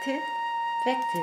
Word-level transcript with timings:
아트 0.00 0.10
팩트 0.86 1.18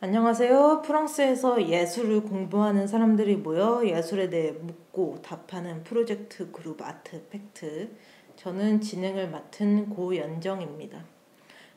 안녕하세요. 0.00 0.82
프랑스에서 0.82 1.68
예술을 1.68 2.22
공부하는 2.22 2.86
사람들이 2.86 3.34
모여 3.34 3.82
예술에 3.84 4.30
대해 4.30 4.52
묻고 4.52 5.22
답하는 5.22 5.82
프로젝트 5.82 6.52
그룹 6.52 6.80
아트 6.82 7.26
팩트. 7.28 7.90
저는 8.36 8.80
진행을 8.80 9.30
맡은 9.30 9.90
고연정입니다. 9.90 11.04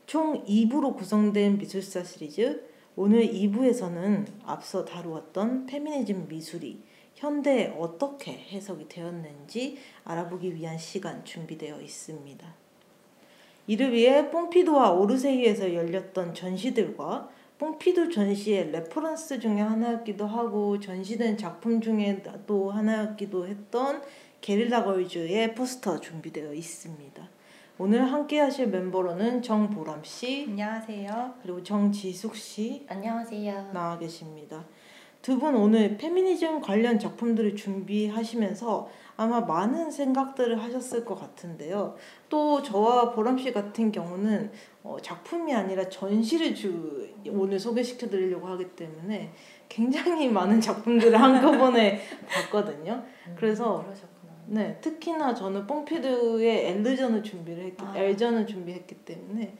총 0.06 0.46
2부로 0.46 0.96
구성된 0.96 1.58
미술사 1.58 2.04
시리즈 2.04 2.70
오늘 2.96 3.28
2부에서는 3.28 4.28
앞서 4.46 4.86
다루었던 4.86 5.66
페미니즘 5.66 6.28
미술이 6.28 6.84
현대에 7.18 7.74
어떻게 7.80 8.32
해석이 8.32 8.88
되었는지 8.88 9.78
알아보기 10.04 10.54
위한 10.54 10.78
시간 10.78 11.26
준비되어 11.26 11.82
있습니다. 11.82 12.48
이를 13.66 13.92
위해 13.92 14.30
퐁피두와 14.30 14.92
오르세이에서 14.92 15.74
열렸던 15.74 16.36
전시들과 16.36 17.30
퐁피두 17.58 18.12
전시의 18.12 18.72
레퍼런스 18.72 19.40
중에 19.40 19.60
하나였기도 19.62 20.28
하고 20.28 20.80
전시된 20.80 21.38
작품 21.38 21.82
중에 21.82 22.22
또 22.46 22.70
하나였기도 22.70 23.48
했던 23.48 24.04
게릴라 24.40 24.84
걸즈의 24.84 25.56
포스터 25.56 26.00
준비되어 26.00 26.54
있습니다. 26.54 27.30
오늘 27.80 28.12
함께 28.12 28.40
하실 28.40 28.68
멤버로는 28.68 29.42
정보람 29.42 30.04
씨 30.04 30.46
안녕하세요. 30.48 31.34
그리고 31.42 31.64
정지숙 31.64 32.36
씨 32.36 32.86
안녕하세요. 32.88 33.72
나와 33.74 33.98
계십니다. 33.98 34.64
두 35.22 35.38
분 35.40 35.56
오늘 35.56 35.98
페미니즘 35.98 36.62
관련 36.62 36.98
작품들을 37.00 37.56
준비하시면서 37.56 38.90
아마 39.18 39.42
많은 39.42 39.92
생각들을 39.92 40.62
하셨을 40.62 41.04
것 41.04 41.20
같은데요. 41.20 41.96
또 42.30 42.62
저와 42.62 43.12
보람 43.12 43.38
씨 43.38 43.52
같은 43.52 43.92
경우는 43.92 44.52
어, 44.84 44.98
작품이 45.02 45.54
아니라 45.54 45.90
전시를 45.90 46.54
주 46.56 47.10
오늘 47.30 47.60
소개시켜 47.60 48.08
드리려고 48.08 48.48
하기 48.48 48.70
때문에 48.76 49.32
굉장히 49.68 50.30
많은 50.32 50.62
작품들을 50.62 51.20
한꺼번에 51.20 52.00
봤거든요. 52.30 53.04
그래서 53.36 53.84
그러셨구나. 53.84 54.18
네, 54.50 54.78
특히나 54.80 55.34
저는 55.34 55.68
뽕피드의 55.68 56.68
엘르전을 56.68 57.22
준비를 57.22 57.66
했기, 57.66 57.84
아. 57.84 57.98
엘전을 57.98 58.48
준비했기 58.48 58.96
때문에 59.04 59.58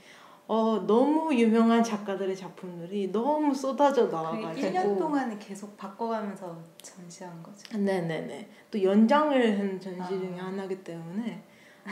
어, 0.48 0.82
너무 0.88 1.34
유명한 1.36 1.84
작가들의 1.84 2.34
작품들이 2.36 3.12
너무 3.12 3.54
쏟아져 3.54 4.08
그 4.08 4.16
나와가지고 4.16 4.68
1년 4.68 4.98
동안 4.98 5.38
계속 5.38 5.76
바꿔가면서 5.76 6.58
전시한 6.82 7.44
거죠. 7.44 7.78
네네네. 7.78 8.50
또 8.72 8.82
연장을 8.82 9.60
한 9.60 9.80
전시 9.80 10.02
아. 10.02 10.08
중에 10.08 10.38
하나이기 10.38 10.84
때문에 10.86 11.44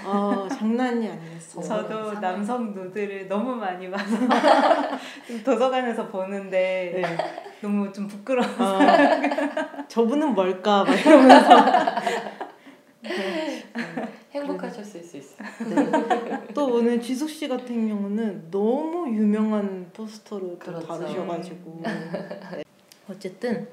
어, 0.05 0.47
장난이 0.49 1.09
아니겠어요. 1.09 1.63
저도 1.65 2.19
남성 2.21 2.73
누드를 2.73 3.27
너무 3.27 3.55
많이 3.55 3.91
봐서 3.91 4.15
좀 5.27 5.43
도서관에서 5.43 6.07
보는데 6.07 6.91
네. 6.95 7.17
너무 7.61 7.91
좀 7.91 8.07
부끄러워. 8.07 8.47
어, 8.47 9.85
저분은 9.89 10.33
뭘까 10.33 10.85
막 10.85 10.93
이러면서 10.93 11.49
행복하셨을 14.65 15.03
수 15.03 15.17
있어요. 15.17 15.47
네. 15.69 16.53
또 16.53 16.73
오늘 16.73 17.01
지숙 17.01 17.29
씨 17.29 17.47
같은 17.47 17.87
경우는 17.87 18.49
너무 18.51 19.07
유명한 19.09 19.89
포스터를 19.93 20.49
또 20.49 20.59
그렇죠. 20.59 20.87
다루셔가지고 20.87 21.81
네. 21.83 22.63
어쨌든 23.09 23.67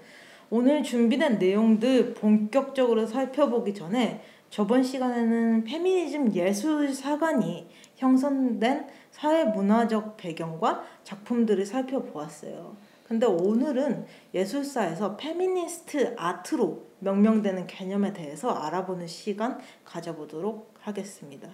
오늘 0.51 0.83
준비된 0.83 1.39
내용들 1.39 2.15
본격적으로 2.15 3.07
살펴보기 3.07 3.73
전에 3.75 4.23
저번 4.51 4.83
시간에는 4.83 5.65
페미니즘 5.65 6.35
예술 6.35 6.93
사관이 6.93 7.67
형성된 7.97 8.87
사회 9.11 9.45
문화적 9.45 10.19
배경과 10.19 10.85
작품들을 11.05 11.65
살펴보았어요. 11.65 12.77
근데 13.13 13.27
오늘은 13.27 14.07
예술사에서 14.33 15.19
feminist 15.19 16.15
art로 16.17 16.87
명명되는 17.01 17.67
개념에 17.67 18.15
대해서 18.15 18.49
알아보는 18.49 19.07
시간 19.07 19.61
가져보도록 19.85 20.73
하겠습니다. 20.81 21.51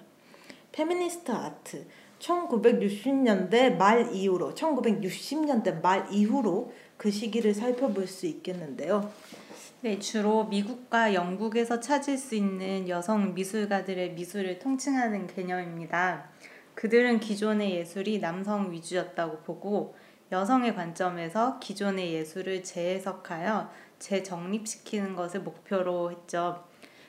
feminist 0.71 1.33
art 1.33 1.85
1960년대 2.21 3.75
말 3.77 4.15
이후로 4.15 4.55
1960년대 4.55 5.83
말 5.83 6.07
이후로 6.13 6.73
그 6.97 7.11
시기를 7.11 7.55
살펴볼 7.55 8.07
수 8.07 8.27
있겠는데요. 8.27 9.11
네, 9.81 9.99
주로 9.99 10.45
미국과 10.45 11.13
영국에서 11.13 11.81
찾을 11.81 12.19
수 12.19 12.37
있는 12.37 12.89
여성 12.89 13.35
미술가들의 13.35 14.13
미술을 14.13 14.61
통칭하는 14.61 15.27
개념입니다. 15.27 16.31
그들은 16.77 17.19
기존의 17.19 17.73
예술이 17.73 18.21
남성 18.21 18.71
위주였다고 18.71 19.39
보고 19.39 19.97
여성의 20.31 20.75
관점에서 20.75 21.59
기존의 21.59 22.13
예술을 22.13 22.63
재해석하여 22.63 23.71
재정립시키는 23.99 25.17
것을 25.17 25.41
목표로 25.41 26.11
했죠. 26.11 26.65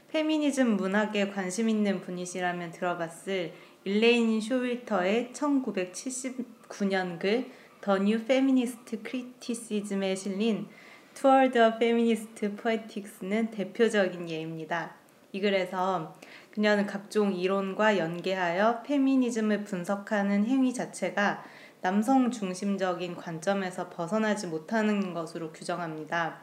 페미니즘 0.09 0.78
문학에 0.78 1.30
관심 1.30 1.69
있는 1.69 2.02
분이시라면 2.02 2.72
들어봤을 2.72 3.53
일레인 3.84 4.41
쇼윌터의 4.41 5.31
1979년 5.34 7.19
글 7.19 7.52
The 7.81 8.00
New 8.00 8.19
Feminist 8.22 8.97
Criticism에 9.06 10.16
실린 10.16 10.68
Toward 11.13 11.57
a 11.57 11.72
Feminist 11.75 12.56
Poetics는 12.56 13.51
대표적인 13.51 14.30
예입니다. 14.30 14.96
이 15.31 15.40
글에서 15.40 16.16
그녀는 16.51 16.88
각종 16.88 17.34
이론과 17.34 17.97
연계하여 17.97 18.81
페미니즘을 18.84 19.63
분석하는 19.63 20.46
행위 20.46 20.74
자체가 20.74 21.44
남성 21.82 22.30
중심적인 22.30 23.16
관점에서 23.16 23.90
벗어나지 23.90 24.48
못하는 24.48 25.14
것으로 25.14 25.52
규정합니다. 25.52 26.38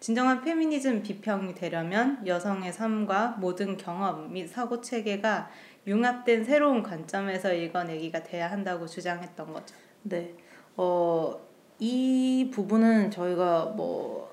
진정한 0.00 0.42
페미니즘 0.42 1.02
비평이 1.02 1.54
되려면 1.54 2.26
여성의 2.26 2.72
삶과 2.72 3.36
모든 3.38 3.76
경험 3.76 4.32
및 4.32 4.46
사고 4.48 4.80
체계가 4.80 5.50
융합된 5.86 6.44
새로운 6.44 6.82
관점에서 6.82 7.52
읽어내기가 7.54 8.22
돼야 8.22 8.50
한다고 8.50 8.86
주장했던 8.86 9.52
거죠. 9.52 9.74
네. 10.02 10.34
어, 10.76 11.40
이 11.78 12.50
부분은 12.52 13.10
저희가 13.10 13.72
뭐 13.76 14.31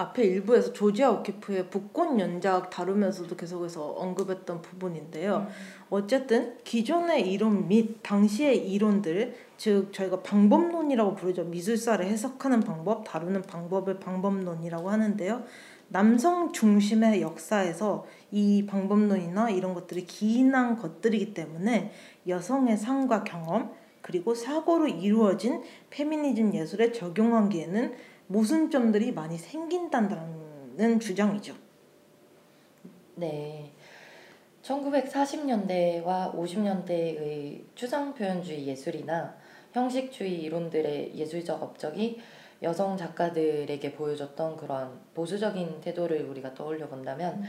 앞에 0.00 0.24
일부에서 0.24 0.72
조지아 0.72 1.10
오키프의 1.10 1.68
북꽃 1.68 2.18
연작 2.18 2.70
다루면서도 2.70 3.36
계속해서 3.36 3.86
언급했던 3.86 4.62
부분인데요. 4.62 5.46
어쨌든 5.90 6.56
기존의 6.64 7.30
이론 7.30 7.68
및 7.68 7.98
당시의 8.02 8.70
이론들, 8.70 9.34
즉 9.58 9.92
저희가 9.92 10.22
방법론이라고 10.22 11.14
부르죠. 11.16 11.44
미술사를 11.44 12.04
해석하는 12.04 12.60
방법, 12.60 13.04
다루는 13.04 13.42
방법을 13.42 14.00
방법론이라고 14.00 14.88
하는데요. 14.88 15.42
남성 15.88 16.52
중심의 16.52 17.20
역사에서 17.20 18.06
이 18.30 18.64
방법론이나 18.66 19.50
이런 19.50 19.74
것들이 19.74 20.06
기인한 20.06 20.78
것들이기 20.78 21.34
때문에 21.34 21.92
여성의 22.26 22.78
삶과 22.78 23.24
경험 23.24 23.72
그리고 24.00 24.34
사고로 24.34 24.88
이루어진 24.88 25.62
페미니즘 25.90 26.54
예술에 26.54 26.90
적용하기에는 26.92 27.92
모순점들이 28.30 29.10
많이 29.10 29.36
생긴다는 29.36 31.00
주장이죠. 31.00 31.56
네. 33.16 33.72
1940년대와 34.62 36.32
50년대의 36.34 37.62
추상 37.74 38.14
표현주의 38.14 38.68
예술이나 38.68 39.36
형식주의 39.72 40.42
이론들의 40.42 41.16
예술적 41.16 41.60
업적이 41.60 42.20
여성 42.62 42.96
작가들에게 42.96 43.92
보여줬던 43.94 44.56
그런 44.58 45.00
보수적인 45.14 45.80
태도를 45.80 46.22
우리가 46.26 46.54
떠올려 46.54 46.88
본다면 46.88 47.42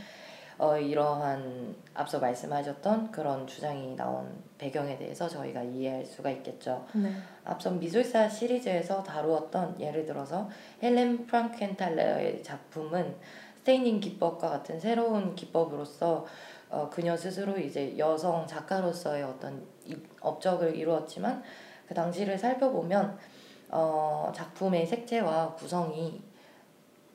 어, 0.62 0.78
이러한 0.78 1.75
앞서 1.96 2.19
말씀하셨던 2.19 3.10
그런 3.12 3.48
주장이 3.48 3.96
나온 3.96 4.31
배경에 4.60 4.96
대해서 4.96 5.28
저희가 5.28 5.63
이해할 5.63 6.06
수가 6.06 6.30
있겠죠. 6.30 6.86
네. 6.94 7.12
앞선 7.44 7.80
미술사 7.80 8.30
시리즈에서 8.30 9.02
다루었던 9.02 9.80
예를 9.80 10.06
들어서 10.06 10.48
헬렌 10.84 11.25
프랑켄탈러의 11.25 12.44
작품은 12.44 13.16
스테이닝 13.58 14.00
기법과 14.02 14.50
같은 14.50 14.80
새로운 14.80 15.34
기법으로서 15.34 16.28
어, 16.69 16.90
그녀 16.92 17.18
스스로 17.18 17.58
이제 17.58 17.98
여성 17.98 18.46
작가로서의 18.46 19.24
어떤 19.24 19.66
이- 19.86 19.98
업적을 20.22 20.75
이루었지만 20.75 21.42
그 21.88 21.96
당시를 21.96 22.38
살펴보면 22.38 23.18
어, 23.69 24.31
작품의 24.36 24.86
색채와 24.86 25.56
구성이 25.56 26.22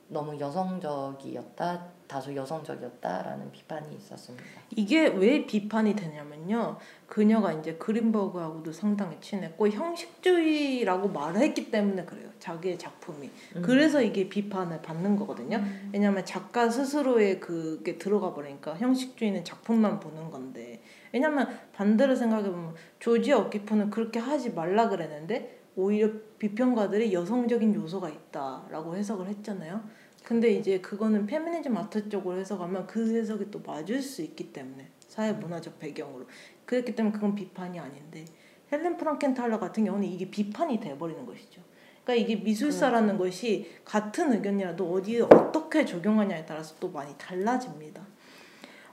너무 0.09 0.37
여성적이었다 0.37 1.96
다소 2.07 2.33
여성적이었다라는 2.35 3.51
비판이 3.51 3.95
있었습니다. 3.97 4.45
이게 4.75 5.07
왜 5.07 5.45
비판이 5.45 5.95
되냐면요. 5.95 6.77
그녀가 7.05 7.51
이제 7.51 7.75
그린버그하고도 7.75 8.71
상당히 8.71 9.17
친했고 9.19 9.69
형식주의라고 9.69 11.09
말을 11.09 11.41
했기 11.41 11.69
때문에 11.69 12.05
그래요. 12.05 12.29
자기의 12.39 12.77
작품이. 12.77 13.29
음. 13.55 13.61
그래서 13.61 14.01
이게 14.01 14.29
비판을 14.29 14.81
받는 14.81 15.15
거거든요. 15.17 15.63
왜냐하면 15.91 16.25
작가 16.25 16.69
스스로의 16.69 17.39
그게 17.39 17.97
들어가 17.97 18.33
버리니까 18.33 18.75
형식주의는 18.77 19.43
작품만 19.43 19.99
보는 19.99 20.31
건데. 20.31 20.81
왜냐면 21.11 21.47
반대로 21.73 22.15
생각해 22.15 22.49
보면 22.49 22.75
조지 22.99 23.31
어키프는 23.33 23.89
그렇게 23.89 24.19
하지 24.19 24.51
말라 24.51 24.89
그랬는데 24.89 25.57
오히려 25.75 26.09
비평가들이 26.39 27.13
여성적인 27.13 27.75
요소가 27.75 28.09
있다라고 28.09 28.95
해석을 28.95 29.27
했잖아요. 29.27 29.81
근데 30.27 30.51
이제 30.51 30.81
그거는 30.81 31.25
페미니즘 31.25 31.77
아트 31.77 32.09
쪽으로 32.09 32.37
해석하면 32.37 32.85
그 32.85 33.15
해석이 33.15 33.49
또 33.49 33.61
맞을 33.65 34.01
수 34.01 34.21
있기 34.21 34.51
때문에 34.51 34.89
사회 34.99 35.31
문화적 35.31 35.79
배경으로 35.79 36.25
그렇기 36.65 36.95
때문에 36.95 37.13
그건 37.13 37.33
비판이 37.33 37.79
아닌데 37.79 38.25
헬렌 38.69 38.97
프랑켄탈러 38.97 39.57
같은 39.57 39.85
경우는 39.85 40.05
이게 40.05 40.29
비판이 40.29 40.81
돼버리는 40.81 41.25
것이죠. 41.25 41.61
그러니까 42.03 42.25
이게 42.25 42.43
미술사라는 42.43 43.17
것이 43.17 43.71
같은 43.85 44.33
의견이라도 44.33 44.91
어디에 44.91 45.21
어떻게 45.21 45.85
적용하냐에 45.85 46.45
따라서 46.45 46.75
또 46.81 46.89
많이 46.89 47.17
달라집니다. 47.17 48.05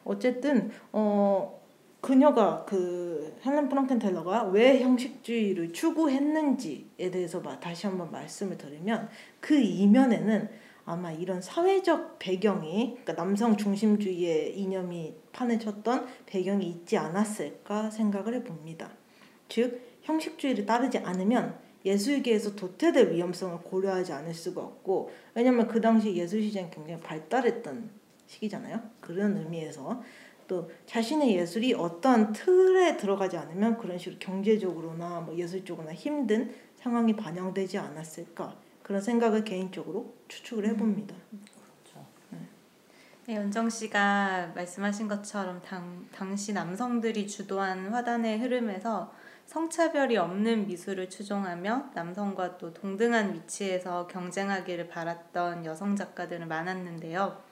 어쨌든 0.05 0.71
어 0.93 1.61
그녀가 2.01 2.65
그 2.65 3.37
헬렌 3.45 3.69
프랑켄텔러가 3.69 4.45
왜 4.45 4.81
형식주의를 4.81 5.73
추구했는지에 5.73 7.11
대해서 7.11 7.41
마- 7.41 7.59
다시 7.59 7.89
한번 7.89 8.13
말씀을 8.13 8.57
드리면 8.57 9.09
그 9.41 9.57
이면에는 9.59 10.63
아마 10.87 11.13
이런 11.13 11.41
사회적 11.41 12.19
배경이 12.19 12.99
그러니까 13.03 13.15
남성 13.15 13.57
중심주의의 13.57 14.59
이념이 14.59 15.15
판을 15.33 15.59
쳤던 15.59 16.07
배경이 16.27 16.67
있지 16.69 16.99
않았을까 16.99 17.91
생각을 17.91 18.35
해봅니다. 18.35 18.91
즉 19.49 19.81
형식주의를 20.03 20.67
따르지 20.67 20.99
않으면 20.99 21.59
예술계에서 21.85 22.55
도태될 22.55 23.13
위험성을 23.13 23.59
고려하지 23.59 24.13
않을 24.13 24.35
수가 24.35 24.63
없고 24.63 25.11
왜냐하면 25.35 25.69
그 25.69 25.81
당시 25.81 26.15
예술 26.15 26.43
시장이 26.43 26.71
굉장히 26.71 27.01
발달했던 27.01 27.91
시기잖아요. 28.27 28.81
그런 29.01 29.37
의미에서 29.37 30.03
또 30.47 30.71
자신의 30.87 31.37
예술이 31.37 31.75
어떠한 31.75 32.33
틀에 32.33 32.97
들어가지 32.97 33.37
않으면 33.37 33.79
그런 33.79 33.97
식으로 33.99 34.19
경제적으로나 34.19 35.21
뭐 35.21 35.37
예술적으로나 35.37 35.95
힘든 35.95 36.55
상황이 36.75 37.17
반영되지 37.17 37.79
않았을까 37.79 38.64
그런 38.85 39.01
생각을 39.01 39.45
개인적으로 39.45 40.15
추측을 40.29 40.67
해봅니다. 40.67 41.17
그렇죠. 41.31 42.07
네, 43.27 43.35
연정 43.35 43.71
씨가 43.71 44.53
말씀하신 44.55 45.09
것처럼 45.09 45.63
당, 45.63 46.07
당시 46.15 46.53
남성들이 46.53 47.27
주도한 47.27 47.89
화단의 47.89 48.39
흐름에서 48.41 49.11
성차별이 49.47 50.19
없는 50.19 50.67
미술을 50.67 51.09
추종하며 51.09 51.93
남성과 51.95 52.59
또 52.59 52.75
동등한 52.75 53.33
위치에서 53.33 54.07
경쟁하기를 54.07 54.89
바랐던 54.89 55.65
여성 55.65 55.97
작가들은 55.97 56.47
많았는데요. 56.47 57.43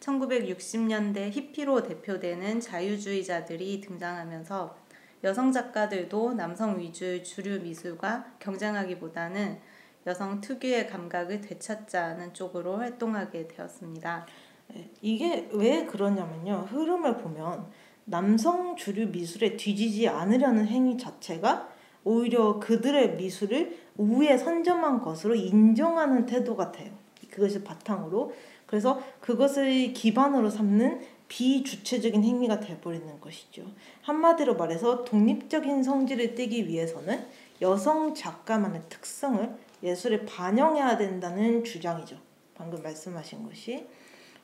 1960년대 0.00 1.30
히피로 1.30 1.82
대표되는 1.82 2.60
자유주의자들이 2.60 3.80
등장하면서 3.80 4.76
여성 5.24 5.50
작가들도 5.50 6.34
남성 6.34 6.78
위주의 6.78 7.24
주류 7.24 7.60
미술과 7.60 8.34
경쟁하기보다는 8.38 9.58
여성 10.06 10.40
특유의 10.40 10.88
감각을 10.88 11.40
되찾자는 11.40 12.34
쪽으로 12.34 12.76
활동하게 12.76 13.48
되었습니다. 13.48 14.26
네, 14.68 14.90
이게 15.00 15.48
왜 15.52 15.84
그러냐면요. 15.84 16.66
흐름을 16.68 17.18
보면 17.18 17.66
남성 18.04 18.76
주류 18.76 19.08
미술에 19.08 19.56
뒤지지 19.56 20.08
않으려는 20.08 20.66
행위 20.66 20.98
자체가 20.98 21.68
오히려 22.04 22.60
그들의 22.60 23.16
미술을 23.16 23.78
우위에 23.96 24.36
선점한 24.36 25.00
것으로 25.00 25.34
인정하는 25.34 26.26
태도 26.26 26.54
같아요. 26.54 26.92
그것을 27.30 27.64
바탕으로 27.64 28.32
그래서 28.66 29.00
그것을 29.20 29.92
기반으로 29.92 30.50
삼는 30.50 31.00
비주체적인 31.28 32.22
행위가 32.22 32.60
돼버리는 32.60 33.20
것이죠. 33.20 33.64
한마디로 34.02 34.56
말해서 34.56 35.04
독립적인 35.04 35.82
성질을 35.82 36.34
띠기 36.34 36.68
위해서는 36.68 37.26
여성 37.62 38.14
작가만의 38.14 38.82
특성을 38.88 39.54
예술에 39.84 40.24
반영해야 40.24 40.96
된다는 40.96 41.62
주장이죠. 41.62 42.16
방금 42.54 42.82
말씀하신 42.82 43.44
것이. 43.44 43.86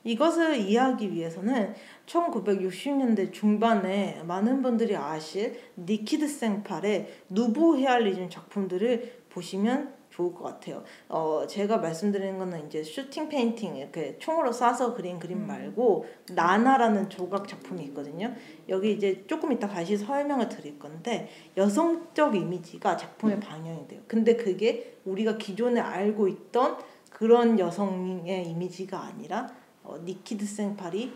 이것을 0.03 0.57
이해하기 0.57 1.11
위해서는 1.13 1.75
1960년대 2.07 3.33
중반에 3.33 4.23
많은 4.23 4.61
분들이 4.61 4.95
아실 4.95 5.59
니키 5.77 6.06
드 6.06 6.27
생팔의 6.27 7.23
Nouveau 7.29 7.77
Réalisme 7.77 8.29
작품들을 8.29 9.25
보시면 9.29 10.00
좋을 10.11 10.33
것 10.33 10.43
같아요. 10.43 10.83
어, 11.09 11.45
제가 11.47 11.77
말씀드리는 11.77 12.37
거는 12.37 12.67
이제 12.67 12.83
shooting 12.83 13.29
painting 13.29 13.77
이렇게 13.77 14.17
총으로 14.19 14.51
쏴서 14.51 14.95
그린 14.95 15.17
그림 15.17 15.47
말고 15.47 16.05
나나라는 16.33 17.09
조각 17.09 17.47
작품이 17.47 17.83
있거든요. 17.85 18.33
여기 18.69 18.93
이제 18.93 19.25
조금 19.25 19.51
이따 19.51 19.67
다시 19.67 19.97
설명을 19.97 20.49
드릴 20.49 20.77
건데 20.77 21.29
여성적 21.57 22.35
이미지가 22.35 22.97
작품에 22.97 23.39
반영이 23.39 23.87
돼요. 23.87 24.01
근데 24.07 24.35
그게 24.35 24.97
우리가 25.05 25.37
기존에 25.37 25.79
알고 25.79 26.27
있던 26.27 26.77
그런 27.09 27.57
여성의 27.57 28.47
이미지가 28.49 28.99
아니라 28.99 29.49
어, 29.83 29.97
니키드 30.03 30.45
생팔이 30.45 31.13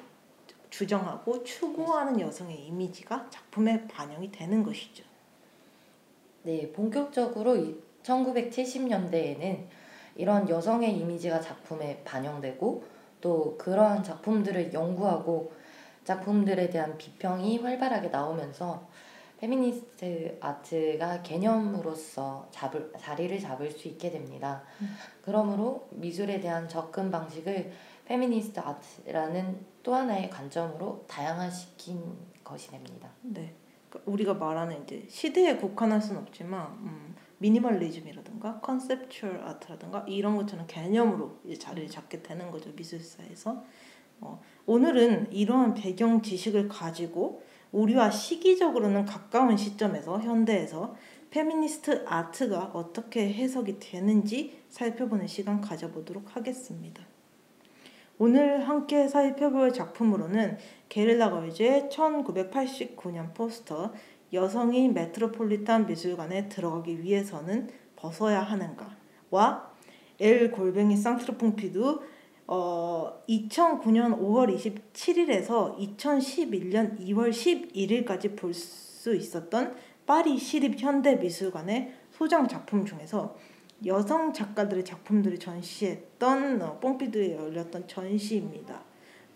주정하고 0.70 1.44
추구하는 1.44 2.20
여성의 2.20 2.66
이미지가 2.68 3.28
작품에 3.30 3.88
반영이 3.88 4.32
되는 4.32 4.64
것이죠. 4.64 5.04
네, 6.44 6.72
본격적으로 6.72 7.56
1970년대에는 8.06 9.66
이런 10.16 10.48
여성의 10.48 10.98
이미지가 10.98 11.42
작품에 11.42 12.02
반영되고 12.06 12.84
또 13.20 13.58
그러한 13.58 14.04
작품들을 14.04 14.74
연구하고 14.74 15.52
작품들에 16.04 16.70
대한 16.70 16.98
비평이 16.98 17.58
활발하게 17.58 18.10
나오면서 18.10 18.88
feminist 19.40 20.38
art가 20.40 21.22
개념으로서 21.22 22.48
잡을, 22.52 22.92
자리를 22.98 23.38
잡을 23.40 23.70
수 23.70 23.88
있게 23.90 24.12
됩니다. 24.12 24.64
그러므로 25.22 25.88
미술에 25.92 26.40
대한 26.40 26.70
접근 26.70 27.12
방식을 27.12 27.72
feminist 28.06 28.60
art라는 28.60 29.66
또 29.84 29.94
하나의 29.94 30.30
관점으로 30.30 31.04
다양화시킨 31.08 32.02
것이 32.44 32.72
됩니다. 32.72 33.10
네. 33.22 33.54
그러니까 33.90 34.12
우리가 34.12 34.34
말하는 34.36 34.84
이제 34.84 35.06
시대에 35.10 35.58
국한할 35.58 36.02
수는 36.02 36.22
없지만 36.22 36.68
음, 36.80 37.05
미니멀리즘이라든가 37.40 38.60
conceptual 38.62 39.42
art라든가 39.42 40.06
이런 40.08 40.36
것처럼 40.38 40.66
개념으로 40.68 41.40
이제 41.46 41.58
자리를 41.58 41.90
잡게 41.90 42.22
되는 42.22 42.52
거죠 42.52 42.72
미술사에서. 42.76 43.64
어, 44.22 44.42
오늘은 44.66 45.34
이러한 45.34 45.74
배경 45.74 46.22
지식을 46.22 46.70
가지고 46.70 47.44
우리와 47.72 48.10
시기적으로는 48.10 49.06
가까운 49.06 49.58
시점에서 49.58 50.22
현대에서 50.22 50.96
페미니스트 51.30 52.06
아트가 52.08 52.72
어떻게 52.74 53.34
해석이 53.34 53.80
되는지 53.80 54.62
살펴보는 54.70 55.28
시간 55.28 55.60
가져보도록 55.60 56.36
하겠습니다. 56.36 57.04
오늘 58.18 58.70
함께 58.70 59.10
살펴볼 59.10 59.74
작품으로는 59.74 60.58
게릴라 60.88 61.32
걸즈의 61.32 61.90
1989년 61.92 63.34
포스터 63.34 63.92
여성이 64.34 64.90
메트로폴리탄 64.90 65.86
미술관에 65.88 66.50
들어가기 66.50 67.02
위해서는 67.02 67.70
벗어야 67.96 68.42
하는가와 68.42 69.72
엘 70.20 70.52
골뱅이 70.52 70.98
상트르퐁피두 70.98 72.02
어, 72.48 73.24
2009년 73.28 74.20
5월 74.20 74.56
27일에서 74.56 75.78
2011년 75.98 77.00
2월 77.00 77.32
11일까지 77.32 78.38
볼 78.38 78.54
수 79.06 79.16
있었던 79.16 79.76
파리 80.08 80.40
시립 80.40 80.80
현대 80.80 81.16
미술관의 81.18 81.94
소장 82.10 82.48
작품 82.48 82.88
중에서 82.88 83.38
여성 83.86 84.34
작가들의 84.34 84.84
작품들을 84.84 85.38
전시했던 85.38 86.62
어, 86.64 86.80
뽕피드에 86.80 87.36
열렸던 87.36 87.88
전시입니다. 87.88 88.84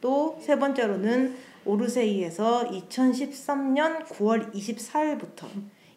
또 0.01 0.37
세 0.39 0.57
번째로는 0.57 1.35
오르세이에서 1.65 2.69
2013년 2.71 4.05
9월 4.05 4.53
24일부터 4.53 5.47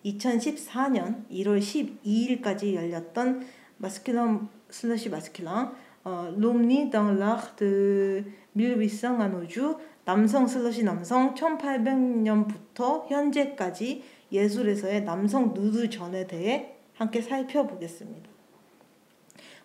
2014년 0.04 1.28
1월 1.30 1.60
12일까지 1.60 2.74
열렸던 2.74 3.46
마스킬랑 3.78 4.48
슬러시 4.68 5.08
마스킬랑 5.08 5.74
어, 6.04 6.34
롬니 6.36 6.90
de 6.90 8.24
1800 8.54 9.20
아노주 9.20 9.78
남성 10.04 10.48
슬러시 10.48 10.82
남성 10.82 11.34
1800년부터 11.34 13.08
현재까지 13.08 14.02
예술에서의 14.32 15.04
남성 15.04 15.54
누드 15.54 15.88
전에 15.90 16.26
대해 16.26 16.74
함께 16.94 17.22
살펴보겠습니다. 17.22 18.31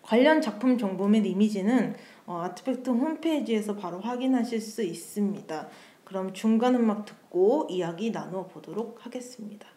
관련 0.08 0.40
작품 0.40 0.78
정보 0.78 1.06
및 1.06 1.26
이미지는 1.26 1.94
어, 2.24 2.40
아트팩트 2.40 2.88
홈페이지에서 2.88 3.76
바로 3.76 4.00
확인하실 4.00 4.58
수 4.58 4.82
있습니다. 4.82 5.68
그럼 6.04 6.32
중간 6.32 6.74
음악 6.76 7.04
듣고 7.04 7.66
이야기 7.68 8.10
나누어 8.10 8.46
보도록 8.46 9.04
하겠습니다. 9.04 9.68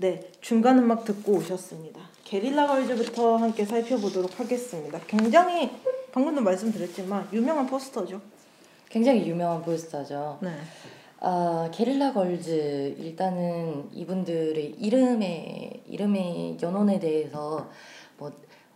네, 0.00 0.18
중간 0.40 0.78
음악 0.78 1.04
듣고 1.04 1.32
오셨습니다. 1.32 2.00
게릴라 2.24 2.68
걸즈부터 2.68 3.36
함께 3.36 3.66
살펴보도록 3.66 4.40
하겠습니다. 4.40 4.98
굉장히 5.06 5.70
방금도 6.10 6.40
말씀드렸지만 6.40 7.28
유명한 7.34 7.66
포스터죠. 7.66 8.18
굉장히 8.88 9.28
유명한 9.28 9.60
포스터죠. 9.60 10.38
네. 10.40 10.48
아 11.20 11.70
게릴라 11.70 12.14
걸즈 12.14 12.96
일단은 12.98 13.90
이분들의 13.92 14.76
이름의 14.78 15.82
이름의 15.86 16.56
연원에 16.62 16.98
대해서 16.98 17.38
뭐 17.38 17.70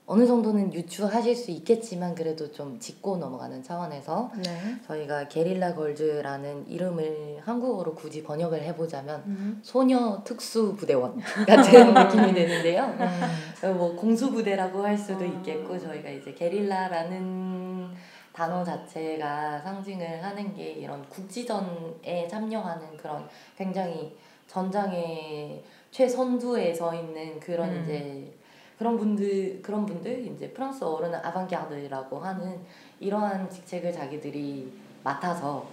어느 0.07 0.27
정도는 0.27 0.75
유추하실 0.75 1.35
수 1.35 1.51
있겠지만 1.51 2.15
그래도 2.15 2.53
좀 2.53 2.79
짚고 2.79 3.17
넘어가는 3.17 3.63
차원에서 3.63 4.31
네. 4.45 4.77
저희가 4.87 5.29
게릴라 5.29 5.75
걸즈라는 5.75 6.69
이름을 6.69 7.41
한국어로 7.43 7.95
굳이 7.95 8.23
번역을 8.23 8.63
해보자면 8.65 9.23
음. 9.27 9.61
소녀 9.63 10.23
특수 10.23 10.77
부대원 10.77 11.19
같은 11.47 11.95
느낌이 11.95 12.35
되는데요. 12.35 12.85
음. 12.85 13.77
뭐 13.79 13.97
공수 13.97 14.31
부대라고 14.31 14.85
할 14.85 14.99
수도 14.99 15.25
어. 15.25 15.27
있겠고 15.27 15.79
저희가 15.79 16.11
이제 16.11 16.35
게릴라라는 16.35 17.89
단어 18.35 18.63
자체가 18.63 19.61
상징을 19.61 20.23
하는 20.23 20.55
게 20.55 20.73
이런 20.73 21.09
국지전에 21.09 22.29
참여하는 22.29 22.97
그런 22.99 23.27
굉장히 23.57 24.15
전장의 24.49 25.65
최선두에 25.91 26.75
서 26.75 26.95
있는 26.95 27.41
그런 27.41 27.71
음. 27.71 27.83
이제 27.83 28.35
그런 28.79 28.97
분들 28.99 29.63
그런 29.63 29.87
분들 29.87 30.27
이제 30.27 30.51
프랑스어로는 30.51 31.19
아방가르라고 31.21 32.19
하는 32.19 32.61
이러한 33.01 33.49
직책을 33.49 33.93
자기들이 33.93 34.73
맡아서 35.03 35.67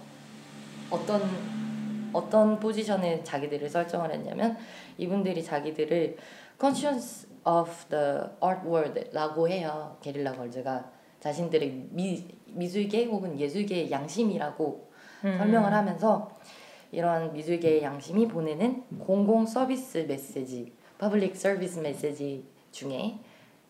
어떤 0.90 1.22
어떤 2.12 2.60
포지션에 2.60 3.24
자기들을 3.24 3.68
설정을 3.68 4.12
했냐면 4.12 4.56
이분들이 4.98 5.42
자기들을 5.42 6.16
conscience 6.60 7.26
of 7.44 7.70
the 7.88 8.20
art 8.42 8.66
world라고 8.66 9.48
해요. 9.48 9.96
게릴라 10.02 10.32
걸즈가 10.32 10.90
자신들의 11.20 11.88
미, 11.90 12.26
미술계 12.46 13.06
혹은 13.06 13.38
예술계의 13.38 13.90
양심이라고 13.90 14.92
음. 15.24 15.38
설명을 15.38 15.72
하면서 15.72 16.30
이러한 16.90 17.32
미술계의 17.32 17.82
양심이 17.82 18.28
보내는 18.28 18.84
공공 18.98 19.46
서비스 19.46 19.98
메시지, 20.06 20.72
public 20.98 21.34
service 21.36 21.78
message 21.78 22.51
중에 22.72 23.20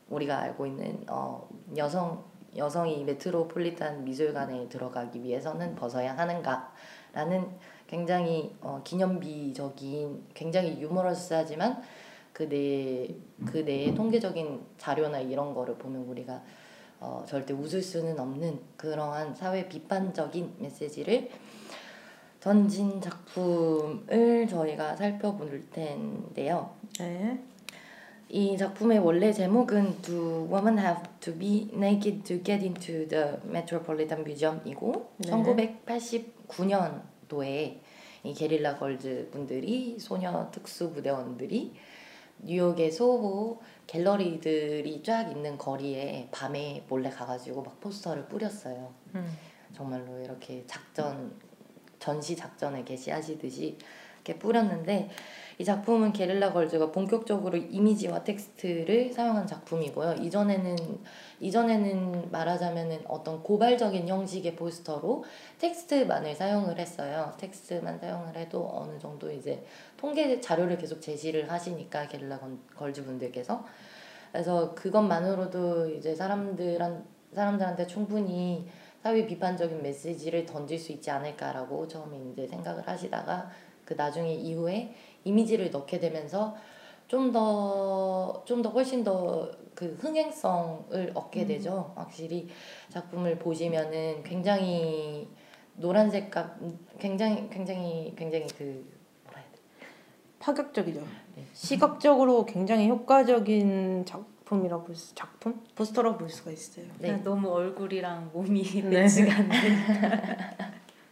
우리가 0.09 0.39
알고 0.39 0.67
있는 0.67 1.05
어, 1.09 1.49
여성 1.77 2.25
여성이 2.57 3.03
메트로폴리탄 3.05 4.05
미술관에 4.05 4.69
들어가기 4.69 5.23
위해서는 5.23 5.75
벗어야 5.75 6.17
하는가라는 6.17 7.49
굉장히 7.87 8.55
어, 8.61 8.81
기념비적인 8.85 10.25
굉장히 10.35 10.81
유머러스하지만 10.81 11.83
그내 12.33 13.09
그 13.47 13.59
내의 13.59 13.95
통계적인 13.95 14.61
자료나 14.79 15.21
이런 15.21 15.55
거를 15.55 15.77
보면 15.77 16.03
우리가 16.03 16.43
어, 17.01 17.25
절대 17.27 17.53
웃을 17.53 17.83
수는 17.83 18.19
없는 18.19 18.61
그러한 18.77 19.35
사회 19.35 19.69
비판적인 19.69 20.55
메시지를 20.59 21.31
던진 22.41 23.01
작품을 23.01 24.47
저희가 24.49 24.97
살펴볼 24.97 25.63
텐데요. 25.71 26.75
네. 26.99 27.43
이 28.35 28.57
작품의 28.57 28.99
원래 29.01 29.31
제목은 29.31 30.01
Do 30.01 30.49
Women 30.51 30.79
Have 30.79 31.03
to 31.21 31.39
Be 31.39 31.69
Naked 31.71 32.23
to 32.23 32.43
Get 32.43 32.65
into 32.65 33.07
the 33.07 33.37
Metropolitan 33.45 34.23
Museum이고 34.25 35.13
네. 35.19 35.31
1989년도에 36.49 37.81
이 38.25 38.33
게릴라 38.33 38.79
걸즈 38.79 39.29
분들이 39.31 39.99
소녀 40.01 40.51
특수 40.51 40.95
부대원들이 40.95 41.75
뉴욕의 42.39 42.91
소호 42.91 43.61
갤러리들이 43.87 45.03
쫙 45.03 45.31
있는 45.31 45.59
거리에 45.59 46.29
밤에 46.33 46.87
몰래 46.89 47.11
가가지고 47.11 47.61
막 47.63 47.79
포스터를 47.81 48.25
뿌렸어요. 48.29 48.95
음. 49.15 49.31
정말로 49.75 50.19
이렇게 50.21 50.65
작전 50.67 51.39
전시 51.99 52.35
작전을 52.35 52.87
개시하시듯이 52.87 53.77
이렇게 54.25 54.39
뿌렸는데 54.39 55.11
이 55.59 55.65
작품은 55.65 56.13
게릴라 56.13 56.53
걸즈가 56.53 56.91
본격적으로 56.91 57.57
이미지와 57.57 58.25
텍스트를 58.25 59.13
사용한 59.13 59.47
작품이고요. 59.47 60.15
이전에는 60.15 60.77
이전에는 61.41 62.31
말하자면은 62.31 63.03
어떤 63.09 63.43
고발적인 63.43 64.09
형식의 64.09 64.57
포스터로 64.57 65.25
텍스트만을 65.59 66.35
사용을 66.35 66.79
했어요. 66.79 67.33
텍스트만 67.39 67.99
사용을 67.99 68.37
해도 68.37 68.69
어느 68.73 68.99
정도 68.99 69.31
이제 69.31 69.65
통계 69.97 70.41
자료를 70.41 70.79
계속 70.79 71.01
제시를 71.01 71.51
하시니까 71.51 72.09
게릴라 72.09 72.39
건- 72.39 72.61
걸즈 72.77 73.05
분들께서 73.05 73.65
그래서 74.31 74.75
그것만으로도 74.75 75.91
이제 75.91 76.15
사람들한 76.15 77.05
사람들한테 77.35 77.87
충분히 77.87 78.67
사회 79.03 79.27
비판적인 79.27 79.83
메시지를 79.83 80.47
던질 80.47 80.79
수 80.79 80.93
있지 80.93 81.11
않을까라고 81.11 81.89
처음에 81.89 82.19
이제 82.33 82.47
생각을 82.47 82.87
하시다가 82.87 83.51
그 83.85 83.95
나중에 83.95 84.33
이후에 84.33 84.95
이미지를 85.25 85.71
넣게 85.71 85.99
되면서 86.01 86.57
좀 87.09 87.33
더 87.33 88.43
좀 88.47 88.63
더 88.63 88.71
훨씬 88.71 89.05
더 89.05 89.51
그 89.75 89.97
흥행성을 90.01 91.13
얻게 91.15 91.47
되죠. 91.47 91.93
확실히 91.97 92.49
작품을 92.91 93.39
보시면은 93.39 94.23
굉장히 94.23 95.29
노란색 95.75 96.31
감 96.31 96.79
굉장히 96.99 97.49
굉장히 97.51 98.13
굉장히 98.17 98.47
그 98.59 98.85
뭐라 99.25 99.41
해야 99.41 99.51
돼? 99.51 99.59
파격적이죠. 100.39 101.01
네. 101.37 101.47
시각적으로 101.55 102.45
굉장히 102.45 102.89
효과적인 102.89 104.05
작품이라고 104.05 104.85
볼 104.85 104.95
수, 104.95 105.15
작품 105.15 105.65
포스터라고 105.75 106.19
볼 106.19 106.29
수가 106.29 106.51
있어요. 106.51 106.85
네. 106.99 107.09
그냥 107.09 107.23
너무 107.25 107.49
얼굴이랑 107.49 108.31
몸이 108.35 108.63
네. 108.63 108.83
매치가 108.83 109.35
안 109.35 109.49
돼. 109.49 109.57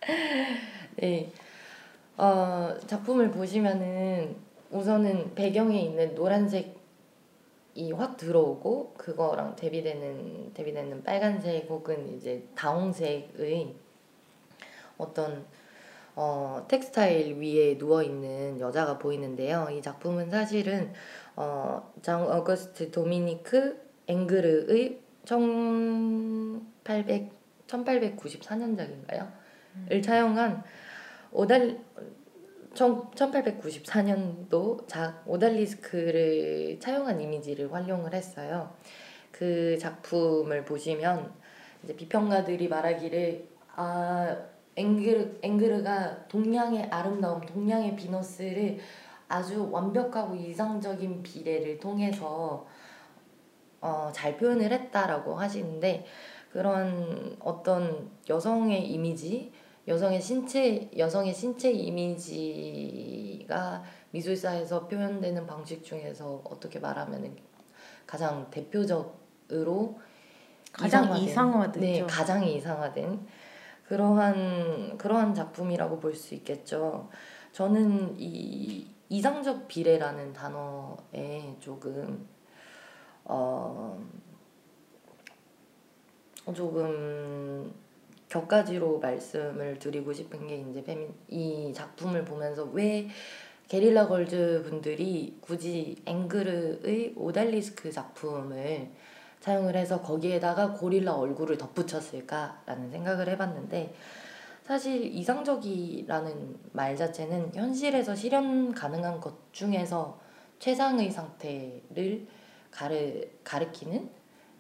네. 0.97 1.33
어, 2.21 2.77
작품을 2.87 3.31
보시면은 3.31 4.37
우선은 4.71 5.35
배경에 5.35 5.81
있는 5.81 6.15
노란색이 6.15 6.75
확 7.97 8.19
들어오고 8.19 8.93
그거랑 8.99 9.57
대비되는 9.57 10.53
대비되는 10.53 11.03
빨간색 11.03 11.71
혹은 11.71 12.15
이제 12.15 12.47
다홍색의 12.55 13.75
어떤 14.99 15.47
어, 16.15 16.67
텍스타일 16.69 17.41
위에 17.41 17.79
누워 17.79 18.03
있는 18.03 18.61
여자가 18.61 18.99
보이는데요. 18.99 19.69
이 19.71 19.81
작품은 19.81 20.29
사실은 20.29 20.93
어, 21.37 21.91
장 22.03 22.31
어거스트 22.31 22.91
도미니크 22.91 23.81
앵그르의 24.09 25.00
1800 25.25 27.41
1894년작인가요? 27.67 29.41
을 29.91 30.03
차용한 30.03 30.62
오달 31.33 31.79
1894년도 32.75 34.89
작 34.89 35.23
오달리스크를 35.27 36.79
차용한 36.81 37.21
이미지를 37.21 37.73
활용을 37.73 38.15
했어요. 38.15 38.73
그 39.31 39.79
작품을 39.79 40.65
보시면 40.65 41.33
이제 41.83 41.97
비평가들이 41.97 42.69
말하기를 42.69 43.49
아 43.77 44.37
앵그르 44.77 45.39
앵그르가 45.43 46.29
동양의 46.29 46.89
아름다움, 46.91 47.41
동양의 47.41 47.97
비너스를 47.97 48.79
아주 49.29 49.71
완벽하고 49.71 50.35
이상적인 50.35 51.23
비례를 51.23 51.79
통해서 51.79 52.67
어, 53.81 54.11
잘 54.13 54.37
표현을 54.37 54.71
했다라고 54.73 55.37
하시는데 55.37 56.05
그런 56.53 57.37
어떤 57.41 58.11
여성의 58.29 58.91
이미지, 58.91 59.53
여성의 59.91 60.23
신체, 60.23 60.89
여성의 60.97 61.35
신체 61.35 61.69
이미지가 61.73 63.03
미술사에서 64.13 64.87
표현되는 64.87 65.45
방식 65.49 65.83
중에서 65.83 66.43
어떻게 66.45 66.79
말하면 66.79 67.37
가장 68.07 68.49
대표적으로 68.51 69.99
가장 70.73 71.17
이상화된. 71.17 71.83
네, 71.83 72.07
가장 72.07 72.45
이상화된 72.45 73.27
그러한 73.89 74.97
그러한 74.97 75.35
작품이라고 75.35 75.99
볼 75.99 76.15
수 76.15 76.37
있겠죠. 76.37 77.11
저는 77.51 78.15
이 78.17 78.87
이상적 79.09 79.67
비례라는 79.67 80.33
단어에 80.33 81.57
조금 81.59 82.29
어 83.25 84.01
조금 86.55 87.75
격가지로 88.31 89.01
말씀을 89.01 89.79
드리고 89.79 90.13
싶은 90.13 90.47
게 90.47 90.65
이제 90.71 90.83
페미 90.83 91.09
이 91.29 91.73
작품을 91.75 92.25
보면서 92.25 92.65
왜 92.73 93.09
게릴라 93.69 94.09
걸즈 94.09 94.63
분들이 94.65 95.37
굳이 95.41 95.97
앵그르의 96.07 97.15
오달리스크 97.17 97.91
작품을 97.93 98.89
사용을 99.41 99.77
해서 99.77 100.01
거기에다가 100.01 100.73
고릴라 100.73 101.15
얼굴을 101.15 101.59
덧붙였을까라는 101.59 102.91
생각을 102.91 103.29
해봤는데 103.31 103.95
사실 104.63 105.05
이상적이라는 105.05 106.57
말 106.73 106.97
자체는 106.97 107.53
현실에서 107.55 108.15
실현 108.15 108.73
가능한 108.73 109.21
것 109.21 109.53
중에서 109.53 110.21
최상의 110.61 111.11
상태를 111.11 112.27
가르, 112.71 113.29
가르키는 113.43 114.09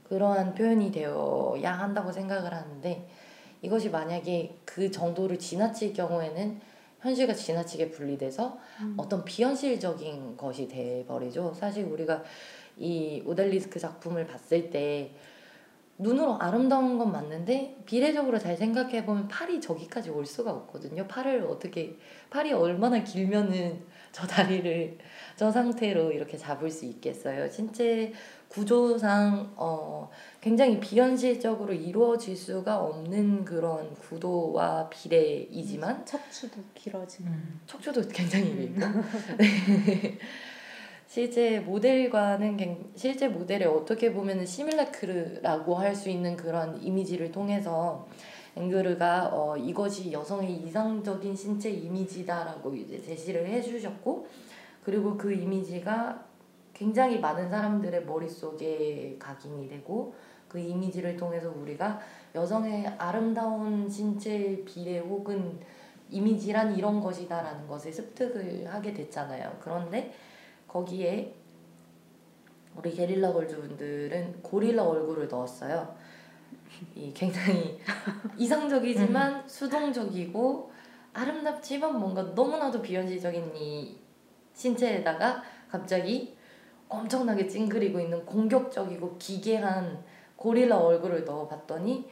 그러한 0.08 0.54
표현이 0.54 0.90
되어야 0.90 1.72
한다고 1.72 2.10
생각을 2.10 2.52
하는데 2.52 3.08
이것이 3.62 3.90
만약에 3.90 4.56
그 4.64 4.90
정도를 4.90 5.38
지나칠 5.38 5.92
경우에는 5.92 6.60
현실과 7.00 7.34
지나치게 7.34 7.90
분리돼서 7.90 8.58
음. 8.80 8.94
어떤 8.96 9.24
비현실적인 9.24 10.36
것이 10.36 10.68
돼버리죠. 10.68 11.54
사실 11.54 11.84
우리가 11.84 12.22
이 12.76 13.22
오델리스크 13.26 13.78
작품을 13.78 14.26
봤을 14.26 14.70
때 14.70 15.12
눈으로 15.98 16.38
아름다운 16.40 16.96
건 16.96 17.12
맞는데 17.12 17.76
비례적으로 17.84 18.38
잘 18.38 18.56
생각해 18.56 19.04
보면 19.04 19.28
팔이 19.28 19.60
저기까지 19.60 20.08
올 20.08 20.24
수가 20.24 20.50
없거든요. 20.50 21.06
팔을 21.06 21.42
어떻게 21.42 21.98
팔이 22.30 22.54
얼마나 22.54 23.04
길면은 23.04 23.82
저 24.10 24.26
다리를 24.26 24.96
저 25.36 25.50
상태로 25.50 26.12
이렇게 26.12 26.38
잡을 26.38 26.70
수 26.70 26.86
있겠어요. 26.86 27.50
신체 27.50 28.14
구조상 28.50 29.52
어 29.56 30.10
굉장히 30.40 30.80
비현실적으로 30.80 31.72
이루어질 31.72 32.36
수가 32.36 32.80
없는 32.80 33.44
그런 33.44 33.94
구도와 33.94 34.88
비례이지만 34.90 36.04
척추도 36.04 36.60
길어지고 36.74 37.28
음. 37.28 37.60
척추도 37.66 38.02
굉장히 38.08 38.52
길고 38.74 38.80
네. 39.38 40.18
실제 41.06 41.60
모델과는 41.60 42.56
굉- 42.56 42.90
실제 42.96 43.28
모델에 43.28 43.66
어떻게 43.66 44.12
보면은 44.12 44.44
시밀라크르라고 44.46 45.76
할 45.76 45.94
수 45.94 46.08
있는 46.10 46.36
그런 46.36 46.80
이미지를 46.82 47.30
통해서 47.30 48.08
앵그르가 48.56 49.30
어, 49.32 49.56
이것이 49.56 50.10
여성의 50.10 50.52
이상적인 50.56 51.36
신체 51.36 51.70
이미지다라고 51.70 52.74
이제 52.74 53.00
제시를 53.00 53.46
해주셨고 53.46 54.26
그리고 54.84 55.16
그 55.16 55.32
이미지가 55.32 56.29
굉장히 56.80 57.20
많은 57.20 57.50
사람들의 57.50 58.06
머릿속에 58.06 59.14
각인이 59.18 59.68
되고 59.68 60.14
그 60.48 60.58
이미지를 60.58 61.14
통해서 61.14 61.52
우리가 61.54 62.00
여성의 62.34 62.86
아름다운 62.96 63.86
신체 63.86 64.64
비례 64.64 64.98
혹은 64.98 65.60
이미지란 66.08 66.74
이런 66.74 66.98
것이다라는 67.02 67.68
것을 67.68 67.92
습득을 67.92 68.66
하게 68.66 68.94
됐잖아요. 68.94 69.58
그런데 69.60 70.14
거기에 70.66 71.34
우리 72.74 72.94
게릴라 72.94 73.34
걸즈 73.34 73.56
분들은 73.60 74.42
고릴라 74.42 74.82
얼굴을 74.82 75.28
넣었어요. 75.28 75.94
이 76.94 77.12
굉장히 77.12 77.78
이상적이지만 78.38 79.46
수동적이고 79.46 80.72
아름답지만 81.12 81.98
뭔가 81.98 82.22
너무나도 82.22 82.80
비현실적인 82.80 83.54
이 83.54 83.98
신체에다가 84.54 85.42
갑자기 85.68 86.39
엄청나게 86.90 87.46
찡그리고 87.46 88.00
있는 88.00 88.26
공격적이고 88.26 89.16
기괴한 89.16 90.02
고릴라 90.36 90.76
얼굴을 90.78 91.24
넣어봤더니 91.24 92.08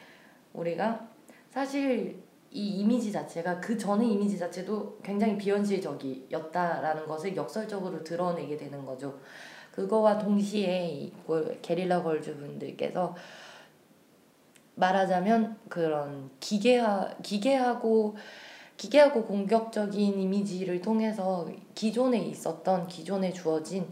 우리가 0.55 1.09
사실 1.51 2.23
이 2.51 2.81
이미지 2.81 3.13
자체가 3.13 3.61
그 3.61 3.77
전의 3.77 4.11
이미지 4.11 4.39
자체도 4.39 5.01
굉장히 5.03 5.37
비현실적이었다라는 5.37 7.07
것을 7.07 7.37
역설적으로 7.37 8.03
드러내게 8.03 8.57
되는 8.57 8.87
거죠. 8.87 9.19
그거와 9.73 10.19
동시에 10.19 10.89
이 10.89 11.13
고- 11.27 11.45
게릴라 11.61 12.03
걸즈 12.03 12.37
분들께서 12.37 13.15
말하자면 14.77 15.59
그런 15.69 16.31
기괴하 16.41 17.13
기괴하고 17.23 18.17
기괴하고 18.77 19.25
공격적인 19.25 20.21
이미지를 20.21 20.81
통해서 20.81 21.49
기존에 21.75 22.19
있었던 22.19 22.87
기존에 22.87 23.33
주어진 23.33 23.89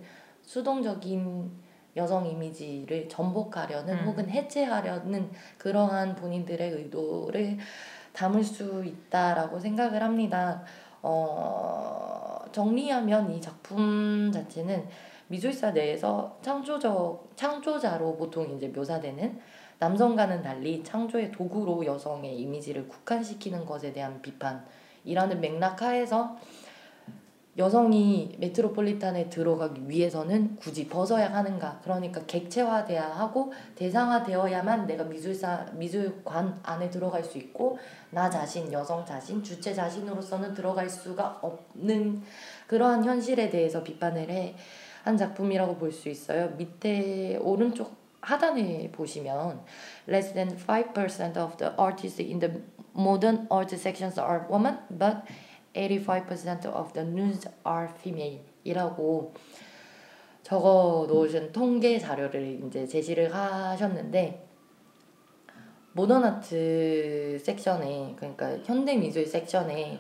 수동적인 0.47 1.51
여성 1.97 2.27
이미지를 2.27 3.09
전복하려는 3.09 3.99
음. 3.99 4.07
혹은 4.07 4.31
해체하려는 4.31 5.31
그러한 5.59 6.15
본인들의 6.15 6.71
의도를 6.71 7.59
담을 8.13 8.43
수 8.43 8.85
있다라고 8.85 9.59
생각을 9.59 10.03
합니다. 10.03 10.63
어, 11.03 12.39
정리하면 12.53 13.31
이 13.33 13.41
작품 13.41 14.31
자체는 14.33 14.89
미술사 15.29 15.73
내에서 15.73 16.39
창조적 16.41 17.33
창조자로 17.37 18.17
보통 18.17 18.57
이제 18.57 18.69
묘사되는 18.69 19.41
남성과는 19.79 20.43
달리 20.43 20.83
창조의 20.83 21.33
도구로 21.33 21.85
여성의 21.85 22.39
이미지를 22.39 22.89
국한시키는 22.89 23.67
것에 23.67 23.93
대한 23.93 24.23
비판이라는 24.23 25.41
맥락 25.41 25.83
하에서 25.83 26.37
여성이 27.59 28.37
메트로폴리탄에 28.39 29.31
들어가기 29.31 29.89
위해서는 29.89 30.57
굳이 30.57 30.89
벗어야 30.89 31.33
하는가 31.33 31.81
그러니까 31.83 32.21
객체화돼야 32.27 33.03
하고 33.17 33.53
대상화되어야만 33.77 34.87
내가 34.87 35.05
미술사 35.05 35.67
미술관 35.73 36.61
안에 36.63 36.91
들어갈 36.91 37.25
수 37.25 37.39
있고 37.39 37.79
나 38.11 38.29
자신 38.29 38.71
여성 38.73 39.05
자신 39.07 39.43
주체 39.43 39.73
자신으로서는 39.73 40.53
들어갈 40.55 40.89
수가 40.89 41.41
없는 41.43 42.23
그러한 42.67 43.05
현실에 43.05 43.49
대해서 43.49 43.83
비판을 43.83 44.31
해 44.31 44.55
한 45.07 45.17
작품이라고 45.17 45.77
볼 45.77 45.93
수 45.93 46.09
있어요. 46.09 46.49
밑에 46.57 47.37
오른쪽 47.37 47.95
하단에 48.21 48.91
보시면 48.91 49.61
less 50.09 50.35
than 50.35 50.49
5% 50.67 51.37
of 51.37 51.57
the 51.59 51.73
artists 51.79 52.21
in 52.21 52.41
the 52.41 52.61
modern 52.93 53.47
art 53.49 53.73
sections 53.73 54.19
are 54.19 54.45
women, 54.51 54.79
but 54.91 55.23
85% 55.77 56.67
of 56.75 56.93
the 56.95 57.07
nudes 57.07 57.49
are 57.67 57.89
female. 57.95 58.41
이라고 58.65 59.35
적어 60.43 61.07
놓으신 61.09 61.53
통계 61.53 61.99
자료를 61.99 62.65
이제 62.65 62.87
제시를 62.87 63.35
하셨는데 63.35 64.47
모던 65.93 66.25
아트 66.25 67.39
섹션에 67.41 68.15
그러니까 68.17 68.57
현대 68.65 68.97
미술 68.97 69.27
섹션에 69.27 69.99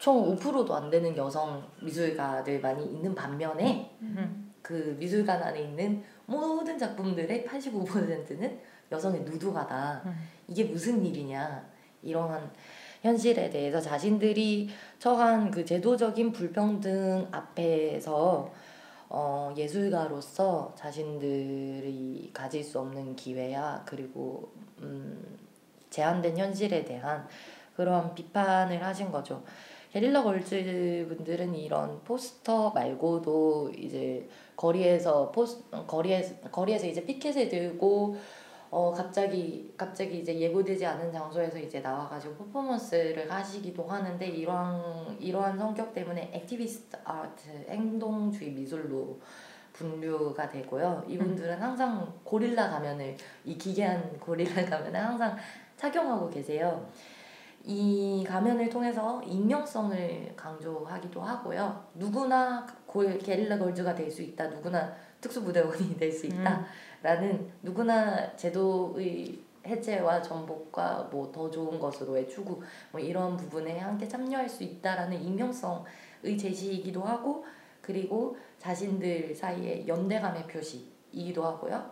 총 0.00 0.36
5%도 0.36 0.74
안 0.74 0.90
되는 0.90 1.16
여성 1.16 1.66
미술가들 1.82 2.60
많이 2.60 2.84
있는 2.84 3.14
반면에 3.14 3.96
음. 4.02 4.52
그 4.62 4.96
미술관 4.98 5.42
안에 5.42 5.62
있는 5.62 6.02
모든 6.26 6.78
작품들의 6.78 7.44
85%는 7.44 8.60
여성의 8.92 9.22
누드가다. 9.22 10.02
음. 10.04 10.14
이게 10.46 10.64
무슨 10.64 11.04
일이냐. 11.04 11.68
이러한 12.02 12.50
현실에 13.02 13.50
대해서 13.50 13.80
자신들이 13.80 14.68
처한 14.98 15.50
그 15.50 15.64
제도적인 15.64 16.32
불평등 16.32 17.28
앞에서 17.30 18.50
어, 19.10 19.54
예술가로서 19.56 20.74
자신들이 20.76 22.30
가질 22.34 22.62
수 22.62 22.78
없는 22.80 23.16
기회야 23.16 23.82
그리고 23.86 24.52
음, 24.80 25.38
제한된 25.90 26.36
현실에 26.36 26.84
대한 26.84 27.26
그러한 27.76 28.14
비판을 28.14 28.82
하신 28.84 29.10
거죠. 29.10 29.42
게릴라 29.92 30.22
걸즈 30.22 31.06
분들은 31.08 31.54
이런 31.54 32.02
포스터 32.04 32.70
말고도 32.70 33.72
이제 33.78 34.28
거리에서 34.54 35.30
포스 35.32 35.62
거리에서 35.86 36.34
거리에서 36.50 36.86
이제 36.86 37.04
피켓을 37.04 37.48
들고 37.48 38.16
어 38.70 38.92
갑자기 38.92 39.72
갑자기 39.76 40.18
이제 40.20 40.38
예고되지 40.38 40.84
않은 40.84 41.10
장소에서 41.10 41.58
이제 41.58 41.80
나와가지고 41.80 42.34
퍼포먼스를 42.36 43.30
하시기도 43.30 43.84
하는데 43.84 44.26
이러한 44.26 45.16
이러한 45.18 45.56
성격 45.58 45.94
때문에 45.94 46.30
activist 46.34 46.96
art 47.04 47.48
행동주의 47.68 48.50
미술로 48.52 49.18
분류가 49.72 50.48
되고요. 50.48 51.04
이분들은 51.08 51.60
항상 51.62 52.12
고릴라 52.24 52.68
가면을 52.68 53.16
이 53.44 53.56
기괴한 53.56 54.18
고릴라 54.20 54.64
가면을 54.64 55.00
항상 55.02 55.36
착용하고 55.76 56.28
계세요. 56.28 56.86
이 57.64 58.24
가면을 58.26 58.68
통해서 58.70 59.22
익명성을 59.22 60.32
강조하기도 60.36 61.20
하고요. 61.20 61.84
누구나 61.94 62.66
골, 62.86 63.18
게릴라 63.18 63.58
걸즈가 63.58 63.94
될 63.94 64.10
수 64.10 64.22
있다. 64.22 64.48
누구나 64.48 64.92
특수부대원이 65.20 65.96
될 65.96 66.12
수 66.12 66.26
있다. 66.26 66.64
라는 67.02 67.50
누구나 67.62 68.34
제도의 68.36 69.38
해체와 69.66 70.22
전복과 70.22 71.08
뭐 71.12 71.30
더 71.30 71.50
좋은 71.50 71.78
것으로의 71.78 72.28
추구 72.28 72.60
뭐 72.90 73.00
이런 73.00 73.36
부분에 73.36 73.78
함께 73.78 74.08
참여할 74.08 74.48
수 74.48 74.64
있다라는 74.64 75.20
익명성의 75.22 76.38
제시이기도 76.38 77.02
하고 77.02 77.44
그리고 77.80 78.36
자신들 78.58 79.34
사이에 79.34 79.86
연대감의 79.86 80.46
표시이기도 80.46 81.44
하고요. 81.44 81.90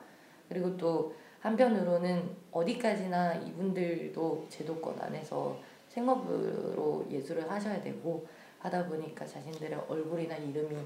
그리고 0.49 0.77
또 0.77 1.15
한편으로는 1.41 2.37
어디까지나 2.51 3.35
이분들도 3.35 4.47
제도권 4.49 4.99
안에서 5.01 5.57
생업으로 5.89 7.07
예술을 7.11 7.51
하셔야 7.51 7.81
되고 7.81 8.27
하다 8.59 8.87
보니까 8.89 9.25
자신들의 9.25 9.79
얼굴이나 9.89 10.37
이름이 10.37 10.77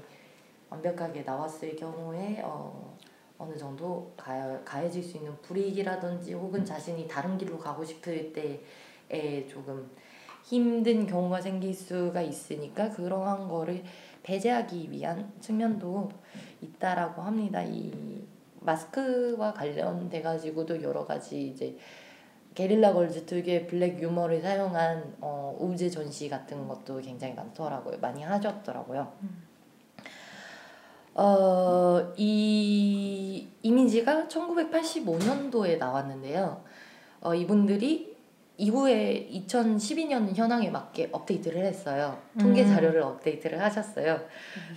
완벽하게 0.69 1.23
나왔을 1.23 1.75
경우에 1.75 2.41
어, 2.43 2.95
어느 3.41 3.57
정도 3.57 4.13
가, 4.15 4.63
가해질 4.63 5.03
수 5.03 5.17
있는 5.17 5.35
불이익이라든지 5.41 6.33
혹은 6.33 6.63
자신이 6.63 7.07
다른 7.07 7.37
길로 7.37 7.57
가고 7.57 7.83
싶을 7.83 8.31
때에 8.31 9.47
조금 9.47 9.89
힘든 10.43 11.07
경우가 11.07 11.41
생길 11.41 11.73
수가 11.73 12.21
있으니까 12.21 12.89
그러한 12.91 13.47
거를 13.47 13.83
배제하기 14.23 14.91
위한 14.91 15.31
측면도 15.39 16.09
있다라고 16.61 17.21
합니다. 17.23 17.63
이 17.63 18.23
마스크와 18.59 19.53
관련돼 19.53 20.21
가지고도 20.21 20.81
여러 20.83 21.05
가지 21.05 21.47
이제 21.47 21.77
게릴라 22.53 22.93
걸즈 22.93 23.25
특유의 23.25 23.65
블랙 23.65 23.99
유머를 24.01 24.41
사용한 24.41 25.15
어, 25.21 25.57
우제 25.59 25.89
전시 25.89 26.29
같은 26.29 26.67
것도 26.67 26.99
굉장히 26.99 27.33
많더라고요. 27.33 27.97
많이 27.99 28.21
하셨더라고요. 28.21 29.11
어, 31.13 32.13
이 32.15 33.47
이미지가 33.61 34.27
1985년도에 34.27 35.77
나왔는데요. 35.77 36.63
어, 37.21 37.35
이분들이 37.35 38.11
이후에 38.57 39.27
2012년 39.31 40.35
현황에 40.35 40.69
맞게 40.69 41.09
업데이트를 41.11 41.65
했어요. 41.65 42.19
통계 42.39 42.63
음. 42.63 42.67
자료를 42.67 43.01
업데이트를 43.01 43.59
하셨어요. 43.59 44.21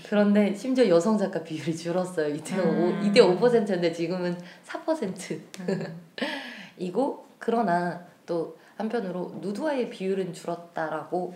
그런데 0.09 0.55
심지어 0.55 0.89
여성 0.89 1.19
작가 1.19 1.43
비율이 1.43 1.77
줄었어요. 1.77 2.35
이때 2.35 2.57
음. 2.57 3.03
오, 3.03 3.05
이때 3.05 3.21
5%인데 3.21 3.93
지금은 3.93 4.39
4%. 4.65 5.41
음. 5.69 6.01
이고 6.79 7.27
그러나 7.39 8.07
또 8.25 8.57
한편으로 8.77 9.37
누드와의 9.41 9.91
비율은 9.91 10.33
줄었다라고 10.33 11.35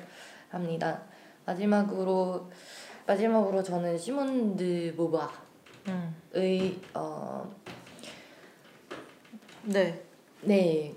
합니다. 0.48 1.02
마지막으로 1.44 2.50
마지막으로 3.08 3.62
저는 3.62 3.96
시몬드 3.96 4.92
보바의 4.94 5.30
음. 5.88 6.82
어, 6.92 7.50
네. 9.64 10.02
네 10.42 10.94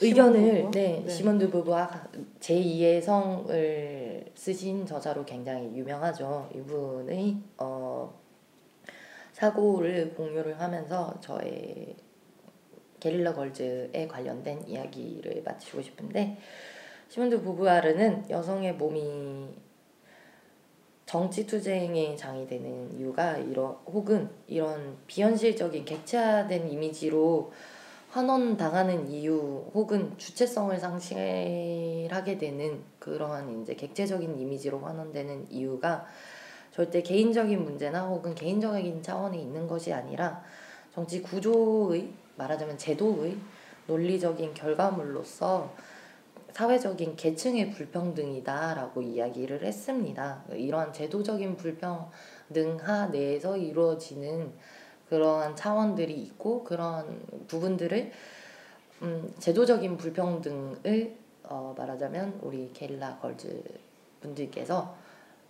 의견을? 0.00 0.72
네, 0.72 1.00
네. 1.04 1.08
시몬드 1.08 1.48
보바 1.48 2.08
제2의 2.40 3.00
성을 3.00 4.24
쓰신 4.34 4.84
저자로 4.84 5.24
굉장히 5.24 5.76
유명하죠. 5.76 6.50
이분의 6.52 7.36
어, 7.58 8.12
사고를 9.32 10.12
공유를 10.14 10.58
하면서 10.58 11.14
저의 11.20 11.94
게릴라 12.98 13.32
걸즈에 13.32 14.08
관련된 14.10 14.66
이야기를 14.66 15.44
마치고 15.44 15.80
싶은데 15.82 16.36
시몬드 17.08 17.40
보부아르는 17.42 18.28
여성의 18.28 18.74
몸이 18.74 19.62
정치 21.06 21.46
투쟁의 21.46 22.16
장이 22.16 22.46
되는 22.46 22.94
이유가 22.98 23.36
이런 23.36 23.76
혹은 23.86 24.28
이런 24.46 24.96
비현실적인 25.06 25.84
객체화된 25.84 26.68
이미지로 26.68 27.52
환원당하는 28.10 29.10
이유 29.10 29.64
혹은 29.74 30.16
주체성을 30.16 30.78
상실하게 30.78 32.38
되는 32.38 32.80
그러한 33.00 33.62
이제 33.62 33.74
객체적인 33.74 34.38
이미지로 34.38 34.78
환원되는 34.78 35.48
이유가 35.50 36.06
절대 36.72 37.02
개인적인 37.02 37.62
문제나 37.62 38.06
혹은 38.06 38.34
개인적인 38.34 39.02
차원에 39.02 39.38
있는 39.38 39.66
것이 39.66 39.92
아니라 39.92 40.42
정치 40.94 41.22
구조의 41.22 42.08
말하자면 42.36 42.78
제도의 42.78 43.36
논리적인 43.86 44.54
결과물로서 44.54 45.72
사회적인 46.54 47.16
계층의 47.16 47.72
불평등이다라고 47.72 49.02
이야기를 49.02 49.64
했습니다. 49.64 50.44
이러한 50.52 50.92
제도적인 50.92 51.56
불평등 51.56 52.78
하 52.80 53.06
내에서 53.06 53.56
이루어지는 53.56 54.52
그러한 55.08 55.56
차원들이 55.56 56.14
있고 56.22 56.62
그런 56.62 57.20
부분들을 57.48 58.12
음, 59.02 59.34
제도적인 59.40 59.96
불평등을 59.96 61.16
어, 61.42 61.74
말하자면 61.76 62.38
우리 62.40 62.70
게릴라 62.72 63.18
걸즈 63.18 63.60
분들께서 64.20 64.94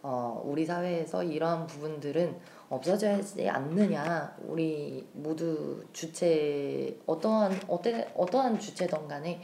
어, 0.02 0.42
우리 0.42 0.64
사회에서 0.64 1.22
이러한 1.22 1.66
부분들은 1.66 2.34
없어져야지 2.70 3.46
않느냐 3.46 4.34
우리 4.42 5.06
모두 5.12 5.84
주체 5.92 6.98
어떠한 7.04 7.60
어때, 7.68 8.10
어떠한 8.16 8.58
주체든 8.58 9.06
간에 9.06 9.42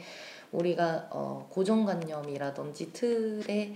우리가 0.51 1.07
어, 1.11 1.47
고정관념이라든지 1.49 2.93
틀에 2.93 3.73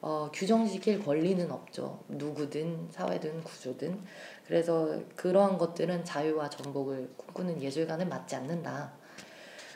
어, 0.00 0.30
규정시킬 0.32 1.02
권리는 1.02 1.50
없죠. 1.50 2.04
누구든 2.08 2.88
사회든 2.90 3.42
구조든. 3.42 3.98
그래서 4.46 5.00
그러한 5.16 5.58
것들은 5.58 6.04
자유와 6.04 6.48
전복을 6.50 7.10
꿈꾸는 7.16 7.60
예술가는 7.62 8.08
맞지 8.08 8.36
않는다. 8.36 8.92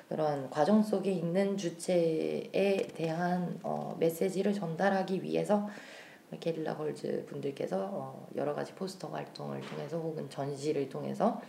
그런 0.08 0.50
과정 0.50 0.82
속에 0.82 1.10
있는 1.10 1.56
주체에 1.56 2.88
대한 2.94 3.58
어, 3.62 3.96
메시지를 3.98 4.52
전달하기 4.52 5.22
위해서 5.22 5.68
게릴라 6.38 6.76
걸즈 6.76 7.26
분들께서 7.26 7.88
어, 7.92 8.28
여러 8.36 8.54
가지 8.54 8.72
포스터 8.74 9.08
활동을 9.08 9.60
통해서 9.60 9.98
혹은 9.98 10.28
전시를 10.28 10.88
통해서 10.88 11.40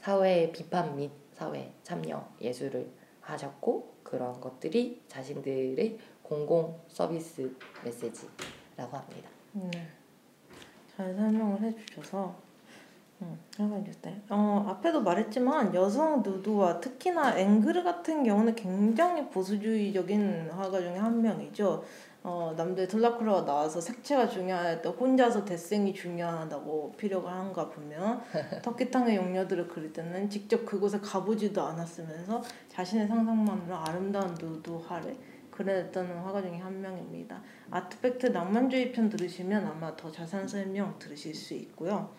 사회 0.00 0.50
비판 0.52 0.96
및 0.96 1.10
사회 1.32 1.72
참여 1.82 2.34
예술을 2.40 2.90
하셨고 3.20 3.91
그런 4.12 4.38
것들이 4.42 5.00
자신들의 5.08 5.98
공공 6.22 6.78
서비스 6.86 7.50
메시지라고 7.82 8.94
합니다. 8.94 9.30
네. 9.52 9.70
잘 10.94 11.14
설명을 11.14 11.62
해주셔서 11.62 12.34
음. 13.22 13.38
어, 14.28 14.66
앞에도 14.68 15.00
말했지만 15.00 15.74
여성 15.74 16.22
누드와 16.22 16.78
특히나 16.80 17.38
앵그르 17.38 17.82
같은 17.82 18.22
경우는 18.22 18.54
굉장히 18.54 19.30
보수주의적인 19.30 20.50
화가 20.50 20.78
중에 20.80 20.96
한 20.96 21.22
명이죠. 21.22 21.82
어, 22.24 22.54
남들 22.56 22.86
드라큘라가 22.86 23.44
나와서 23.44 23.80
색채가 23.80 24.28
중요하다 24.28 24.90
혼자서 24.90 25.44
대생이 25.44 25.92
중요하다고 25.92 26.92
피력을 26.96 27.28
한가 27.28 27.68
보면 27.68 28.20
터키탕의 28.62 29.16
용녀들을 29.16 29.66
그릴 29.66 29.92
때는 29.92 30.30
직접 30.30 30.64
그곳에 30.64 31.00
가보지도 31.00 31.60
않았으면서 31.60 32.42
자신의 32.72 33.06
상상만으로 33.06 33.76
아름다운 33.76 34.34
누드화를 34.40 35.14
그려냈던 35.50 36.06
화가 36.06 36.40
중에 36.40 36.56
한 36.56 36.80
명입니다. 36.80 37.42
아트팩트 37.70 38.28
낭만주의 38.28 38.92
편 38.92 39.10
들으시면 39.10 39.66
아마 39.66 39.94
더 39.94 40.10
자세한 40.10 40.48
설명 40.48 40.98
들으실 40.98 41.34
수 41.34 41.52
있고요. 41.52 42.10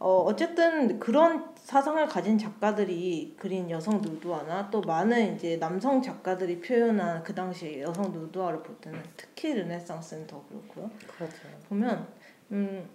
어, 0.00 0.24
어쨌든 0.26 0.98
그런 0.98 1.54
사상을 1.54 2.04
가진 2.08 2.36
작가들이 2.36 3.36
그린 3.38 3.70
여성 3.70 4.00
누드화나 4.00 4.68
또 4.68 4.80
많은 4.80 5.36
이제 5.36 5.56
남성 5.58 6.02
작가들이 6.02 6.60
표현한 6.60 7.22
그 7.22 7.32
당시 7.32 7.80
여성 7.80 8.10
누드화를 8.10 8.64
볼 8.64 8.76
때는 8.80 9.00
특히 9.16 9.54
르네상스는 9.54 10.26
더 10.26 10.44
그렇고요. 10.48 10.90
그렇죠. 11.06 11.36
보면 11.68 12.08
음, 12.50 12.90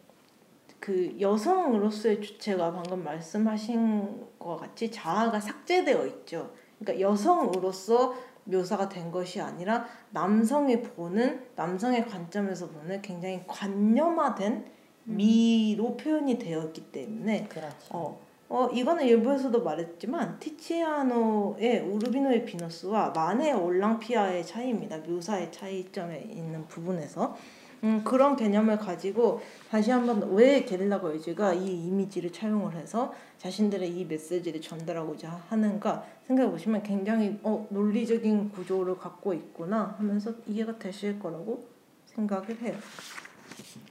그 0.80 1.16
여성으로서의 1.20 2.22
주체가 2.22 2.72
방금 2.72 3.04
말씀하신 3.04 4.28
것 4.40 4.58
같이 4.58 4.92
자아가 4.92 5.40
삭제되어 5.40 6.06
있죠. 6.08 6.52
그러니까 6.80 7.02
여성으로서 7.02 8.14
묘사가 8.46 8.88
된 8.88 9.12
것이 9.12 9.42
아니라 9.42 9.86
남성이 10.12 10.82
보는 10.82 11.48
남성의 11.56 12.08
관점에서 12.08 12.70
보는 12.70 13.02
굉장히 13.02 13.44
관념화된 13.46 14.66
미로 15.04 15.96
표현이 15.98 16.38
되어 16.38 16.64
있기 16.66 16.92
때문에 16.92 17.48
그렇죠. 17.48 17.88
어, 17.92 18.22
어 18.50 18.70
이거는 18.70 19.06
일부에서도 19.06 19.64
말했지만 19.64 20.40
티치아노의 20.40 21.80
우르비노의 21.80 22.46
비너스와 22.46 23.12
마네의 23.12 23.54
올랑피아의 23.54 24.46
차이입니다. 24.46 25.00
묘사의 25.00 25.52
차이점에 25.52 26.28
있는 26.30 26.66
부분에서 26.68 27.36
음, 27.84 28.04
그런 28.04 28.36
개념을 28.36 28.78
가지고 28.78 29.42
다시 29.70 29.92
한번 29.92 30.34
왜 30.34 30.64
게릴라 30.66 31.00
걸즈가 31.00 31.54
이 31.54 31.86
이미지를 31.86 32.32
차용을 32.32 32.76
해서 32.76 33.14
자신들의 33.38 33.90
이 33.90 34.06
메시지를 34.06 34.62
전달하고자 34.62 35.44
하는가 35.50 36.06
생각해 36.26 36.50
보시면 36.50 36.84
굉장히 36.84 37.40
어, 37.44 37.68
논리적인 37.70 38.50
구조를 38.52 38.98
갖고 38.98 39.34
있구나 39.34 39.96
하면서 39.98 40.34
이해가 40.48 40.80
되실 40.80 41.20
거라고 41.20 41.68
생각을 42.08 42.60
해요. 42.62 42.76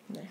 네. 0.09 0.29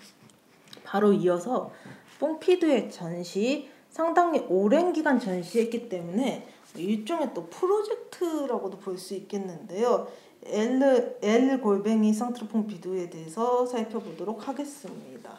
바로 0.84 1.12
이어서 1.12 1.72
뽕피드의 2.20 2.90
전시 2.90 3.70
상당히 3.90 4.40
오랜 4.48 4.92
기간 4.92 5.18
전시했기 5.18 5.88
때문에 5.88 6.46
일종의 6.76 7.30
또 7.32 7.46
프로젝트라고도 7.48 8.78
볼 8.78 8.98
수 8.98 9.14
있겠는데요. 9.14 10.08
엘, 10.50 11.18
엘 11.22 11.60
골뱅이 11.60 12.12
상트로퐁 12.12 12.66
비두에 12.66 13.10
대해서 13.10 13.66
살펴보도록 13.66 14.48
하겠습니다. 14.48 15.30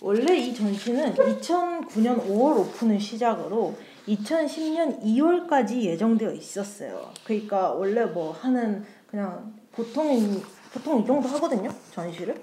원래 0.00 0.36
이 0.36 0.54
전시는 0.54 1.14
2009년 1.14 2.26
5월 2.28 2.58
오픈을 2.58 3.00
시작으로 3.00 3.74
2010년 4.06 5.02
2월까지 5.02 5.80
예정되어 5.82 6.32
있었어요. 6.32 7.10
그러니까 7.24 7.72
원래 7.72 8.04
뭐 8.04 8.32
하는 8.32 8.84
그냥 9.06 9.54
보통 9.72 10.42
보통 10.72 11.00
이 11.00 11.06
정도 11.06 11.28
하거든요 11.28 11.70
전시를. 11.92 12.34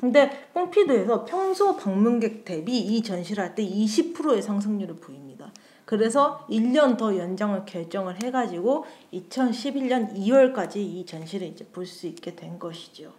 근데 0.00 0.30
뽕피드에서 0.52 1.24
평소 1.24 1.76
방문객 1.76 2.44
대비 2.44 2.78
이 2.78 3.02
전시를 3.02 3.42
할 3.42 3.54
때 3.54 3.62
20%의 3.62 4.42
상승률을 4.42 4.96
보입니다. 4.96 5.23
그래서 5.84 6.46
1년 6.48 6.96
더 6.96 7.16
연장을 7.16 7.64
결정을 7.66 8.22
해가지고 8.22 8.84
2011년 9.12 10.14
2월까지 10.16 10.76
이 10.76 11.04
전시를 11.06 11.46
이제 11.48 11.64
볼 11.66 11.86
수 11.86 12.06
있게 12.06 12.34
된 12.34 12.58
것이죠. 12.58 13.12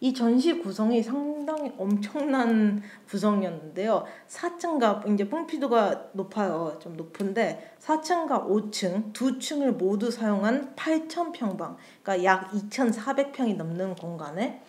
이 0.00 0.14
전시 0.14 0.60
구성이 0.60 1.02
상당히 1.02 1.72
엄청난 1.76 2.80
구성이었는데요. 3.08 4.04
4층과 4.28 5.12
이제 5.12 5.28
뽕피드가 5.28 6.10
높아요. 6.12 6.78
좀 6.80 6.96
높은데 6.96 7.74
4층과 7.80 8.46
5층 8.46 9.12
두 9.12 9.40
층을 9.40 9.72
모두 9.72 10.10
사용한 10.10 10.76
8,000평방, 10.76 11.76
그러니까 12.02 12.24
약 12.24 12.50
2,400평이 12.52 13.56
넘는 13.56 13.96
공간에 13.96 14.62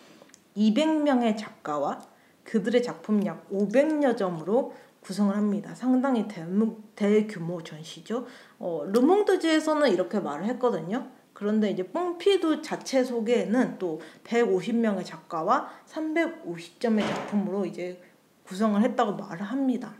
200명의 0.56 1.38
작가와 1.38 2.00
그들의 2.42 2.82
작품 2.82 3.24
약 3.24 3.48
500여 3.50 4.16
점으로 4.16 4.74
구성을 5.00 5.34
합니다. 5.34 5.74
상당히 5.74 6.28
대무, 6.28 6.76
대규모 6.94 7.62
전시죠. 7.62 8.26
어, 8.58 8.84
르몽드지에서는 8.86 9.90
이렇게 9.90 10.20
말을 10.20 10.44
했거든요. 10.46 11.08
그런데 11.32 11.70
이제 11.70 11.86
뽕피두 11.86 12.60
자체 12.60 13.02
속에는 13.02 13.78
또 13.78 14.00
150명의 14.24 15.04
작가와 15.04 15.70
350점의 15.86 17.00
작품으로 17.06 17.64
이제 17.64 18.02
구성을 18.44 18.80
했다고 18.82 19.14
말을 19.14 19.42
합니다. 19.42 19.94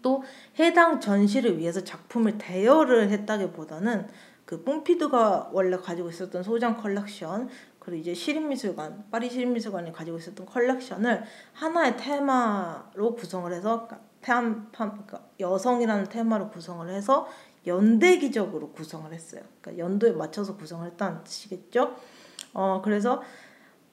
또 0.00 0.22
해당 0.58 1.00
전시를 1.00 1.58
위해서 1.58 1.82
작품을 1.82 2.38
대여를 2.38 3.10
했다기보다는 3.10 4.06
그 4.44 4.62
퐁피두가 4.62 5.50
원래 5.52 5.76
가지고 5.76 6.08
있었던 6.08 6.42
소장 6.42 6.76
컬렉션 6.76 7.48
그리고 7.88 8.02
이제 8.02 8.12
시립미술관 8.12 9.06
파리 9.10 9.30
시립미술관이 9.30 9.92
가지고 9.92 10.18
있었던 10.18 10.44
컬렉션을 10.44 11.24
하나의 11.54 11.96
테마로 11.96 13.14
구성을 13.14 13.50
해서 13.50 13.88
태안 14.20 14.70
그러니까 14.70 15.22
여성이라는 15.40 16.04
테마로 16.04 16.50
구성을 16.50 16.86
해서 16.90 17.26
연대기적으로 17.66 18.72
구성을 18.72 19.10
했어요. 19.10 19.40
그러니까 19.62 19.82
연도에 19.82 20.12
맞춰서 20.12 20.58
구성을 20.58 20.86
했다는 20.86 21.24
뜻이겠죠. 21.24 21.96
어 22.52 22.82
그래서 22.84 23.22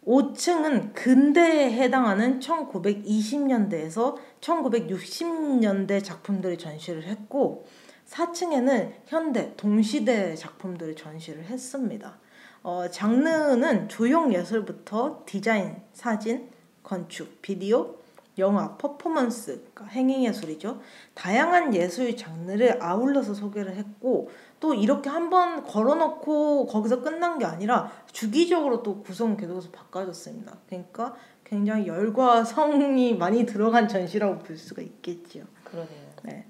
5층은 0.05 0.93
근대에 0.93 1.71
해당하는 1.71 2.41
1920년대에서 2.41 4.17
1960년대 4.41 6.03
작품들을 6.03 6.57
전시를 6.57 7.03
했고 7.03 7.65
4층에는 8.07 8.91
현대 9.05 9.55
동시대 9.55 10.35
작품들을 10.35 10.97
전시를 10.97 11.45
했습니다. 11.45 12.24
어, 12.65 12.89
장르는 12.89 13.89
조형 13.89 14.33
예술부터 14.33 15.21
디자인, 15.27 15.75
사진, 15.93 16.49
건축, 16.81 17.39
비디오, 17.43 17.93
영화, 18.39 18.75
퍼포먼스, 18.75 19.69
그러니까 19.71 19.85
행위 19.85 20.25
예술이죠. 20.25 20.81
다양한 21.13 21.75
예술 21.75 22.17
장르를 22.17 22.81
아울러서 22.81 23.35
소개를 23.35 23.75
했고 23.75 24.31
또 24.59 24.73
이렇게 24.73 25.11
한번 25.11 25.63
걸어놓고 25.63 26.65
거기서 26.65 27.03
끝난 27.03 27.37
게 27.37 27.45
아니라 27.45 27.91
주기적으로 28.11 28.81
또 28.81 29.03
구성 29.03 29.37
계속해서 29.37 29.69
바꿔줬습니다. 29.69 30.57
그러니까 30.67 31.13
굉장히 31.43 31.85
열과 31.85 32.43
성이 32.43 33.15
많이 33.15 33.45
들어간 33.45 33.87
전시라고 33.87 34.39
볼 34.39 34.57
수가 34.57 34.81
있겠죠. 34.81 35.41
그러네요. 35.65 36.09
네. 36.23 36.47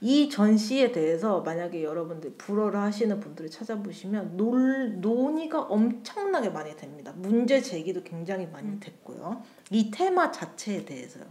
이 0.00 0.28
전시에 0.28 0.92
대해서 0.92 1.40
만약에 1.40 1.82
여러분들 1.82 2.34
불어를 2.38 2.78
하시는 2.80 3.18
분들을 3.18 3.50
찾아보시면 3.50 4.36
논, 4.36 5.00
논의가 5.00 5.62
엄청나게 5.62 6.50
많이 6.50 6.76
됩니다. 6.76 7.12
문제 7.16 7.60
제기도 7.60 8.02
굉장히 8.04 8.46
많이 8.46 8.68
음. 8.68 8.80
됐고요. 8.80 9.42
이 9.70 9.90
테마 9.90 10.30
자체에 10.30 10.84
대해서요. 10.84 11.24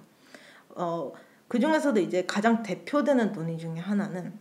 어, 0.76 1.14
그 1.48 1.60
중에서도 1.60 2.00
이제 2.02 2.26
가장 2.26 2.62
대표되는 2.62 3.32
논의 3.32 3.58
중에 3.58 3.78
하나는 3.78 4.34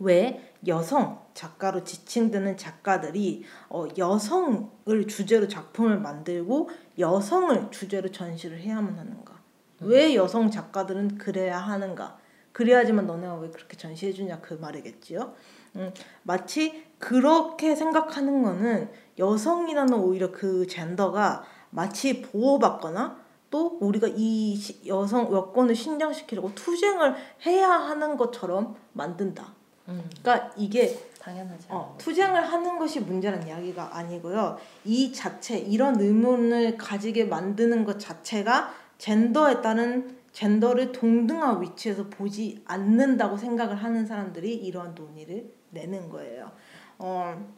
왜 0.00 0.52
여성 0.66 1.22
작가로 1.34 1.84
지칭되는 1.84 2.56
작가들이 2.56 3.44
어, 3.68 3.86
여성을 3.96 5.06
주제로 5.08 5.46
작품을 5.46 6.00
만들고 6.00 6.70
여성을 6.98 7.70
주제로 7.70 8.10
전시를 8.10 8.58
해야만 8.58 8.98
하는가? 8.98 9.34
왜 9.80 10.14
여성 10.16 10.50
작가들은 10.50 11.18
그래야 11.18 11.58
하는가? 11.58 12.18
그래야지만 12.54 13.06
너네가 13.08 13.34
왜 13.34 13.50
그렇게 13.50 13.76
전시해주냐 13.76 14.40
그 14.40 14.54
말이겠지요. 14.54 15.34
음, 15.74 15.92
마치 16.22 16.84
그렇게 16.98 17.74
생각하는 17.74 18.42
거는 18.44 18.90
여성이라는 19.18 19.92
오히려 19.94 20.30
그 20.30 20.66
젠더가 20.68 21.44
마치 21.70 22.22
보호받거나 22.22 23.18
또 23.50 23.76
우리가 23.80 24.08
이 24.14 24.56
여성 24.86 25.32
여권을 25.32 25.74
신장시키려고 25.74 26.54
투쟁을 26.54 27.16
해야 27.44 27.70
하는 27.70 28.16
것처럼 28.16 28.76
만든다. 28.92 29.52
음. 29.88 30.08
그러니까 30.22 30.52
이게 30.56 30.96
당연하지. 31.20 31.66
어, 31.70 31.96
투쟁을 31.98 32.40
하는 32.40 32.78
것이 32.78 33.00
문제란 33.00 33.48
이야기가 33.48 33.96
아니고요. 33.96 34.58
이 34.84 35.12
자체 35.12 35.58
이런 35.58 36.00
의문을 36.00 36.76
가지게 36.76 37.24
만드는 37.24 37.84
것 37.84 37.98
자체가 37.98 38.72
젠더에 38.98 39.60
따른 39.60 40.16
젠더를 40.34 40.90
동등한 40.90 41.62
위치에서 41.62 42.08
보지 42.10 42.60
않는다고 42.66 43.36
생각을 43.36 43.76
하는 43.76 44.04
사람들이 44.04 44.52
이러한 44.52 44.94
논의를 44.94 45.54
내는 45.70 46.10
거예요. 46.10 46.50
어, 46.98 47.54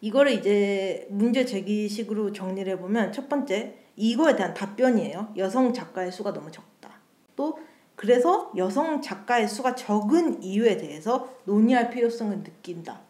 이거를 0.00 0.32
이제 0.32 1.08
문제 1.10 1.44
제기식으로 1.44 2.32
정리를 2.32 2.72
해보면 2.74 3.12
첫 3.12 3.28
번째 3.28 3.76
이거에 3.96 4.36
대한 4.36 4.54
답변이에요. 4.54 5.34
여성 5.36 5.72
작가의 5.72 6.12
수가 6.12 6.32
너무 6.32 6.52
적다. 6.52 7.00
또 7.34 7.58
그래서 7.96 8.52
여성 8.56 9.02
작가의 9.02 9.48
수가 9.48 9.74
적은 9.74 10.40
이유에 10.40 10.76
대해서 10.76 11.34
논의할 11.44 11.90
필요성을 11.90 12.44
느낀다. 12.44 13.00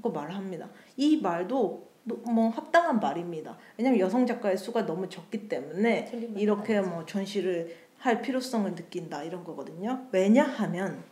고 0.00 0.12
말을 0.12 0.36
합니다. 0.36 0.68
이 0.96 1.20
말도 1.20 1.84
뭐 2.04 2.50
합당한 2.50 3.00
말입니다. 3.00 3.58
왜냐면 3.76 3.98
여성 3.98 4.24
작가의 4.24 4.56
수가 4.56 4.86
너무 4.86 5.08
적기 5.08 5.48
때문에 5.48 6.32
이렇게 6.36 6.80
뭐 6.80 7.04
전시를 7.04 7.85
할 8.06 8.22
필요성을 8.22 8.74
느낀다 8.74 9.22
이런 9.24 9.44
거거든요. 9.44 10.06
왜냐하면 10.12 11.02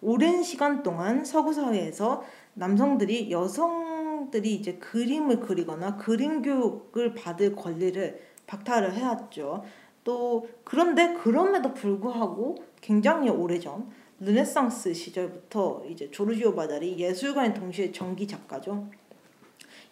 오랜 0.00 0.42
시간 0.42 0.82
동안 0.82 1.24
서구 1.24 1.52
사회에서 1.52 2.22
남성들이 2.54 3.30
여성들이 3.30 4.54
이제 4.54 4.74
그림을 4.74 5.40
그리거나 5.40 5.96
그림 5.96 6.42
교육을 6.42 7.14
받을 7.14 7.56
권리를 7.56 8.20
박탈을 8.46 8.94
해왔죠. 8.94 9.64
또 10.04 10.48
그런데 10.62 11.14
그럼에도 11.14 11.74
불구하고 11.74 12.56
굉장히 12.80 13.28
오래전 13.28 13.90
르네상스 14.20 14.94
시절부터 14.94 15.84
이제 15.90 16.10
조르지오 16.10 16.54
바달이 16.54 16.98
예술가인 16.98 17.52
동시에 17.54 17.92
전기 17.92 18.26
작가죠. 18.26 18.88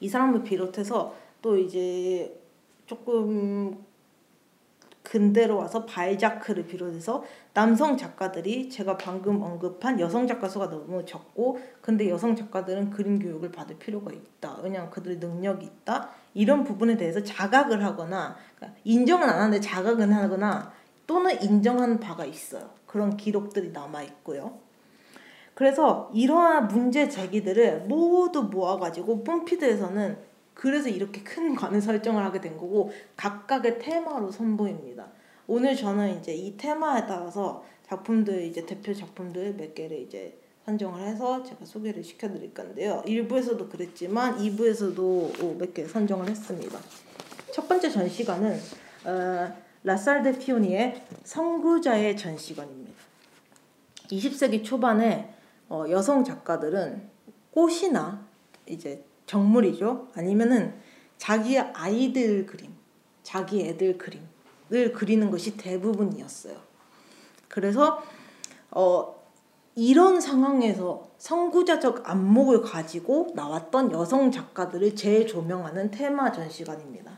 이 0.00 0.09
사람을 0.09 0.44
비롯해서 0.44 1.14
또 1.42 1.59
이제 1.59 2.40
조금 2.87 3.85
근대로 5.05 5.59
와서 5.59 5.85
발자크를 5.85 6.67
비롯해서 6.67 7.23
남성 7.53 7.97
작가들이 7.97 8.71
제가 8.71 8.97
방금 8.97 9.40
언급한 9.43 10.01
여성 10.01 10.27
작가 10.27 10.49
수가 10.49 10.71
너무 10.71 11.05
적고 11.05 11.61
근데 11.83 12.09
여성 12.09 12.35
작가들은 12.35 12.90
그림 12.90 13.19
교육을 13.19 13.53
받을 13.53 13.79
필요가 13.79 14.11
있다. 14.12 14.59
왜냐하면 14.62 14.90
그들의 14.90 15.19
능력이 15.19 15.67
있다. 15.67 16.09
이런 16.33 16.64
부분에 16.64 16.97
대해서 16.97 17.23
자각을 17.23 17.85
하거나 17.85 18.35
그러니까 18.57 18.81
인정은 18.85 19.29
안 19.29 19.38
하는데 19.38 19.61
자각은 19.61 20.11
하거나 20.11 20.73
또는 21.07 21.40
인정하는 21.40 22.01
바가 22.01 22.25
있어요. 22.25 22.71
그런 22.87 23.17
기록들이 23.17 23.71
남아 23.73 24.03
있고요. 24.05 24.59
그래서 25.55 26.11
이러한 26.14 26.67
문제 26.69 27.09
제기들을 27.09 27.83
모두 27.83 28.45
모아가지고 28.45 29.23
뽐피드에서는 29.23 30.34
그래서 30.55 30.88
이렇게 30.88 31.23
큰 31.23 31.55
관을 31.55 31.81
설정을 31.81 32.25
하게 32.25 32.40
된 32.40 32.57
거고 32.57 32.93
각각의 33.17 33.79
테마로 33.81 34.31
선보입니다. 34.31 35.07
오늘 35.47 35.77
저는 35.77 36.19
이제 36.19 36.33
이 36.33 36.57
테마에 36.57 37.07
따라서 37.07 37.64
작품들 37.87 38.43
이제 38.45 38.64
대표 38.64 38.95
작품들 38.95 39.55
몇 39.57 39.75
개를 39.75 39.99
이제 40.01 40.38
선정을 40.64 41.03
해서 41.03 41.43
제가 41.43 41.64
소개를 41.67 42.03
시켜드릴 42.03 42.55
건데요. 42.55 43.03
1부에서도 43.07 43.69
그랬지만 43.69 44.38
2부에서도 44.38 45.57
몇 45.59 45.75
개 45.75 45.85
선정을 45.87 46.29
했습니다. 46.31 46.79
첫 47.53 47.69
번째 47.69 47.90
전시관은 47.90 48.59
어, 49.05 49.53
라살데 49.83 50.38
피오니의 50.38 51.03
선구자의 51.25 52.17
전시관입니다. 52.17 52.95
20세기 54.09 54.64
초반에 54.64 55.35
어, 55.69 55.85
여성 55.90 56.25
작가들은 56.25 57.11
꽃이나 57.51 58.27
이제 58.67 59.05
정물이죠. 59.27 60.09
아니면은 60.15 60.75
자기 61.17 61.59
아이들 61.59 62.47
그림, 62.47 62.73
자기 63.23 63.63
애들 63.67 63.99
그림을 63.99 64.93
그리는 64.93 65.31
것이 65.31 65.57
대부분이었어요. 65.57 66.57
그래서 67.49 68.03
어, 68.71 69.15
이런 69.77 70.21
상황에서 70.21 71.09
선구자적 71.19 72.09
안목을 72.09 72.63
가지고 72.63 73.33
나왔던 73.35 73.93
여성 73.93 74.31
작가들을 74.31 74.95
재조명하는 74.95 75.91
테마 75.91 76.33
전시관입니다. 76.33 77.13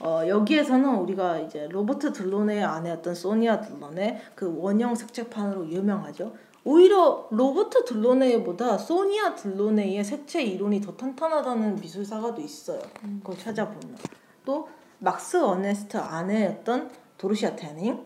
어, 0.00 0.22
여기에서는 0.26 0.96
우리가 0.96 1.38
이제 1.40 1.68
로버트 1.68 2.12
들로네의 2.12 2.64
아내였던 2.64 3.14
소니아 3.14 3.60
들로네 3.60 4.20
그 4.34 4.54
원형 4.58 4.94
색채판으로 4.94 5.68
유명하죠. 5.68 6.34
오히려 6.64 7.28
로버트 7.30 7.84
들로네보다 7.84 8.78
소니아 8.78 9.34
들로네의 9.34 10.02
색채 10.02 10.42
이론이 10.42 10.80
더 10.80 10.96
탄탄하다는 10.96 11.76
미술사가도 11.76 12.40
있어요. 12.40 12.80
그걸 13.20 13.38
찾아보면 13.38 13.98
또 14.46 14.68
막스 14.98 15.36
어네스트 15.36 15.98
아내였던 15.98 16.90
도르시아 17.18 17.54
테닝 17.54 18.02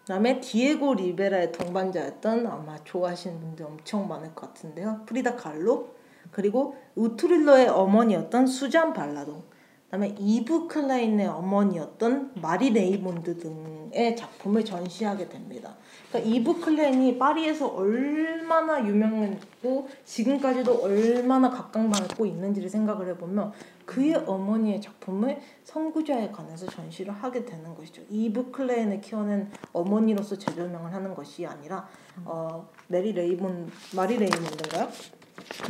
그다음에 0.00 0.38
디에고 0.38 0.94
리베라의 0.94 1.52
동반자였던 1.52 2.46
아마 2.46 2.76
좋아하시는 2.84 3.40
분들 3.40 3.64
엄청 3.64 4.06
많을 4.06 4.34
것 4.34 4.48
같은데요. 4.48 5.00
프리다 5.06 5.36
칼로 5.36 5.94
그리고 6.30 6.76
우투릴러의 6.94 7.68
어머니였던 7.68 8.46
수잔 8.46 8.92
발라동 8.92 9.42
그다음에 9.86 10.14
이브 10.18 10.66
클라인의 10.66 11.26
어머니였던 11.28 12.32
마리 12.42 12.70
레이몬드 12.70 13.38
등의 13.38 14.14
작품을 14.14 14.62
전시하게 14.62 15.30
됩니다. 15.30 15.76
그러니까 16.14 16.20
이브 16.20 16.60
클라인이 16.60 17.18
파리에서 17.18 17.66
얼마나 17.66 18.86
유명했고 18.86 19.88
지금까지도 20.04 20.82
얼마나 20.84 21.50
각광받고 21.50 22.24
있는지를 22.24 22.68
생각을 22.70 23.08
해보면 23.08 23.52
그의 23.84 24.14
어머니의 24.14 24.80
작품을 24.80 25.40
선구자관에서 25.64 26.66
전시를 26.66 27.12
하게 27.12 27.44
되는 27.44 27.74
것이죠. 27.74 28.02
이브 28.08 28.52
클라인을 28.52 29.00
키워낸 29.00 29.50
어머니로서 29.72 30.38
재조명을 30.38 30.94
하는 30.94 31.14
것이 31.16 31.44
아니라 31.44 31.88
어, 32.24 32.68
메리 32.86 33.12
레이몬 33.12 33.72
마리 33.96 34.16
레이몬드인가요? 34.16 34.88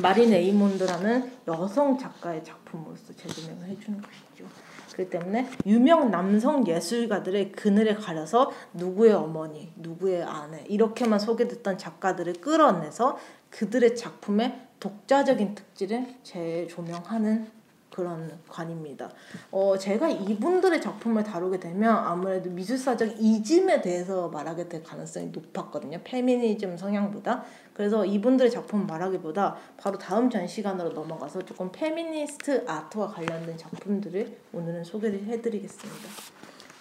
마리 0.02 0.28
레이몬드라는 0.28 1.32
여성 1.48 1.96
작가의 1.96 2.44
작품으로서 2.44 3.14
재조명을 3.14 3.66
해주는 3.68 3.98
것이죠. 4.02 4.63
그렇기 4.94 5.10
때문에 5.10 5.48
유명 5.66 6.10
남성 6.10 6.66
예술가들의 6.66 7.52
그늘에 7.52 7.94
가려서 7.94 8.52
누구의 8.72 9.12
어머니, 9.12 9.72
누구의 9.76 10.22
아내 10.22 10.64
이렇게만 10.68 11.18
소개됐던 11.18 11.78
작가들을 11.78 12.34
끌어내서 12.34 13.18
그들의 13.50 13.96
작품의 13.96 14.60
독자적인 14.80 15.54
특질을 15.54 16.06
재조명하는 16.22 17.63
그런 17.94 18.28
관입니다. 18.48 19.08
어, 19.52 19.78
제가 19.78 20.08
이분들의 20.08 20.82
작품을 20.82 21.22
다루게 21.22 21.60
되면 21.60 21.96
아무래도 21.96 22.50
미술사적 22.50 23.20
이즘에 23.20 23.80
대해서 23.82 24.28
말하게 24.30 24.68
될 24.68 24.82
가능성이 24.82 25.28
높았거든요. 25.28 26.00
페미니즘 26.02 26.76
성향보다. 26.76 27.44
그래서 27.72 28.04
이분들의 28.04 28.50
작품 28.50 28.88
말하기보다 28.88 29.56
바로 29.76 29.96
다음 29.96 30.28
전시관으로 30.28 30.90
넘어가서 30.90 31.42
조금 31.42 31.70
feminist 31.70 32.64
art와 32.66 33.06
관련된 33.06 33.56
작품들을 33.56 34.38
오늘은 34.52 34.82
소개를 34.82 35.26
해드리겠습니다. 35.26 36.08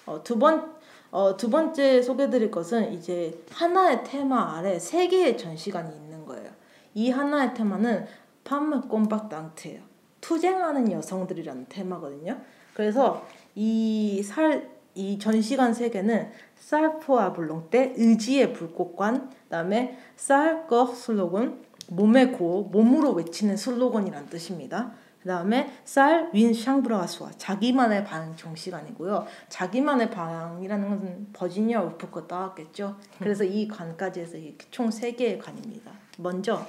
어, 0.08 0.24
두 0.24 0.40
번, 0.40 0.74
어, 1.12 1.38
두 1.38 1.52
번째 1.52 2.02
소개드릴 2.02 2.50
것은 2.50 2.92
이제 2.92 3.40
하나의 3.52 4.04
테마 4.04 4.58
아래 4.58 4.80
세 4.80 5.08
개의 5.08 5.38
전시관이 5.38 5.96
있는 5.96 6.26
거예요. 6.26 6.50
이 6.96 7.12
하나의 7.12 7.54
테마는 7.54 8.08
femmes 8.44 8.82
combattantes예요. 8.82 9.93
투쟁하는 10.24 10.92
여성들이라는 10.92 11.66
테마거든요. 11.68 12.40
그래서 12.74 13.28
이 13.56 14.22
salle 14.24 14.74
이 14.96 15.18
전시관 15.18 15.74
세 15.74 15.90
개는 15.90 16.32
salle 16.56 16.99
feu 16.99 17.25
à 17.25 17.34
volonté 17.34 17.94
의지의 17.96 18.54
불꽃관, 18.54 19.32
그다음에 19.46 19.98
salle 20.16 20.55
corps 20.55 20.94
slogan 20.94 21.64
몸의 21.90 22.34
고 22.34 22.70
몸으로 22.72 23.12
외치는 23.14 23.58
슬로건이란 23.58 24.30
뜻입니다. 24.30 24.92
그 25.22 25.30
다음에 25.30 25.72
쌀 25.86 26.30
윈 26.34 26.54
샹브라스와 26.54 27.32
자기만의 27.38 28.04
방 28.04 28.36
정시관이고요. 28.36 29.26
자기만의 29.50 30.12
방이라는 30.12 30.90
것은 30.90 31.28
버지니아 31.34 31.82
울프거 31.82 32.28
따왔겠죠. 32.28 32.98
그래서 33.20 33.44
이 33.44 33.68
관까지 33.68 34.20
해서 34.20 34.38
총세 34.70 35.14
개의 35.14 35.40
관입니다. 35.40 35.92
먼저 36.18 36.66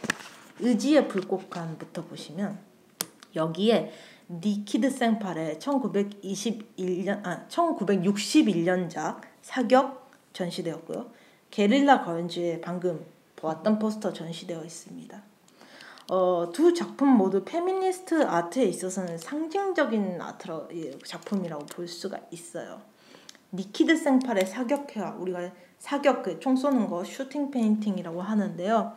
의지의 0.60 1.08
불꽃관부터 1.08 2.04
보시면 2.04 2.58
여기에 3.36 3.92
니키드 4.30 4.90
생팔의 4.90 5.58
1921년 5.58 7.26
아 7.26 7.46
1961년작 7.48 9.20
사격 9.42 10.10
전시되었고요. 10.32 11.10
게릴라 11.50 12.02
걸즈의 12.04 12.60
방금 12.60 13.04
보았던 13.36 13.78
포스터 13.78 14.12
전시되어 14.12 14.64
있습니다. 14.64 15.22
어, 16.10 16.50
두 16.52 16.74
작품 16.74 17.08
모두 17.08 17.44
feminist 17.44 18.24
art에 18.26 18.64
있어서는 18.64 19.18
상징적인 19.18 20.20
art로 20.20 20.68
작품이라고 21.04 21.66
볼 21.66 21.88
수가 21.88 22.18
있어요. 22.30 22.82
니키드 23.52 23.96
생팔의 23.96 24.46
사격회화 24.46 25.16
우리가 25.18 25.50
사격 25.78 26.22
그 26.22 26.40
총 26.40 26.56
쏘는 26.56 26.88
거 26.88 27.04
shooting 27.04 27.50
painting이라고 27.50 28.20
하는데요. 28.20 28.94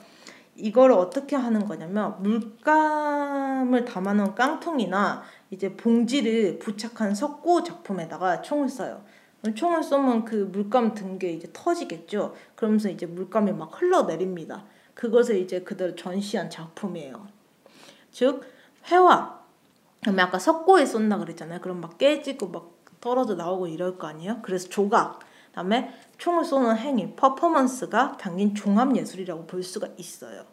이걸 0.58 0.92
어떻게 0.92 1.36
하는 1.36 1.66
거냐면 1.66 2.22
물감을 2.24 3.86
담아놓은 3.86 4.36
깡통이나 4.36 5.24
이제 5.52 5.76
봉지를 5.76 6.60
부착한 6.60 7.14
석고 7.14 7.64
작품에다가 7.64 8.42
총을 8.42 8.68
쏴요. 8.68 9.02
총을 9.56 9.84
쏘면 9.84 10.26
그 10.26 10.50
물감 10.52 10.94
든 10.96 11.20
게 11.20 11.32
이제 11.32 11.48
터지겠죠. 11.54 12.36
그러면서 12.56 12.90
이제 12.90 13.06
물감이 13.06 13.52
막 13.54 13.72
흘러내립니다. 13.80 14.66
그것을 14.94 15.38
이제 15.38 15.62
그대로 15.62 15.96
전시한 15.96 16.50
작품이에요. 16.50 17.28
즉 18.12 18.44
회화. 18.92 19.40
그러면 20.02 20.26
아까 20.26 20.40
석고에 20.40 20.86
쏜다 20.86 21.20
그랬잖아요. 21.20 21.62
그럼 21.62 21.82
막 21.82 21.98
깨지고 21.98 22.48
막 22.48 22.72
떨어져 23.00 23.36
나오고 23.36 23.68
이럴 23.68 23.98
거 23.98 24.08
아니에요. 24.08 24.40
그래서 24.42 24.68
조각. 24.70 25.20
다음에 25.58 25.92
총을 26.20 26.46
쏘는 26.46 26.78
행위, 26.78 27.16
퍼포먼스가 27.16 28.16
담긴 28.18 28.54
종합 28.54 28.96
예술이라고 28.96 29.48
볼 29.48 29.64
수가 29.64 29.88
있어요. 29.98 30.44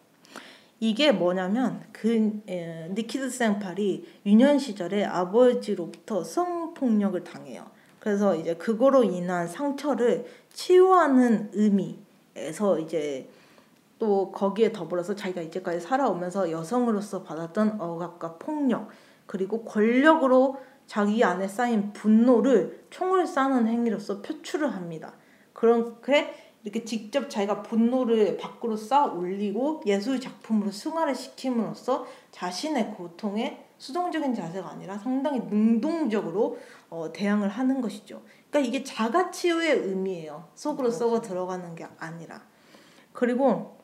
이게 0.80 1.12
뭐냐면 1.12 1.82
그 1.92 2.40
에, 2.48 2.88
니키드 2.88 3.28
생팔이 3.28 4.20
유년 4.24 4.58
시절에 4.58 5.04
아버지로부터 5.04 6.24
성폭력을 6.24 7.22
당해요. 7.22 7.66
그래서 8.00 8.34
이제 8.34 8.54
그거로 8.54 9.04
인한 9.04 9.46
상처를 9.46 10.24
치유하는 10.54 11.50
의미에서 11.52 12.78
이제 12.78 13.28
또 13.98 14.32
거기에 14.32 14.72
더불어서 14.72 15.14
자기가 15.14 15.42
이제까지 15.42 15.80
살아오면서 15.80 16.50
여성으로서 16.50 17.22
받았던 17.24 17.78
억압과 17.78 18.38
폭력 18.38 18.88
그리고 19.26 19.64
권력으로 19.64 20.56
자기 20.86 21.22
안에 21.24 21.48
쌓인 21.48 21.92
분노를 21.92 22.86
총을 22.90 23.24
쏴는 23.24 23.66
행위로서 23.66 24.22
표출을 24.22 24.74
합니다. 24.74 25.14
그렇게 25.52 26.34
이렇게 26.62 26.84
직접 26.84 27.28
자기가 27.28 27.62
분노를 27.62 28.38
밖으로 28.38 28.76
쌓아 28.76 29.04
올리고 29.04 29.82
예술 29.84 30.18
작품으로 30.18 30.70
승화를 30.70 31.14
시킴으로써 31.14 32.06
자신의 32.30 32.94
고통에 32.94 33.66
수동적인 33.76 34.34
자세가 34.34 34.70
아니라 34.70 34.96
상당히 34.96 35.40
능동적으로 35.40 36.58
어, 36.88 37.12
대항을 37.12 37.48
하는 37.50 37.82
것이죠. 37.82 38.22
그러니까 38.48 38.60
이게 38.60 38.82
자가 38.82 39.30
치유의 39.30 39.80
의미예요. 39.80 40.48
속으로 40.54 40.90
썩어 40.90 41.20
들어가는 41.20 41.74
게 41.74 41.86
아니라. 41.98 42.42
그리고 43.12 43.83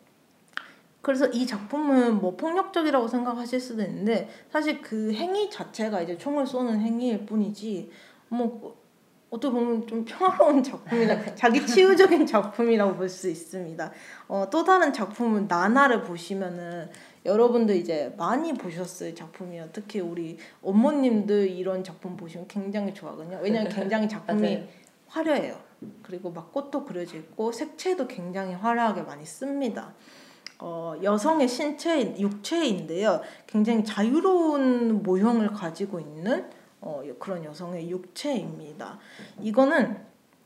그래서 1.02 1.26
이 1.28 1.46
작품은 1.46 2.20
뭐 2.20 2.36
폭력적이라고 2.36 3.08
생각하실 3.08 3.60
수도 3.60 3.82
있는데 3.82 4.28
사실 4.50 4.82
그 4.82 5.12
행위 5.12 5.48
자체가 5.50 6.02
이제 6.02 6.18
총을 6.18 6.46
쏘는 6.46 6.80
행위일 6.80 7.24
뿐이지 7.26 7.90
뭐 8.28 8.78
어떻게 9.30 9.52
보면 9.52 9.86
좀 9.86 10.04
평화로운 10.04 10.62
작품이라 10.64 11.34
자기 11.36 11.64
치유적인 11.64 12.26
작품이라고 12.26 12.96
볼 12.96 13.08
수 13.08 13.30
있습니다. 13.30 13.92
어, 14.28 14.48
또 14.50 14.64
다른 14.64 14.92
작품은 14.92 15.46
나나를 15.48 16.02
보시면은 16.02 16.90
여러분들 17.24 17.76
이제 17.76 18.14
많이 18.16 18.52
보셨을 18.54 19.14
작품이에요. 19.14 19.68
특히 19.72 20.00
우리 20.00 20.38
어머님들 20.62 21.48
이런 21.50 21.84
작품 21.84 22.16
보시면 22.16 22.48
굉장히 22.48 22.92
좋아하거든요. 22.92 23.38
왜냐하면 23.42 23.70
굉장히 23.72 24.08
작품이. 24.08 24.64
화려해요. 25.08 25.58
그리고 26.02 26.30
막 26.30 26.52
꽃도 26.52 26.84
그려져 26.84 27.16
있고 27.16 27.52
색채도 27.52 28.06
굉장히 28.06 28.54
화려하게 28.54 29.02
많이 29.02 29.24
씁니다. 29.26 29.92
어, 30.60 30.94
여성의 31.02 31.48
신체, 31.48 32.16
육체인데요. 32.18 33.20
굉장히 33.46 33.84
자유로운 33.84 35.02
모형을 35.02 35.52
가지고 35.52 36.00
있는 36.00 36.48
어, 36.80 37.02
그런 37.18 37.44
여성의 37.44 37.90
육체입니다. 37.90 38.98
이거는 39.40 39.98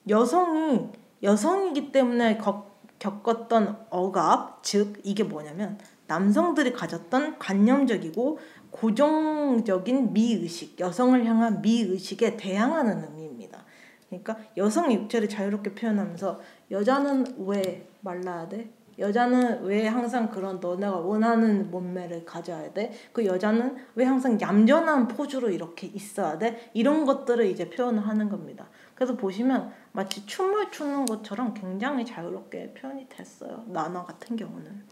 여성이 0.08 0.88
여성이기 1.22 1.90
때문에 1.90 2.36
겪, 2.38 2.80
겪었던 2.98 3.86
억압, 3.90 4.62
즉 4.62 5.00
이게 5.02 5.24
뭐냐면 5.24 5.78
남성들이 6.06 6.72
가졌던 6.72 7.38
관념적이고 7.38 8.38
고정적인 8.70 10.12
미의식, 10.12 10.78
여성을 10.80 11.24
향한 11.24 11.62
미의식에 11.62 12.36
대항하는 12.36 13.04
의미입니다. 13.04 13.64
그러니까 14.08 14.36
여성의 14.56 14.96
육체를 14.96 15.28
자유롭게 15.28 15.74
표현하면서 15.74 16.40
여자는 16.70 17.46
왜 17.46 17.88
말라야 18.00 18.48
돼? 18.48 18.70
여자는 18.98 19.64
왜 19.64 19.86
항상 19.86 20.30
그런 20.30 20.60
너네가 20.60 20.96
원하는 20.96 21.70
몸매를 21.70 22.24
가져야 22.24 22.72
돼? 22.72 22.92
그 23.12 23.24
여자는 23.26 23.76
왜 23.94 24.04
항상 24.04 24.40
얌전한 24.40 25.08
포즈로 25.08 25.50
이렇게 25.50 25.86
있어야 25.86 26.38
돼? 26.38 26.70
이런 26.74 27.04
것들을 27.04 27.46
이제 27.46 27.68
표현을 27.70 28.06
하는 28.06 28.28
겁니다. 28.28 28.68
그래서 28.94 29.16
보시면 29.16 29.72
마치 29.92 30.24
춤을 30.26 30.70
추는 30.70 31.06
것처럼 31.06 31.54
굉장히 31.54 32.04
자유롭게 32.04 32.74
표현이 32.74 33.08
됐어요. 33.08 33.64
나나 33.66 34.04
같은 34.04 34.36
경우는. 34.36 34.84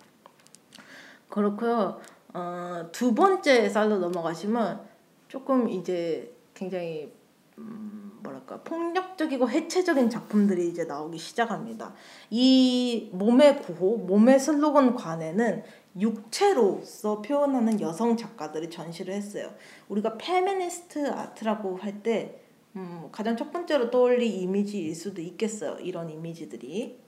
그렇고요. 1.28 2.00
어, 2.34 2.88
두 2.92 3.14
번째 3.14 3.68
쌀로 3.68 3.98
넘어가시면 3.98 4.80
조금 5.28 5.68
이제 5.68 6.34
굉장히 6.54 7.12
음, 7.58 8.18
뭐랄까 8.22 8.62
폭력적이고 8.62 9.48
해체적인 9.48 10.10
작품들이 10.10 10.68
이제 10.68 10.84
나오기 10.84 11.18
시작합니다. 11.18 11.94
이 12.30 13.10
몸의 13.12 13.62
구호, 13.62 13.98
몸의 13.98 14.40
슬로건 14.40 14.94
관에는 14.94 15.62
육체로서 15.98 17.20
표현하는 17.20 17.80
여성 17.80 18.16
작가들이 18.16 18.70
전시를 18.70 19.12
했어요. 19.12 19.52
우리가 19.88 20.16
페미니스트 20.16 21.10
아트라고 21.10 21.76
할때 21.76 22.42
음, 22.76 23.08
가장 23.12 23.36
첫 23.36 23.52
번째로 23.52 23.90
떠올릴 23.90 24.22
이미지일 24.22 24.94
수도 24.94 25.20
있겠어요. 25.20 25.78
이런 25.80 26.08
이미지들이. 26.08 26.98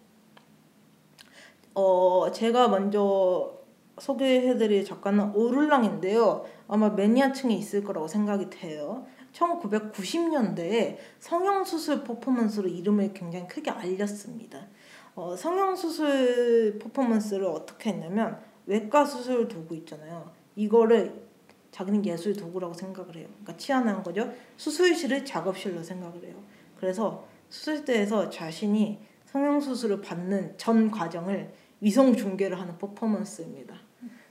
어, 1.74 2.30
제가 2.32 2.68
먼저 2.68 3.58
소개해드릴 3.98 4.84
작가는 4.84 5.34
오를랑인데요. 5.34 6.44
아마 6.68 6.90
매니아층이 6.90 7.56
있을 7.56 7.82
거라고 7.82 8.08
생각이 8.08 8.50
돼요. 8.50 9.06
1990년대에 9.34 10.96
성형수술 11.18 12.04
퍼포먼스로 12.04 12.68
이름을 12.68 13.12
굉장히 13.12 13.46
크게 13.48 13.70
알렸습니다. 13.70 14.66
어, 15.14 15.36
성형수술 15.36 16.78
퍼포먼스를 16.78 17.46
어떻게 17.46 17.90
했냐면 17.90 18.40
외과 18.66 19.04
수술 19.04 19.48
도구 19.48 19.74
있잖아요. 19.76 20.32
이거를 20.56 21.24
자기는 21.70 22.06
예술 22.06 22.34
도구라고 22.34 22.72
생각을 22.72 23.16
해요. 23.16 23.26
그러니까 23.28 23.56
치안한 23.56 24.02
거죠. 24.02 24.32
수술실을 24.56 25.24
작업실로 25.24 25.82
생각을 25.82 26.24
해요. 26.24 26.36
그래서 26.78 27.26
수술대에서 27.48 28.30
자신이 28.30 29.00
성형수술을 29.26 30.00
받는 30.00 30.56
전 30.56 30.90
과정을 30.90 31.52
위성 31.80 32.14
중계를 32.14 32.60
하는 32.60 32.78
퍼포먼스입니다. 32.78 33.74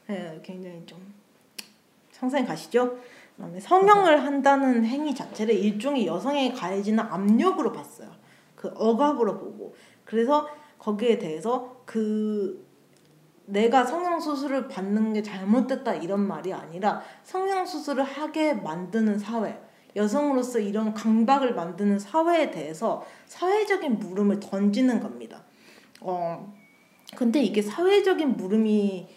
네, 0.08 0.40
굉장히 0.44 0.86
좀 0.86 1.14
상상이 2.12 2.46
가시죠? 2.46 2.98
그다음에 3.36 3.60
성형을 3.60 4.24
한다는 4.24 4.86
행위 4.86 5.14
자체를 5.14 5.56
일종의 5.56 6.06
여성에게 6.08 6.54
가해지는 6.54 7.00
압력으로 7.00 7.72
봤어요. 7.72 8.10
그 8.56 8.72
억압으로 8.76 9.40
보고 9.40 9.76
그래서 10.06 10.48
거기에 10.80 11.18
대해서 11.18 11.82
그 11.86 12.66
내가 13.46 13.84
성형 13.84 14.20
수술을 14.20 14.68
받는 14.68 15.14
게 15.14 15.22
잘못됐다 15.22 15.96
이런 15.96 16.26
말이 16.26 16.54
아니라 16.54 17.02
성형 17.24 17.66
수술을 17.66 18.04
하게 18.04 18.54
만드는 18.54 19.20
사회 19.20 19.60
여성으로서 19.96 20.60
이런 20.60 20.94
강박을 20.94 21.54
만드는 21.54 22.00
사회에 22.00 22.52
대해서 22.52 23.04
사회적인 23.28 24.00
물음을 24.00 24.40
던지는 24.40 25.00
겁니다. 25.00 25.44
어 26.02 26.54
근데 27.16 27.44
이게 27.44 27.62
사회적인 27.62 28.38
물음이 28.38 29.08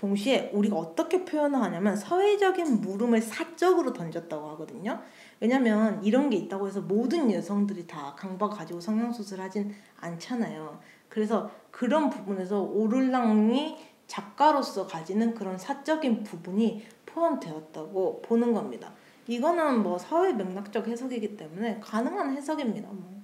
동시에 0.00 0.50
우리가 0.54 0.76
어떻게 0.76 1.26
표현을 1.26 1.60
하냐면 1.60 1.94
사회적인 1.94 2.80
물음을 2.80 3.20
사적으로 3.20 3.92
던졌다고 3.92 4.48
하거든요. 4.52 4.98
왜냐면 5.40 6.02
이런 6.02 6.30
게 6.30 6.38
있다고 6.38 6.68
해서 6.68 6.80
모든 6.80 7.30
여성들이 7.30 7.86
다 7.86 8.14
강박 8.16 8.56
가지고 8.56 8.80
성형수술 8.80 9.38
하진 9.42 9.74
않잖아요. 10.00 10.80
그래서 11.10 11.50
그런 11.70 12.08
부분에서 12.08 12.62
오를랑이 12.62 13.76
작가로서 14.06 14.86
가지는 14.86 15.34
그런 15.34 15.58
사적인 15.58 16.22
부분이 16.22 16.82
포함되었다고 17.04 18.22
보는 18.22 18.54
겁니다. 18.54 18.94
이거는 19.28 19.82
뭐 19.82 19.98
사회 19.98 20.32
맥락적 20.32 20.88
해석이기 20.88 21.36
때문에 21.36 21.78
가능한 21.80 22.34
해석입니다. 22.38 22.88
뭐 22.88 23.20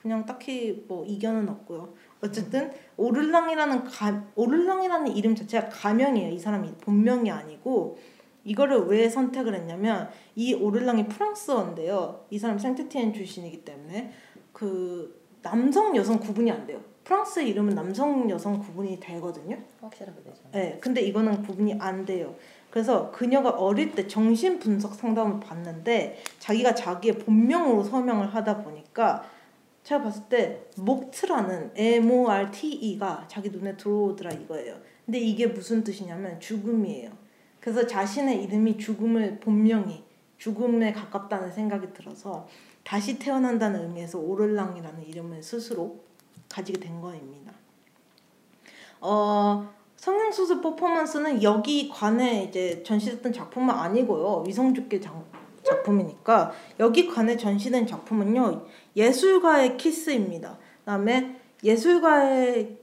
그냥 0.00 0.26
딱히 0.26 0.84
뭐 0.88 1.04
이견은 1.06 1.48
없고요. 1.48 1.94
어쨌든 2.22 2.72
오를랑이라는 2.96 3.84
가 3.84 4.24
오를랑이라는 4.36 5.16
이름 5.16 5.34
자체가 5.34 5.68
가명이에요. 5.68 6.32
이 6.32 6.38
사람이 6.38 6.72
본명이 6.80 7.30
아니고 7.30 7.98
이거를 8.44 8.86
왜 8.86 9.08
선택을 9.08 9.54
했냐면 9.54 10.08
이 10.34 10.54
오를랑이 10.54 11.08
프랑스어인데요. 11.08 12.26
이 12.30 12.38
사람 12.38 12.58
생테티엔 12.58 13.12
출신이기 13.12 13.64
때문에 13.64 14.12
그 14.52 15.20
남성 15.42 15.96
여성 15.96 16.18
구분이 16.18 16.50
안 16.50 16.66
돼요. 16.66 16.80
프랑스 17.04 17.40
이름은 17.40 17.74
남성 17.74 18.30
여성 18.30 18.60
구분이 18.60 19.00
되거든요. 19.00 19.58
확실하게 19.80 20.22
되죠. 20.22 20.42
네, 20.52 20.78
근데 20.80 21.00
이거는 21.00 21.42
구분이 21.42 21.74
안 21.80 22.04
돼요. 22.04 22.36
그래서 22.70 23.10
그녀가 23.10 23.50
어릴 23.50 23.92
때 23.92 24.06
정신 24.06 24.60
분석 24.60 24.94
상담을 24.94 25.40
받는데 25.40 26.22
자기가 26.38 26.74
자기의 26.76 27.18
본명으로 27.18 27.82
서명을 27.82 28.32
하다 28.32 28.62
보니까 28.62 29.24
제가 29.82 30.02
봤을 30.02 30.22
때 30.28 30.66
목트라는 30.76 31.72
M 31.74 32.10
O 32.10 32.28
R 32.28 32.50
T 32.50 32.68
E가 32.68 33.26
자기 33.28 33.50
눈에 33.50 33.76
들어오더라 33.76 34.30
이거예요. 34.32 34.76
근데 35.04 35.18
이게 35.18 35.46
무슨 35.46 35.82
뜻이냐면 35.82 36.38
죽음이에요. 36.38 37.10
그래서 37.60 37.86
자신의 37.86 38.44
이름이 38.44 38.78
죽음을 38.78 39.40
본명이 39.40 40.04
죽음에 40.38 40.92
가깝다는 40.92 41.52
생각이 41.52 41.92
들어서 41.92 42.48
다시 42.84 43.18
태어난다는 43.18 43.84
의미에서 43.84 44.18
오를랑이라는 44.18 45.06
이름을 45.06 45.42
스스로 45.42 46.00
가지게 46.48 46.80
된 46.80 47.00
거입니다. 47.00 47.52
어, 49.00 49.68
성형수술 49.96 50.60
퍼포먼스는 50.60 51.42
여기 51.42 51.88
관에 51.88 52.44
이제 52.44 52.82
전시됐던 52.82 53.32
작품은 53.32 53.70
아니고요. 53.70 54.44
위성주계 54.46 55.00
작품이니까 55.82 56.52
여기 56.80 57.06
관에 57.06 57.36
전시된 57.36 57.86
작품은요. 57.86 58.66
예술가의 58.96 59.76
키스입니다. 59.76 60.58
그다음에 60.80 61.40
예술가의 61.62 62.78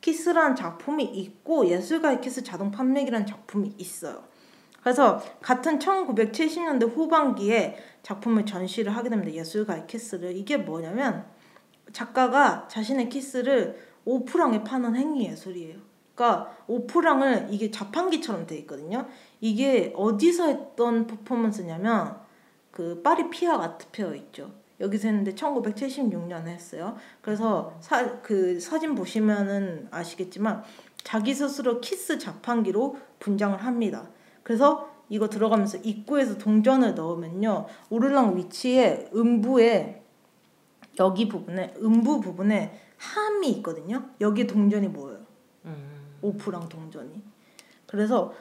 키스라는 0.00 0.54
작품이 0.54 1.04
있고 1.04 1.66
예술가의 1.66 2.20
키스 2.20 2.42
자동 2.42 2.70
판매기라는 2.70 3.26
작품이 3.26 3.74
있어요. 3.78 4.22
그래서 4.80 5.20
같은 5.42 5.80
1970년대 5.80 6.88
후반기에 6.88 7.76
작품을 8.02 8.46
전시를 8.46 8.94
하게 8.94 9.08
됩니다. 9.08 9.32
예술가의 9.32 9.88
키스를 9.88 10.36
이게 10.36 10.56
뭐냐면 10.56 11.26
작가가 11.92 12.68
자신의 12.68 13.08
키스를 13.08 13.76
오 14.04 14.10
프랑에 14.10 14.62
파는 14.62 14.94
행위 14.94 15.26
예술이에요. 15.26 15.85
그러니까 16.16 16.56
오 16.66 16.74
프랑을 16.74 17.48
이게 17.50 17.70
자판기처럼 17.70 18.46
돼 18.46 18.56
있거든요. 18.60 19.06
이게 19.40 19.92
어디서 19.94 20.46
했던 20.46 21.06
퍼포먼스냐면 21.06 22.16
그 22.72 23.02
파리 23.02 23.30
FIAC 23.30 23.62
art 23.62 23.86
fair 23.92 24.14
있죠. 24.14 24.50
여기서 24.80 25.08
했는데 25.08 25.34
1976년에 25.34 26.48
했어요. 26.48 26.96
그래서 27.20 27.74
사, 27.80 28.20
그 28.22 28.58
사진 28.58 28.94
보시면은 28.94 29.88
아시겠지만 29.90 30.64
자기 31.04 31.34
스스로 31.34 31.80
키스 31.80 32.18
자판기로 32.18 32.98
분장을 33.20 33.56
합니다. 33.62 34.08
그래서 34.42 34.90
이거 35.08 35.28
들어가면서 35.28 35.78
입구에서 35.78 36.36
동전을 36.38 36.94
넣으면요. 36.94 37.66
오르랑 37.90 38.36
위치에 38.36 39.10
음부에 39.14 40.02
여기 40.98 41.28
부분에 41.28 41.74
음부 41.78 42.20
부분에 42.20 42.80
함이 42.96 43.50
있거든요. 43.58 44.08
여기 44.20 44.46
동전이 44.46 44.88
모여요. 44.88 45.15
음. 46.26 46.30
오프랑 46.30 46.68
동전이. 46.68 47.22
그래서 47.86 48.34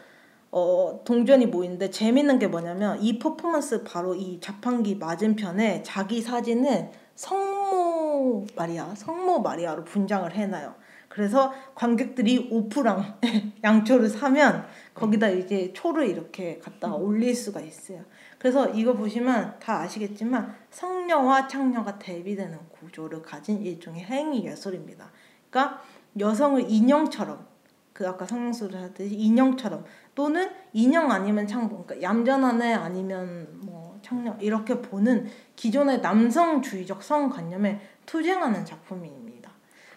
어, 0.51 1.01
동전이 1.05 1.47
모이는데 1.47 1.89
재밌는 1.89 2.39
게 2.39 2.47
뭐냐면 2.47 3.01
이 3.01 3.19
퍼포먼스 3.19 3.83
바로 3.83 4.15
이 4.15 4.39
자판기 4.39 4.95
맞은편에 4.95 5.83
자기 5.83 6.21
사진을 6.21 6.91
성모 7.15 8.47
마리아, 8.55 8.93
성모 8.95 9.39
마리아로 9.39 9.83
분장을 9.83 10.33
해놔요. 10.33 10.75
그래서 11.09 11.53
관객들이 11.75 12.49
오프랑 12.51 13.19
양초를 13.63 14.09
사면 14.09 14.65
거기다 14.93 15.29
이제 15.29 15.71
초를 15.73 16.09
이렇게 16.09 16.59
갖다가 16.59 16.95
올릴 16.95 17.33
수가 17.33 17.61
있어요. 17.61 18.03
그래서 18.37 18.69
이거 18.69 18.93
보시면 18.93 19.57
다 19.59 19.79
아시겠지만 19.79 20.53
성녀와 20.71 21.47
창녀가 21.47 21.99
대비되는 21.99 22.57
구조를 22.69 23.21
가진 23.21 23.61
일종의 23.61 24.03
행위 24.03 24.45
예술입니다. 24.45 25.09
그러니까 25.49 25.81
여성을 26.19 26.69
인형처럼 26.69 27.47
그 27.95 28.05
아까 28.05 28.25
성형수를 28.25 28.81
하듯이 28.81 29.15
인형처럼 29.15 29.85
또는 30.15 30.49
인형 30.73 31.11
아니면 31.11 31.47
창보 31.47 31.85
그러니까 31.85 32.01
얌전한 32.01 32.61
애 32.61 32.73
아니면 32.73 33.47
뭐 33.61 33.97
창녀 34.01 34.35
이렇게 34.41 34.81
보는 34.81 35.27
기존의 35.55 36.01
남성주의적 36.01 37.01
성관념에 37.01 37.79
투쟁하는 38.05 38.65
작품입니다. 38.65 39.49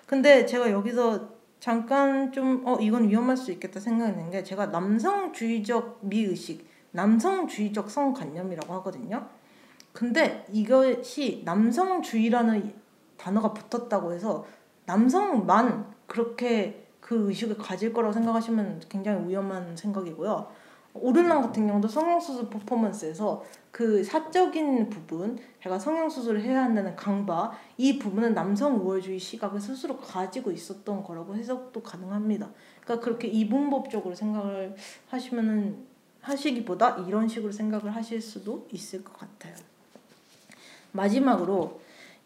근데 0.07 0.47
제가 0.47 0.71
여기서 0.71 1.29
잠깐 1.59 2.31
좀 2.31 2.63
어 2.65 2.79
이건 2.81 3.09
위험할 3.09 3.37
수 3.37 3.51
있겠다 3.51 3.81
생각했는 3.81 4.31
게 4.31 4.45
제가 4.45 4.67
남성주의적 4.67 5.99
미의식, 6.03 6.65
남성주의적 6.93 7.91
성관념이라고 7.91 8.75
하거든요. 8.75 9.27
근데 9.93 10.47
이것이 10.53 11.43
남성주의라는 11.45 12.73
단어가 13.17 13.53
붙었다고 13.53 14.13
해서 14.13 14.47
남성만 14.87 15.93
그렇게 16.07 16.88
그 17.09 17.27
의식을 17.27 17.57
가질 17.57 17.95
거라고 17.95 18.13
생각하시면 18.13 18.83
굉장히 18.91 19.27
위험한 19.31 19.75
생각이고요. 19.75 20.47
오르랑 20.93 21.41
같은 21.41 21.67
경우도 21.67 21.89
성형수술 21.89 22.51
퍼포먼스에서 22.51 23.43
그 23.71 24.05
사적인 24.05 24.91
부분, 24.91 25.39
제가 25.63 25.79
성형수술을 25.79 26.43
해야 26.43 26.65
한다는 26.65 26.95
강바, 26.97 27.53
이 27.79 27.99
부분은 27.99 28.35
남성 28.35 28.77
우월주의 28.77 29.19
시각을 29.19 29.59
스스로 29.59 29.97
가지고 29.97 30.51
있었던 30.51 31.03
거라고 31.03 31.35
해석도 31.35 31.83
가능합니다. 31.83 32.51
그러니까 32.83 33.03
그렇게 33.03 33.29
이분법적으로 33.29 34.15
생각을 34.15 34.77
하시면은 35.09 35.87
하시기보다 36.21 37.07
이런 37.09 37.27
식으로 37.27 37.51
생각을 37.51 37.97
하실 37.97 38.21
수도 38.21 38.69
있을 38.71 39.03
것 39.03 39.17
같아요. 39.17 39.55
마지막으로 40.93 41.81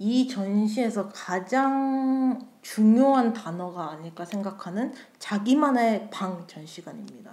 이 0.05 0.27
전시에서 0.27 1.11
가장 1.11 2.49
중요한 2.61 3.33
단어가 3.33 3.93
아닐까 3.93 4.25
생각하는 4.25 4.93
자기만의 5.21 6.09
방 6.11 6.45
전시관입니다. 6.49 7.31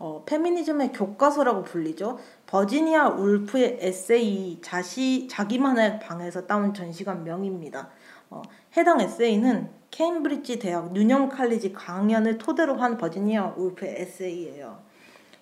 어, 0.00 0.24
페미니즘의 0.26 0.90
교과서라고 0.90 1.62
불리죠. 1.62 2.18
버지니아 2.46 3.10
울프의 3.10 3.78
에세이 3.80 4.58
자시 4.62 5.28
자기만의 5.30 6.00
방에서 6.00 6.44
따온 6.44 6.74
전시관 6.74 7.22
명입니다. 7.22 7.88
어, 8.30 8.42
해당 8.76 9.00
에세이는 9.00 9.70
케임브리지 9.92 10.58
대학 10.58 10.92
뉴념 10.92 11.28
칼리지 11.28 11.72
강연을 11.72 12.36
토대로 12.36 12.74
한 12.78 12.96
버지니아 12.96 13.54
울프의 13.56 13.94
에세이예요. 14.00 14.82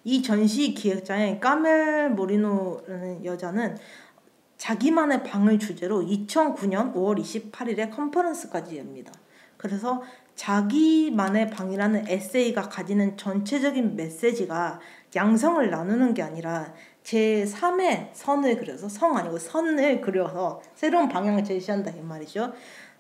이 0.05 0.23
전시 0.23 0.75
기획자인 0.75 1.41
까멜 1.41 2.11
모리노라는 2.11 3.25
여자는 3.25 3.79
자기만의 4.61 5.25
방을 5.25 5.59
주제로 5.59 6.03
2009년 6.03 6.95
5월 6.95 7.19
28일에 7.19 7.91
컨퍼런스까지 7.91 8.77
엽니다. 8.79 9.11
그래서 9.57 10.03
자기만의 10.35 11.49
방이라는 11.49 12.07
에세이가 12.07 12.69
가지는 12.69 13.17
전체적인 13.17 13.97
메시지가 13.97 14.81
양성을 15.17 15.71
나누는 15.71 16.13
게 16.13 16.23
아니라 16.23 16.75
제 17.03 17.43
3의 17.45 18.11
선을 18.13 18.59
그려서 18.59 18.91
성 18.91 19.17
아니고 19.17 19.39
선을 19.39 20.03
그려서 20.03 20.61
새로운 20.75 21.09
방향을 21.09 21.43
제시한다 21.43 21.93
이 21.93 22.03
말이죠. 22.03 22.53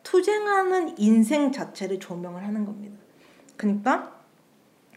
투쟁하는 0.02 0.98
인생 0.98 1.52
자체를 1.52 2.00
조명을 2.00 2.42
하는 2.42 2.64
겁니다. 2.64 2.96
그러니까 3.58 4.18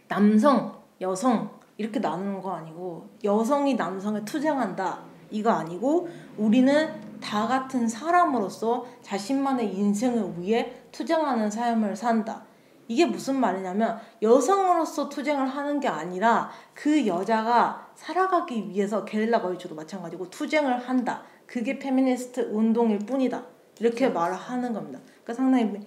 남성, 0.08 0.80
여성 1.02 1.60
이렇게 1.76 2.00
나누는 2.00 2.40
거 2.40 2.54
아니고 2.54 3.10
여성이 3.22 3.74
남성을 3.74 4.24
투쟁한다 4.24 5.13
이거 5.30 5.50
아니고 5.50 6.08
우리는 6.36 7.20
다 7.20 7.46
같은 7.46 7.88
사람으로서 7.88 8.86
자신만의 9.02 9.74
인생을 9.74 10.40
위해 10.40 10.72
투쟁하는 10.92 11.50
삶을 11.50 11.96
산다. 11.96 12.44
이게 12.86 13.06
무슨 13.06 13.40
말이냐면 13.40 13.98
여성으로서 14.20 15.08
투쟁을 15.08 15.46
하는 15.46 15.80
게 15.80 15.88
아니라 15.88 16.50
그 16.74 17.06
여자가 17.06 17.90
살아가기 17.94 18.68
위해서 18.68 19.04
게릴라 19.04 19.40
걸주도 19.40 19.74
마찬가지고 19.74 20.28
투쟁을 20.28 20.86
한다. 20.86 21.22
그게 21.46 21.78
페미니스트 21.78 22.50
운동일 22.52 22.98
뿐이다. 23.00 23.44
이렇게 23.80 24.08
말을 24.08 24.36
하는 24.36 24.72
겁니다. 24.72 25.00
그러니까 25.04 25.34
상당히 25.34 25.80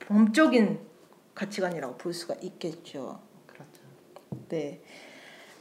범적인 0.00 0.80
가치관이라고 1.34 1.96
볼 1.96 2.12
수가 2.12 2.34
있겠죠. 2.42 3.20
그렇죠. 3.46 3.82
네. 4.48 4.82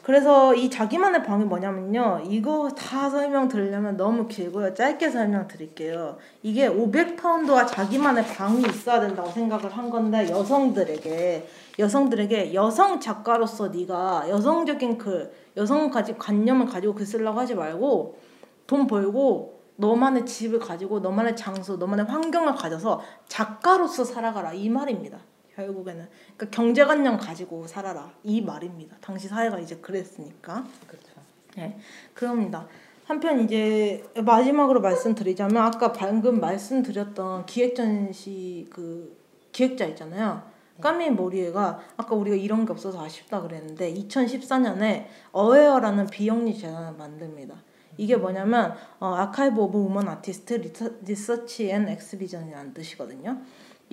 그래서 0.04 0.56
이 0.56 0.70
자기만의 0.70 1.24
방이 1.24 1.45
뭐냐면요. 1.45 2.24
이거 2.26 2.70
다 2.70 3.10
설명 3.10 3.47
드리려면 3.47 3.97
너무 3.97 4.28
길고요. 4.28 4.74
짧게 4.74 5.10
설명 5.10 5.47
드릴게요. 5.47 6.18
이게 6.41 6.68
500파운드와 6.68 7.68
자기만의 7.68 8.26
방이 8.26 8.62
있어야 8.62 8.99
된다고 8.99 9.30
생각을 9.30 9.70
한 9.70 9.89
건데 9.91 10.28
여성들에게 10.30 11.47
여성들에게 11.78 12.54
여성 12.56 12.99
작가로서 12.99 13.68
네가 13.68 14.26
여성적인 14.30 14.97
글, 14.97 15.32
여성 15.56 15.91
가지 15.91 16.18
관념을 16.18 16.66
가지고 16.66 16.95
글 16.95 17.06
쓰려고 17.06 17.39
하지 17.39 17.54
말고 17.54 18.18
돈 18.66 18.88
벌고 18.88 19.62
너만의 19.76 20.26
집을 20.26 20.60
가지고 20.60 20.99
너만의 20.99 21.36
장소, 21.36 21.78
너만의 21.78 22.06
환경을 22.06 22.56
가져서 22.56 23.02
작가로서 23.28 24.04
살아가라 24.04 24.54
이 24.54 24.70
말입니다. 24.70 25.20
결국에는 25.56 26.08
그러니까 26.36 26.56
경제관념 26.56 27.18
가지고 27.18 27.68
살아라 27.68 28.12
이 28.24 28.41
말입니다. 28.41 28.97
당시 29.02 29.28
사회가 29.28 29.60
이제 29.60 29.76
그랬으니까. 29.78 30.66
그렇죠. 30.88 31.12
네, 31.56 31.78
그럽니다. 32.14 32.68
한편 33.06 33.41
이제 33.41 34.04
마지막으로 34.24 34.80
말씀드리자면 34.80 35.58
아까 35.58 35.91
방금 35.91 36.39
말씀드렸던 36.39 37.45
기획전시 37.45 38.68
그 38.72 39.18
기획자 39.52 39.86
있잖아요. 39.86 40.49
까미 40.80 41.12
모리에가 41.12 41.80
아까 41.97 42.16
우리가 42.16 42.36
이런 42.36 42.66
게 42.66 42.72
없어서 42.72 43.04
아쉽다 43.04 43.41
그랬는데 43.41 43.93
2014년에 43.93 45.06
AWARE라는 45.32 46.07
비영리 46.08 46.58
재단을 46.58 46.97
만듭니다. 46.97 47.56
이게 47.97 48.16
뭐냐면 48.16 48.74
어, 48.99 49.14
archive 49.14 49.62
of 49.62 49.78
women 49.78 50.07
artist 50.07 50.72
research 51.03 51.70
and 51.70 51.88
exhibition이라는 51.88 52.74
뜻이거든요. 52.74 53.38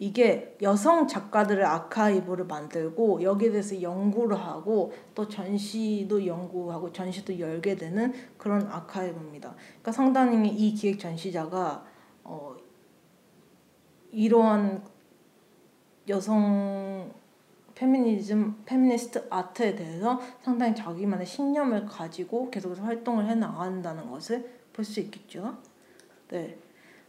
이게 0.01 0.57
여성 0.63 1.09
작가들의 1.09 1.65
아카이브를 1.65 2.47
만들고 2.47 3.21
여기에 3.21 3.51
대해서 3.51 3.83
연구를 3.83 4.39
하고 4.39 4.93
또 5.13 5.27
전시도 5.27 6.25
연구하고 6.25 6.93
전시도 6.93 7.41
열게 7.41 7.75
되는 7.75 8.13
그런 8.37 8.69
아카이브입니다. 8.69 9.57
그러니까 9.57 9.91
상당히 9.91 10.51
이 10.51 10.73
기획 10.75 11.01
전시자가 11.01 11.85
어 12.23 12.57
이러한 14.13 14.85
여성 16.09 17.13
페미니즘, 17.75 18.63
feminist 18.67 19.27
art에 19.31 19.75
대해서 19.75 20.21
상당히 20.43 20.77
자기만의 20.77 21.27
신념을 21.27 21.87
가지고 21.87 22.51
계속해서 22.51 22.83
활동을 22.83 23.27
해 23.27 23.35
나간다는 23.35 24.09
것을 24.11 24.59
볼 24.73 24.85
수 24.85 25.01
있겠죠. 25.01 25.59
네. 26.29 26.57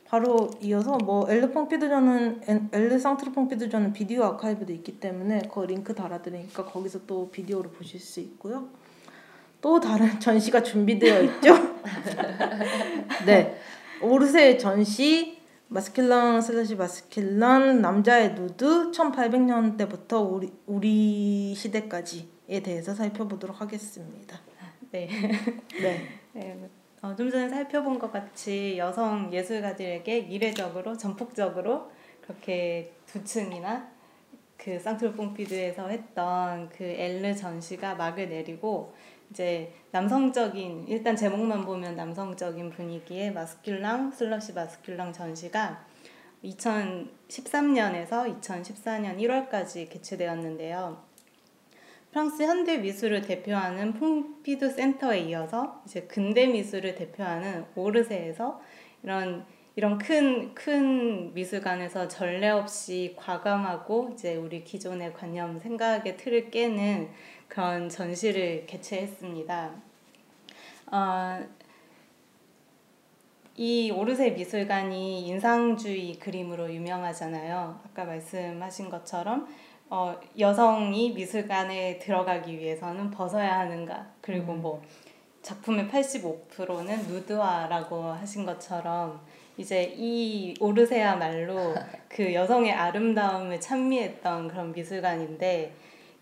바로 0.10 0.50
이어서 0.62 0.98
뭐 0.98 1.30
elles 1.30 1.52
퐁피두전은 1.52 2.70
elles 2.74 2.98
Centre 2.98 3.32
Pompidou전은 3.32 3.94
비디오 3.94 4.24
아카이브도 4.24 4.74
있기 4.74 5.00
때문에 5.00 5.44
그 5.54 5.60
링크 5.62 5.94
달아드리니까 5.94 6.66
거기서 6.66 7.06
또 7.06 7.30
비디오로 7.30 7.70
보실 7.70 8.00
수 8.00 8.20
있고요. 8.20 8.70
또 9.62 9.80
다른 9.80 10.08
전시가 10.20 10.64
준비되어 10.64 11.22
있죠. 11.24 11.54
네, 13.28 13.56
오르세 14.02 14.58
전시 14.58 15.38
Masculin 15.68 16.42
slash 16.42 16.76
Masculin 16.76 17.80
남자의 17.80 18.34
누드 18.34 18.90
1800년대부터 18.90 20.28
우리 20.28 20.52
우리 20.66 21.54
시대까지에 21.56 22.64
대해서 22.64 22.96
살펴보도록 22.96 23.62
하겠습니다. 23.62 24.40
네. 24.90 25.08
네. 26.34 26.70
네. 27.02 27.08
어, 27.08 27.16
좀 27.16 27.32
전에 27.32 27.48
살펴본 27.50 27.98
것 28.00 28.12
같이 28.12 28.78
여성 28.78 29.32
예술가들에게 29.32 30.18
이례적으로 30.18 30.98
전폭적으로 30.98 31.92
그렇게 32.22 32.94
두 33.06 33.24
층이나 33.24 33.90
그 34.58 34.78
Centre 34.78 35.14
Pompidou에서 35.14 35.88
했던 35.88 36.68
그 36.70 36.84
elles 36.84 37.34
전시가 37.36 37.96
막을 37.96 38.30
내리고 38.30 38.94
이제 39.32 39.74
남성적인 39.92 40.88
일단 40.88 41.16
제목만 41.16 41.64
보면 41.66 41.96
남성적인 41.96 42.72
분위기의 42.72 43.34
Masculin 43.34 44.14
slash 44.14 44.54
Masculin 44.54 45.14
전시가 45.14 45.86
2013년에서 46.44 48.42
2014년 48.42 49.18
1월까지 49.18 49.90
개최되었는데요. 49.90 51.09
프랑스 52.12 52.42
현대 52.44 52.78
미술을 52.78 53.22
대표하는 53.22 53.94
퐁피두 53.94 54.70
센터에 54.72 55.20
이어서 55.20 55.84
이제 55.86 56.02
근대 56.02 56.48
미술을 56.48 56.96
대표하는 56.96 57.66
오르세에서 57.76 58.60
이런 59.04 59.46
이런 59.76 59.98
큰 59.98 60.54
큰 60.56 61.34
미술관에서 61.34 62.08
전례 62.08 62.50
없이 62.50 63.16
과감하고 63.16 64.10
이제 64.14 64.36
우리 64.36 64.64
기존의 64.64 65.14
관념 65.14 65.60
생각의 65.60 66.18
틀을 66.18 66.50
깨는 66.50 67.10
그런 67.48 67.88
전시를 67.88 68.66
개최했습니다. 68.66 69.72
어, 70.92 71.48
이 73.56 73.92
오르세 73.92 74.32
미술관이 74.32 75.28
인상주의 75.28 76.18
그림으로 76.20 76.74
유명하잖아요. 76.74 77.80
아까 77.86 78.06
말씀하신 78.06 78.90
것처럼 78.90 79.48
어, 79.92 80.16
여성이 80.38 81.12
미술관에 81.14 81.98
들어가기 81.98 82.58
위해서는 82.58 83.10
벗어야 83.10 83.60
하는가 83.60 84.08
그리고 84.22 84.54
음. 84.54 84.62
뭐 84.62 84.82
작품의 85.42 85.88
85%는 85.88 87.08
누드화라고 87.08 88.04
하신 88.04 88.46
것처럼 88.46 89.20
이제 89.58 89.92
이 89.96 90.54
오르세야말로 90.60 91.74
그 92.08 92.34
여성의 92.34 92.72
아름다움을 92.72 93.60
찬미했던 93.60 94.48
그런 94.48 94.72
미술관인데 94.72 95.74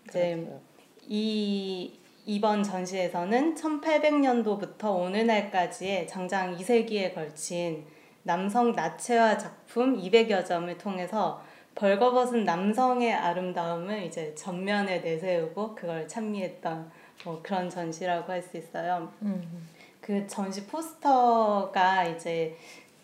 이제 0.08 0.34
그렇죠. 0.36 0.60
이 1.06 1.98
이번 2.24 2.62
전시에서는 2.62 3.54
1800년도부터 3.54 4.94
오늘날까지의 4.94 6.06
장장 6.06 6.56
2세기에 6.56 7.14
걸친 7.14 7.86
남성 8.22 8.72
나체화 8.72 9.38
작품 9.38 9.98
200여 9.98 10.44
점을 10.44 10.76
통해서 10.76 11.42
벌거벗은 11.78 12.44
남성의 12.44 13.12
아름다움을 13.14 14.02
이제 14.02 14.34
전면에 14.34 14.98
내세우고 14.98 15.76
그걸 15.76 16.08
찬미했던 16.08 16.90
뭐 17.24 17.40
그런 17.40 17.70
전시라고 17.70 18.32
할 18.32 18.42
수 18.42 18.56
있어요. 18.56 19.12
음. 19.22 19.68
그 20.00 20.26
전시 20.26 20.66
포스터가 20.66 22.04
이제 22.04 22.56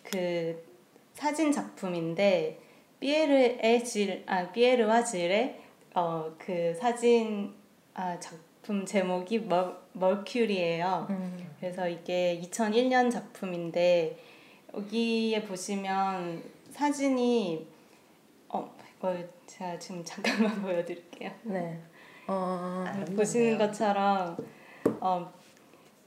그 0.03 0.61
사진 1.13 1.51
작품인데 1.53 2.59
피에르의 2.99 3.83
질 3.85 4.23
아 4.27 4.51
피에르와 4.51 5.03
질의 5.05 5.61
어 5.93 6.33
그 6.37 6.73
사진 6.77 7.53
아 7.93 8.19
작품 8.19 8.85
제목이 8.85 9.39
멀 9.39 9.73
멀큐리예요. 9.93 11.07
음. 11.09 11.47
그래서 11.61 11.87
이게 11.87 12.41
2001년 12.43 13.09
작품인데 13.09 14.17
여기에 14.73 15.43
보시면 15.43 16.43
사진이 16.71 17.73
어 19.05 19.13
이거 19.13 19.27
제가 19.45 19.77
지금 19.77 20.03
잠깐만 20.03 20.59
보여드릴게요. 20.63 21.29
네. 21.43 21.79
어, 22.27 22.83
아름답네요. 22.87 23.15
보시는 23.15 23.57
것처럼 23.59 24.35
어, 24.99 25.31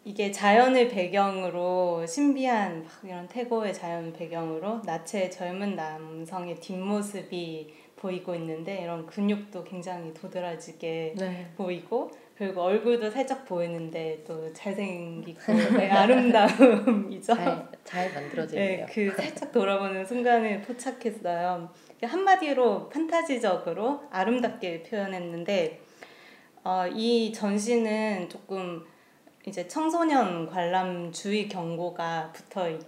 이게 0.05 0.33
자연을 0.33 0.89
배경으로 0.89 2.05
신비한 2.07 2.83
막 2.83 2.91
이런 3.05 3.29
태고의 3.29 3.73
자연 3.73 4.13
배경으로 4.13 4.83
나체의 4.85 5.31
젊은 5.31 5.77
남성의 5.77 6.57
뒷모습이 6.57 7.73
보이고 7.95 8.35
있는데 8.35 8.83
이런 8.83 9.07
근육도 9.07 9.63
굉장히 9.63 10.13
도드라지게 10.15 11.15
네. 11.17 11.53
보이고 11.57 12.11
그리고 12.37 12.63
얼굴도 12.63 13.11
살짝 13.11 13.45
보이는데 13.47 14.25
또 14.27 14.53
잘생기고 14.53 15.41
네, 15.79 15.89
아름다움이죠. 15.91 17.35
잘, 17.35 17.69
잘 17.85 18.09
네, 18.09 18.15
만들어지네요. 18.15 18.87
그 18.91 19.13
살짝 19.17 19.53
돌아보는 19.53 20.05
순간을 20.05 20.63
포착했어요. 20.63 21.69
한마디로 22.03 22.89
판타지적으로 22.89 24.03
아름답게 24.11 24.83
표현했는데 24.85 25.81
어, 26.65 26.87
이 26.87 27.33
전시는 27.33 28.29
조금 28.29 28.85
이제 29.47 29.67
청소년 29.67 30.47
관람 30.47 31.11
주의 31.11 31.49
경고가 31.49 32.31
붙어 32.33 32.69
있, 32.69 32.81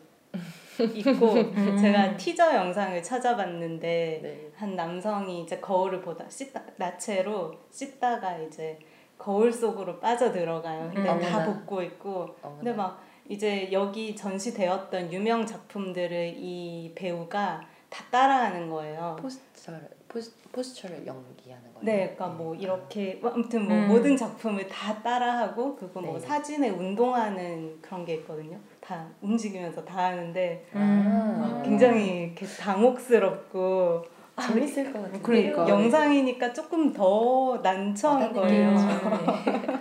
있고 0.95 1.35
제가 1.81 2.17
티저 2.17 2.55
영상을 2.55 3.03
찾아봤는데 3.03 4.21
네. 4.23 4.51
한 4.55 4.77
남성이 4.77 5.43
이제 5.43 5.59
거울을 5.59 6.01
보다 6.03 6.29
씻다 6.29 6.63
나체로 6.77 7.55
씻다가 7.71 8.39
이제 8.39 8.79
거울 9.17 9.53
속으로 9.53 10.01
빠져 10.01 10.33
들어가요. 10.33 10.91
근데 10.93 11.11
음. 11.11 11.21
다. 11.21 11.45
벗고 11.45 11.83
있고 11.83 12.37
어머나. 12.43 12.57
근데 12.57 12.73
막 12.73 13.03
이제 13.29 13.69
여기 13.71 14.17
전시되었던 14.17 15.13
유명 15.13 15.47
작품들을 15.47 16.35
이 16.37 16.93
배우가 16.95 17.61
다 17.91 18.05
따라하는 18.11 18.71
거예요. 18.71 19.17
포스처 19.21 19.73
포스, 20.09 20.33
포스처를 20.53 21.07
연기하는 21.07 21.75
거예요. 21.75 21.83
네, 21.83 22.15
그러니까 22.15 22.29
뭐 22.29 22.55
이렇게 22.55 23.19
뭐 23.21 23.31
아무튼 23.31 23.67
뭐 23.67 23.77
음. 23.77 23.89
모든 23.89 24.17
작품을 24.17 24.67
다 24.69 25.01
따라하고 25.03 25.77
그리고 25.77 26.01
뭐 26.01 26.19
네. 26.19 26.27
사진에 26.27 26.71
운동하는 26.71 27.79
그런 27.83 28.05
게 28.05 28.15
있거든요. 28.15 28.59
다 28.81 29.07
움직이면서 29.21 29.85
다 29.85 30.07
하는데 30.07 30.67
아. 30.73 31.63
굉장히 31.65 32.25
이렇게 32.25 32.47
당혹스럽고 32.47 34.05
아, 34.37 34.43
재밌을 34.43 34.93
것 34.93 35.03
같은데. 35.03 35.21
그러니까. 35.23 35.69
영상이니까 35.69 36.53
조금 36.53 36.93
더 36.93 37.61
난처한 37.63 38.33
거예요. 38.33 38.71
네. 38.73 39.81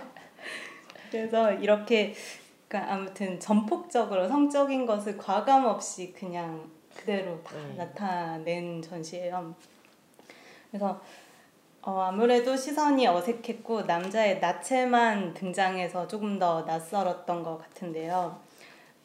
그래서 1.10 1.52
이렇게 1.52 2.14
그러니까 2.68 2.94
아무튼 2.94 3.40
전폭적으로 3.40 4.28
성적인 4.28 4.86
것을 4.86 5.16
과감 5.16 5.64
없이 5.64 6.12
그냥 6.12 6.70
그대로 6.96 7.42
다 7.42 7.56
음. 7.56 7.74
나타낸 7.76 8.82
전시예요. 8.82 9.54
그래서 10.70 11.00
어, 11.82 12.00
아무래도 12.00 12.56
시선이 12.56 13.06
어색했고 13.06 13.82
남자의 13.82 14.38
나체만 14.38 15.32
등장해서 15.34 16.06
조금 16.08 16.38
더 16.38 16.62
낯설었던 16.62 17.42
것 17.42 17.58
같은데요. 17.58 18.38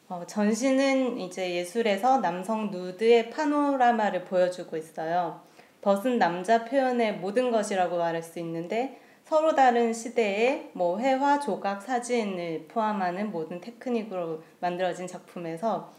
어, 0.08 0.22
전시는 0.26 1.18
이제 1.18 1.54
예술에서 1.54 2.18
남성 2.18 2.70
누드의 2.70 3.30
파노라마를 3.30 4.24
보여주고 4.24 4.76
있어요. 4.76 5.40
벗은 5.80 6.18
남자 6.18 6.64
표현의 6.64 7.18
모든 7.18 7.50
것이라고 7.50 7.96
말할 7.96 8.22
수 8.22 8.38
있는데 8.40 9.00
서로 9.24 9.54
다른 9.54 9.92
시대의 9.92 10.70
뭐 10.74 10.98
회화, 11.00 11.40
조각, 11.40 11.82
사진을 11.82 12.66
포함하는 12.68 13.32
모든 13.32 13.60
테크닉으로 13.60 14.42
만들어진 14.60 15.06
작품에서 15.06 15.95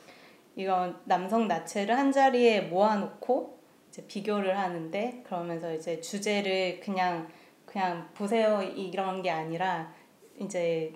이건 0.57 0.99
남성 1.05 1.47
나체를 1.47 1.95
한 1.97 2.11
자리에 2.11 2.61
모아놓고 2.61 3.59
이제 3.89 4.05
비교를 4.07 4.57
하는데 4.57 5.23
그러면서 5.25 5.73
이제 5.73 6.01
주제를 6.01 6.79
그냥 6.81 7.29
그냥 7.65 8.09
보세요 8.15 8.61
이런 8.63 9.21
게 9.21 9.29
아니라 9.29 9.93
이제 10.39 10.93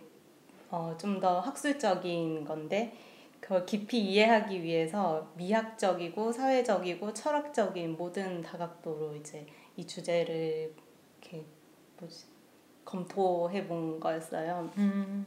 어, 0.69 0.95
좀 0.97 1.19
더 1.19 1.39
학술적인 1.39 2.43
건데 2.45 2.93
그걸 3.39 3.65
깊이 3.65 3.99
이해하기 3.99 4.63
위해서 4.63 5.31
미학적이고 5.35 6.31
사회적이고 6.31 7.13
철학적인 7.13 7.97
모든 7.97 8.41
다각도로 8.41 9.15
이제 9.15 9.45
이 9.75 9.85
주제를 9.85 10.73
이렇게 11.21 11.45
뭐지 11.99 12.25
검토해 12.85 13.67
본 13.67 13.99
거였어요. 13.99 14.71
음. 14.77 15.25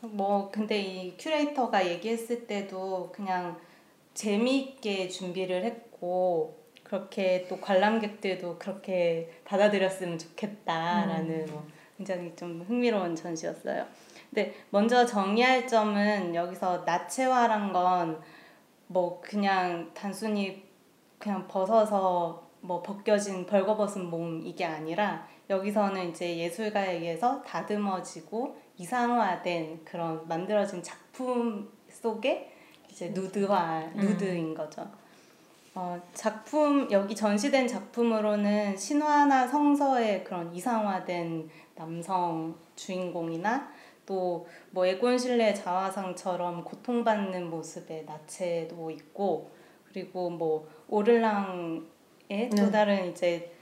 뭐 0.00 0.50
근데 0.50 0.80
이 0.80 1.16
큐레이터가 1.16 1.88
얘기했을 1.88 2.46
때도 2.46 3.10
그냥 3.12 3.58
재미있게 4.14 5.08
준비를 5.08 5.64
했고 5.64 6.58
그렇게 6.82 7.46
또 7.48 7.60
관람객들도 7.60 8.58
그렇게 8.58 9.30
받아들였으면 9.44 10.18
좋겠다라는 10.18 11.46
뭐 11.46 11.66
굉장히 11.96 12.34
좀 12.36 12.64
흥미로운 12.66 13.14
전시였어요. 13.16 13.86
근데 14.30 14.54
먼저 14.70 15.04
정리할 15.04 15.66
점은 15.66 16.34
여기서 16.34 16.84
나체화란 16.86 17.72
건 17.72 18.38
뭐 18.88 19.20
그냥 19.20 19.90
단순히 19.94 20.64
그냥 21.18 21.46
벗어서 21.46 22.48
뭐 22.60 22.82
벗겨진 22.82 23.46
벌거벗은 23.46 24.10
몸 24.10 24.42
이게 24.44 24.64
아니라 24.64 25.26
여기서는 25.48 26.10
이제 26.10 26.36
예술가에 26.36 26.96
의해서 26.96 27.42
다듬어지고 27.42 28.56
이상화된 28.78 29.84
그런 29.84 30.26
만들어진 30.26 30.82
작품 30.82 31.68
속에 31.90 32.52
이제 32.88 33.10
누드화 33.10 33.90
누드인 33.94 34.54
거죠. 34.54 34.88
어, 35.74 36.00
작품 36.14 36.88
여기 36.90 37.14
전시된 37.14 37.68
작품으로는 37.68 38.76
신화나 38.76 39.46
성서의 39.46 40.24
그런 40.24 40.52
이상화된 40.54 41.48
남성 41.76 42.56
주인공이나 42.74 43.70
또뭐 44.06 44.86
에곤실레 44.86 45.54
자화상처럼 45.54 46.64
고통받는 46.64 47.50
모습의 47.50 48.06
나체도 48.06 48.90
있고 48.90 49.50
그리고 49.84 50.30
뭐 50.30 50.66
오를랑의 50.88 52.50
또 52.56 52.64
네. 52.64 52.70
다른 52.70 53.10
이제 53.10 53.52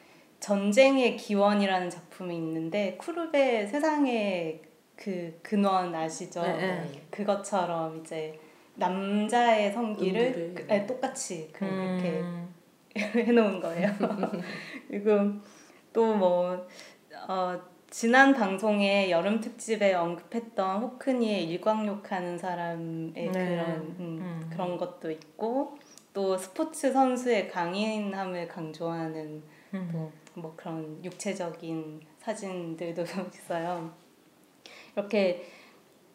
전쟁의 0.40 1.16
기원이라는 1.16 1.90
작품이 1.90 2.36
있는데 2.36 2.96
쿠르베 2.96 3.66
세상의 3.66 4.62
그 4.96 5.38
근원 5.42 5.94
아시죠? 5.94 6.42
네, 6.42 6.56
네. 6.56 7.06
그것처럼 7.10 8.00
이제 8.00 8.38
남자의 8.74 9.72
성기를. 9.72 10.54
그- 10.54 10.66
네, 10.66 10.86
똑같이 10.86 11.50
그렇게 11.52 12.20
음. 12.20 12.54
해놓은 12.96 13.60
거예요. 13.60 13.90
그리고 14.88 15.32
또뭐 15.92 16.66
어, 17.28 17.60
지난 17.90 18.34
방송에 18.34 19.10
여름 19.10 19.40
특집에 19.40 19.94
언급했던 19.94 20.82
호크니의 20.82 21.44
일광욕하는 21.50 22.36
사람의 22.38 23.12
네. 23.14 23.30
그런 23.32 23.70
음, 23.80 23.96
음. 24.00 24.50
그런 24.50 24.76
것도 24.76 25.10
있고 25.10 25.76
또 26.12 26.36
스포츠 26.36 26.92
선수의 26.92 27.48
강인함을 27.48 28.48
강조하는 28.48 29.42
음. 29.74 30.10
뭐 30.34 30.54
그런 30.56 31.02
육체적인 31.04 32.00
사진들도 32.18 33.02
있어요. 33.32 33.90
이렇게 34.96 35.46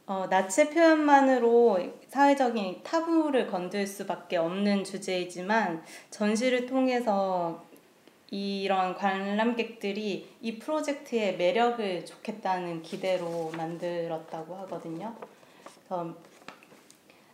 어, 0.08 0.28
나체 0.30 0.70
표현만으로 0.70 1.80
사회적인 2.10 2.82
타부를 2.84 3.48
건들 3.48 3.88
수밖에 3.88 4.38
없는 4.38 4.84
주제이지만 4.84 5.84
전시를 6.10 6.66
통해서 6.66 7.64
이런 8.30 8.96
관람객들이 8.96 10.28
이 10.42 10.60
프로젝트의 10.60 11.38
매력을 11.38 12.06
좋겠다는 12.06 12.82
기대로 12.82 13.52
만들었다고 13.56 14.56
하거든요. 14.56 15.16
그래서 15.88 16.16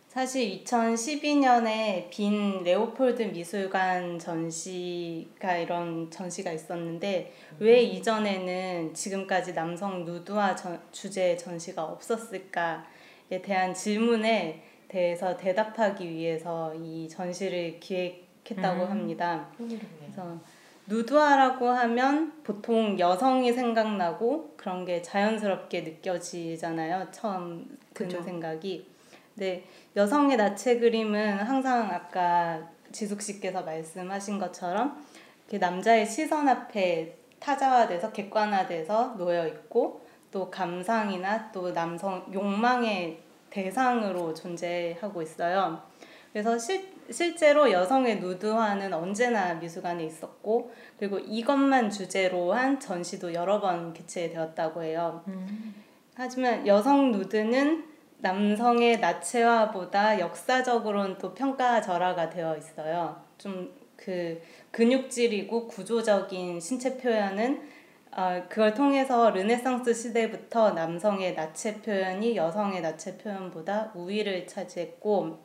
사실 0.08 0.64
2012년에 0.64 2.08
빈 2.08 2.62
레오폴드 2.64 3.22
미술관 3.24 4.18
전시가 4.18 5.58
이런 5.58 6.10
전시가 6.10 6.50
있었는데 6.50 7.32
왜 7.58 7.82
이전에는 7.82 8.94
지금까지 8.94 9.52
남성 9.54 10.06
누드화 10.06 10.56
전- 10.56 10.80
주제 10.92 11.36
전시가 11.36 11.84
없었을까에 11.84 13.42
대한 13.42 13.74
질문에 13.74 14.62
대해서 14.88 15.36
대답하기 15.36 16.08
위해서 16.10 16.74
이 16.74 17.06
전시를 17.06 17.78
기획했다고 17.78 18.84
음. 18.84 18.90
합니다. 18.90 19.50
그래서 19.58 20.38
누드화라고 20.86 21.68
하면 21.68 22.32
보통 22.42 22.98
여성이 22.98 23.52
생각나고 23.52 24.54
그런 24.56 24.86
게 24.86 25.02
자연스럽게 25.02 25.82
느껴지잖아요. 25.82 27.08
처음 27.12 27.76
드는 27.92 28.08
그죠. 28.10 28.22
생각이. 28.22 28.86
근데 29.38 29.64
여성의 29.94 30.36
나체 30.36 30.80
그림은 30.80 31.38
항상 31.38 31.88
아까 31.92 32.60
지숙 32.90 33.22
씨께서 33.22 33.62
말씀하신 33.62 34.36
것처럼 34.40 35.00
남자의 35.48 36.04
시선 36.04 36.48
앞에 36.48 37.16
타자화돼서 37.38 38.10
객관화돼서 38.10 39.14
놓여 39.16 39.46
있고 39.46 40.04
또 40.32 40.50
감상이나 40.50 41.52
또 41.52 41.72
남성 41.72 42.26
욕망의 42.32 43.20
대상으로 43.48 44.34
존재하고 44.34 45.22
있어요. 45.22 45.82
그래서 46.32 46.58
실, 46.58 46.88
실제로 47.08 47.70
여성의 47.70 48.18
누드화는 48.18 48.92
언제나 48.92 49.54
미술관에 49.54 50.04
있었고 50.04 50.72
그리고 50.98 51.20
이것만 51.20 51.90
주제로 51.90 52.52
한 52.52 52.80
전시도 52.80 53.32
여러 53.34 53.60
번 53.60 53.92
개최되었다고 53.92 54.82
해요. 54.82 55.22
음. 55.28 55.74
하지만 56.16 56.66
여성 56.66 57.12
누드는 57.12 57.87
남성의 58.18 59.00
나체화보다 59.00 60.18
역사적으로는 60.18 61.18
또 61.18 61.34
평가절하가 61.34 62.30
되어 62.30 62.56
있어요. 62.56 63.22
좀 63.38 63.78
그 63.98 64.40
근육질이고 64.70 65.66
구조적인 65.66 66.60
신체 66.60 66.96
표현은 66.96 67.60
어, 68.12 68.42
그걸 68.48 68.72
통해서 68.72 69.30
르네상스 69.30 69.92
시대부터 69.92 70.70
남성의 70.72 71.34
나체 71.34 71.82
표현이 71.82 72.36
여성의 72.36 72.80
나체 72.80 73.18
표현보다 73.18 73.92
우위를 73.94 74.46
차지했고 74.46 75.38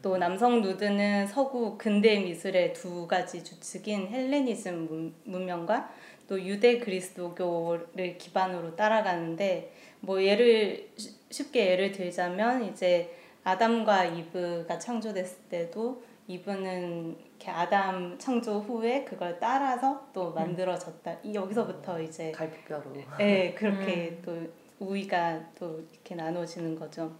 또 0.00 0.16
남성 0.16 0.62
누드는 0.62 1.26
서구 1.26 1.76
근대 1.76 2.20
미술의 2.20 2.72
두 2.72 3.06
가지 3.08 3.42
주축인 3.42 4.08
헬레니즘 4.08 4.86
문- 4.86 5.14
문명과 5.24 5.90
또 6.28 6.40
유대 6.40 6.78
그리스도교를 6.78 8.16
기반으로 8.18 8.76
따라가는데 8.76 9.72
뭐 10.00 10.22
예를 10.22 10.88
쉬- 10.96 11.17
쉽게 11.30 11.70
예를 11.70 11.92
들자면 11.92 12.64
이제 12.64 13.14
아담과 13.44 14.04
이브가 14.04 14.78
창조됐을 14.78 15.38
때도 15.48 16.02
이브는 16.26 17.16
이렇게 17.18 17.50
아담 17.50 18.18
창조 18.18 18.60
후에 18.60 19.04
그걸 19.04 19.38
따라서 19.40 20.08
또 20.12 20.32
만들어졌다. 20.32 21.18
이 21.22 21.34
여기서부터 21.34 22.00
이제 22.00 22.32
갈비뼈로. 22.32 22.92
네, 23.18 23.54
그렇게 23.54 24.18
또 24.24 24.36
우위가 24.78 25.40
또 25.58 25.82
이렇게 25.92 26.14
나눠지는 26.14 26.78
거죠. 26.78 27.12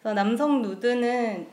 그래서 0.00 0.14
남성 0.14 0.62
누드는 0.62 1.46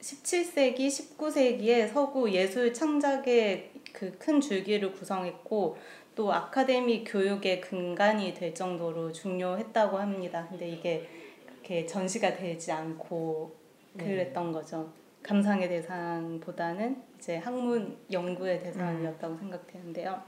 17세기, 0.00 0.88
19세기에 0.88 1.88
서구 1.92 2.30
예술 2.30 2.72
창작의 2.72 3.70
그 3.94 4.18
큰 4.18 4.40
줄기를 4.40 4.92
구성했고 4.92 5.78
또 6.14 6.32
아카데미 6.32 7.04
교육의 7.04 7.60
근간이 7.60 8.34
될 8.34 8.54
정도로 8.54 9.12
중요했다고 9.12 9.98
합니다. 9.98 10.46
근데 10.50 10.68
이게 10.68 11.08
그렇게 11.64 11.86
전시가 11.86 12.36
되지 12.36 12.70
않고 12.70 13.56
그랬던 13.96 14.52
거죠. 14.52 14.92
감상의 15.22 15.70
대상보다는 15.70 17.02
이제 17.16 17.38
학문 17.38 17.96
연구의 18.12 18.62
대상이었다고 18.62 19.34
생각되는데요. 19.38 20.22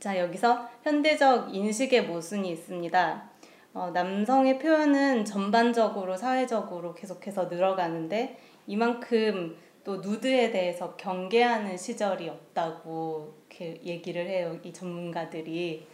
자 0.00 0.18
여기서 0.18 0.66
현대적 0.82 1.54
인식의 1.54 2.06
모순이 2.06 2.50
있습니다. 2.52 3.30
어, 3.74 3.90
남성의 3.90 4.58
표현은 4.60 5.26
전반적으로 5.26 6.16
사회적으로 6.16 6.94
계속해서 6.94 7.44
늘어가는데 7.46 8.38
이만큼 8.66 9.56
또 9.82 9.96
누드에 9.96 10.50
대해서 10.50 10.96
경계하는 10.96 11.76
시절이 11.76 12.30
없다고 12.30 13.34
이렇게 13.50 13.78
얘기를 13.84 14.26
해요 14.26 14.58
이 14.62 14.72
전문가들이 14.72 15.86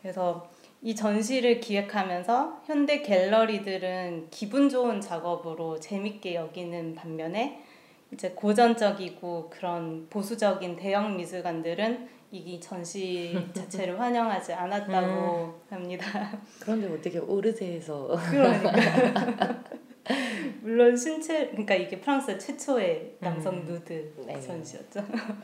그래서 0.00 0.48
이 0.86 0.94
전시를 0.94 1.58
기획하면서 1.58 2.62
현대 2.64 3.02
갤러리들은 3.02 4.28
기분 4.30 4.68
좋은 4.68 5.00
작업으로 5.00 5.80
재밌게 5.80 6.36
여기는 6.36 6.94
반면에 6.94 7.60
이제 8.12 8.30
고전적이고 8.36 9.50
그런 9.50 10.06
보수적인 10.08 10.76
대형 10.76 11.16
미술관들은 11.16 12.08
이 12.30 12.60
전시 12.60 13.36
자체를 13.52 13.98
환영하지 13.98 14.52
않았다고 14.52 15.60
합니다. 15.70 16.40
그런데 16.60 16.86
어떻게 16.86 17.18
오르세에서? 17.18 18.16
그러니까 18.30 18.72
물론 20.62 20.96
신체 20.96 21.48
그러니까 21.48 21.74
이게 21.74 22.00
프랑스 22.00 22.38
최초의 22.38 23.16
남성 23.20 23.64
누드 23.64 24.14
네. 24.26 24.34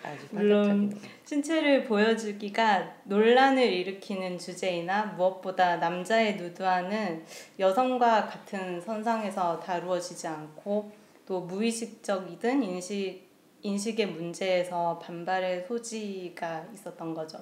아주 0.03 0.27
물론 0.31 0.97
신체를 1.25 1.85
보여주기가 1.85 2.95
논란을 3.05 3.63
일으키는 3.63 4.39
주제이나 4.39 5.07
무엇보다 5.17 5.77
남자의 5.77 6.37
누드화는 6.37 7.25
여성과 7.59 8.27
같은 8.27 8.81
선상에서 8.81 9.61
다루어지지 9.61 10.27
않고 10.27 10.93
또 11.27 11.41
무의식적이든 11.41 12.63
인식 12.63 13.33
인식의 13.63 14.07
문제에서 14.07 14.99
반발의 14.99 15.67
소지가 15.67 16.67
있었던 16.75 17.15
거죠. 17.15 17.39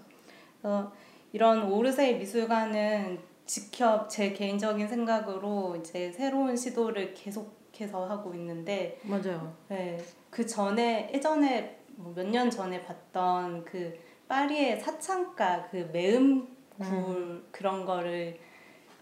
그래서 0.61 0.93
이런 1.33 1.63
오르세 1.63 2.13
미술관은 2.15 3.30
지켜 3.51 4.07
제 4.07 4.33
개인적인 4.33 4.87
생각으로 4.87 5.75
이제 5.75 6.13
새로운 6.13 6.57
시도를 6.57 7.15
계속해서 7.15 8.07
하고 8.09 8.33
있는데 8.33 9.01
맞아요. 9.03 9.53
네, 9.67 9.99
그 10.31 10.47
전에 10.47 11.11
예전에 11.13 11.81
뭐 11.97 12.13
몇년 12.15 12.49
전에 12.49 12.81
봤던 12.85 13.65
그 13.65 13.99
파리의 14.29 14.81
사창가 14.81 15.67
그 15.69 15.91
매음 15.93 16.47
굴 16.79 17.45
그런 17.51 17.85
거를 17.85 18.39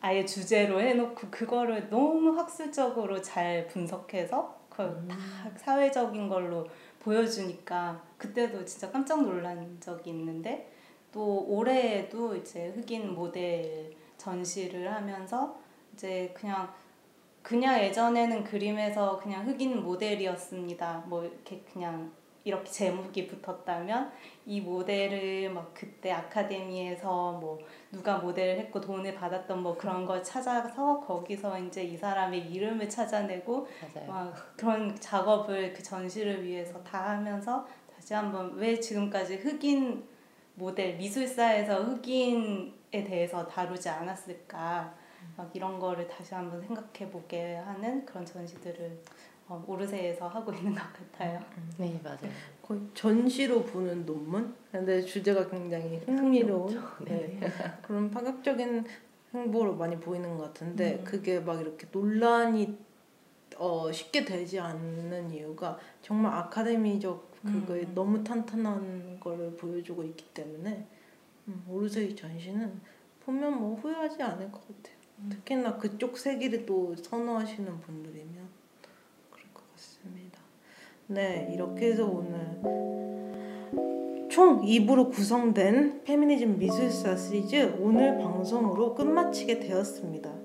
아예 0.01 0.25
주제로 0.25 0.81
해놓고 0.81 1.29
그거를 1.31 1.91
너무 1.91 2.35
학술적으로 2.39 3.21
잘 3.21 3.67
분석해서 3.67 4.61
그걸 4.71 5.07
다 5.09 5.19
사회적인 5.59 6.27
걸로 6.27 6.67
보여주니까 7.01 8.03
그때도 8.17 8.65
진짜 8.65 8.91
깜짝 8.91 9.23
놀란 9.23 9.77
적이 9.79 10.09
있는데 10.09 10.73
또 11.13 11.45
올해에도 11.47 12.35
이제 12.35 12.69
흑인 12.69 13.15
모델 13.15 13.99
전시를 14.19 14.93
하면서 14.93 15.57
이제 15.95 16.33
그냥 16.37 16.69
그냥 17.43 17.81
예전에는 17.81 18.45
그림에서 18.45 19.17
그냥 19.17 19.47
흑인 19.49 19.83
모델이었습니다. 19.83 21.05
뭐 21.07 21.25
이렇게 21.25 21.61
그냥 21.73 22.13
이렇게 22.45 22.71
제목이 22.71 23.27
붙었다면 23.27 24.11
이 24.47 24.61
모델을 24.61 25.51
막 25.51 25.73
그때 25.75 26.11
아카데미에서 26.11 27.33
뭐 27.33 27.59
누가 27.93 28.19
모델을 28.19 28.59
했고 28.59 28.81
돈을 28.81 29.15
받았던 29.15 29.63
뭐 29.63 29.77
그런 29.77 30.07
걸 30.07 30.23
찾아서 30.23 31.01
거기서 31.01 31.59
이제 31.61 31.85
이 31.85 31.97
사람의 31.97 32.51
이름을 32.51 32.89
찾아내고 32.89 33.67
맞아요. 33.95 34.09
막 34.09 34.35
그런 34.57 34.95
작업을 34.99 35.73
그 35.73 35.83
전시를 35.83 36.45
위해서 36.45 36.83
다 36.83 37.11
하면서 37.11 37.67
다시 37.95 38.15
한번 38.15 38.55
왜 38.55 38.79
지금까지 38.79 39.37
흑인 39.37 40.05
모델 40.59 40.97
미술사에서 40.97 41.85
흑인에 41.85 43.05
대해서 43.05 43.47
다루지 43.47 43.89
않았을까 43.89 44.95
막 45.37 45.51
이런 45.55 45.79
거를 45.79 46.07
다시 46.09 46.35
한번 46.35 46.61
생각해 46.61 47.11
보게 47.11 47.55
하는 47.57 48.05
그런 48.05 48.27
전시들을 48.27 48.99
어, 49.49 49.65
오르세에서 49.67 50.29
하고 50.29 50.53
있는 50.53 50.75
것 50.75 50.83
같아요. 50.93 51.41
네 51.79 51.99
맞아요. 52.03 52.31
거의 52.61 52.81
전시로 52.93 53.63
보는 53.63 54.05
논문. 54.05 54.55
근데 54.71 55.01
주제가 55.01 55.49
굉장히 55.49 55.97
흥미로운 55.99 56.79
네. 57.07 57.41
그런 57.83 58.11
파격적인 58.11 58.85
행보로 59.33 59.77
많이 59.77 59.99
보이는 59.99 60.37
것 60.37 60.45
같은데 60.45 60.97
음. 60.97 61.05
그게 61.05 61.41
막 61.41 61.61
이렇게 61.61 61.87
논란이 61.91 62.77
어, 63.57 63.91
쉽게 63.91 64.25
되지 64.25 64.61
않는 64.61 65.31
이유가 65.31 65.79
정말 66.03 66.35
아카데미적 66.35 67.28
그거에 67.43 67.83
음. 67.83 67.93
너무 67.95 68.25
탄탄한 68.25 69.21
거를 69.21 69.57
보여주고 69.57 70.03
있기 70.05 70.27
때문에 70.35 70.87
음, 71.49 71.65
오르세이 71.69 72.15
전시는 72.15 72.81
보면 73.21 73.59
뭐 73.61 73.77
후회하지 73.77 74.23
않을 74.23 74.51
것 74.51 74.61
같아요. 74.67 74.97
음. 75.21 75.29
특히나 75.31 75.77
그쪽 75.79 76.19
세기를 76.19 76.67
또 76.67 76.95
선호하시는 76.97 77.81
분들이면 77.81 78.49
그럴 79.31 79.47
것 79.55 79.71
같습니다. 79.73 80.39
네, 81.07 81.51
이렇게 81.55 81.91
해서 81.91 82.07
오늘 82.07 82.59
총 84.31 84.61
2부로 84.63 85.11
구성된 85.11 86.05
페미니즘 86.05 86.59
미술사 86.59 87.17
시리즈 87.17 87.77
오늘 87.81 88.19
방송으로 88.19 88.95
끝마치게 88.95 89.59
되었습니다. 89.59 90.38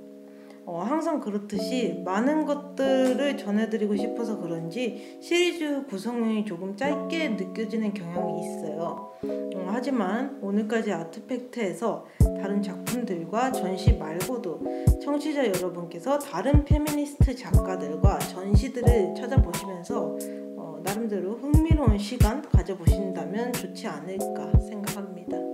어, 0.66 0.82
항상 0.82 1.20
그렇듯이 1.20 2.02
많은 2.06 2.46
것들을 2.46 3.38
전해드리고 3.38 3.98
싶어서 3.98 4.40
그런지 4.40 5.20
시리즈 5.22 5.86
구성이 5.86 6.46
조금 6.46 6.76
짧게 6.76 7.30
느껴지는 7.30 7.94
경향이 7.94 8.42
있어요. 8.42 9.12
음, 9.26 9.66
하지만 9.68 10.40
오늘까지 10.42 10.92
아트팩트에서 10.92 12.06
다른 12.42 12.62
작품들과 12.62 13.52
전시 13.52 13.94
말고도 13.94 14.62
청취자 15.02 15.48
여러분께서 15.48 16.18
다른 16.20 16.64
페미니스트 16.64 17.36
작가들과 17.36 18.20
전시들을 18.20 19.16
찾아보시면서 19.16 20.18
어, 20.58 20.80
나름대로 20.84 21.36
흥미로운 21.36 21.98
시간 21.98 22.42
가져보신다면 22.42 23.52
좋지 23.54 23.88
않을까 23.88 24.52
생각합니다. 24.60 25.53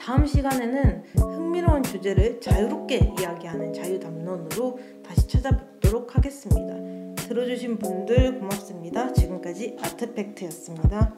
다음 0.00 0.24
시간에는 0.24 1.04
흥미로운 1.14 1.82
주제를 1.82 2.40
자유롭게 2.40 3.12
이야기하는 3.18 3.72
자유담론으로 3.74 4.78
다시 5.04 5.28
찾아뵙도록 5.28 6.16
하겠습니다. 6.16 7.14
들어주신 7.28 7.78
분들 7.78 8.38
고맙습니다. 8.38 9.12
지금까지 9.12 9.76
아트팩트였습니다. 9.80 11.14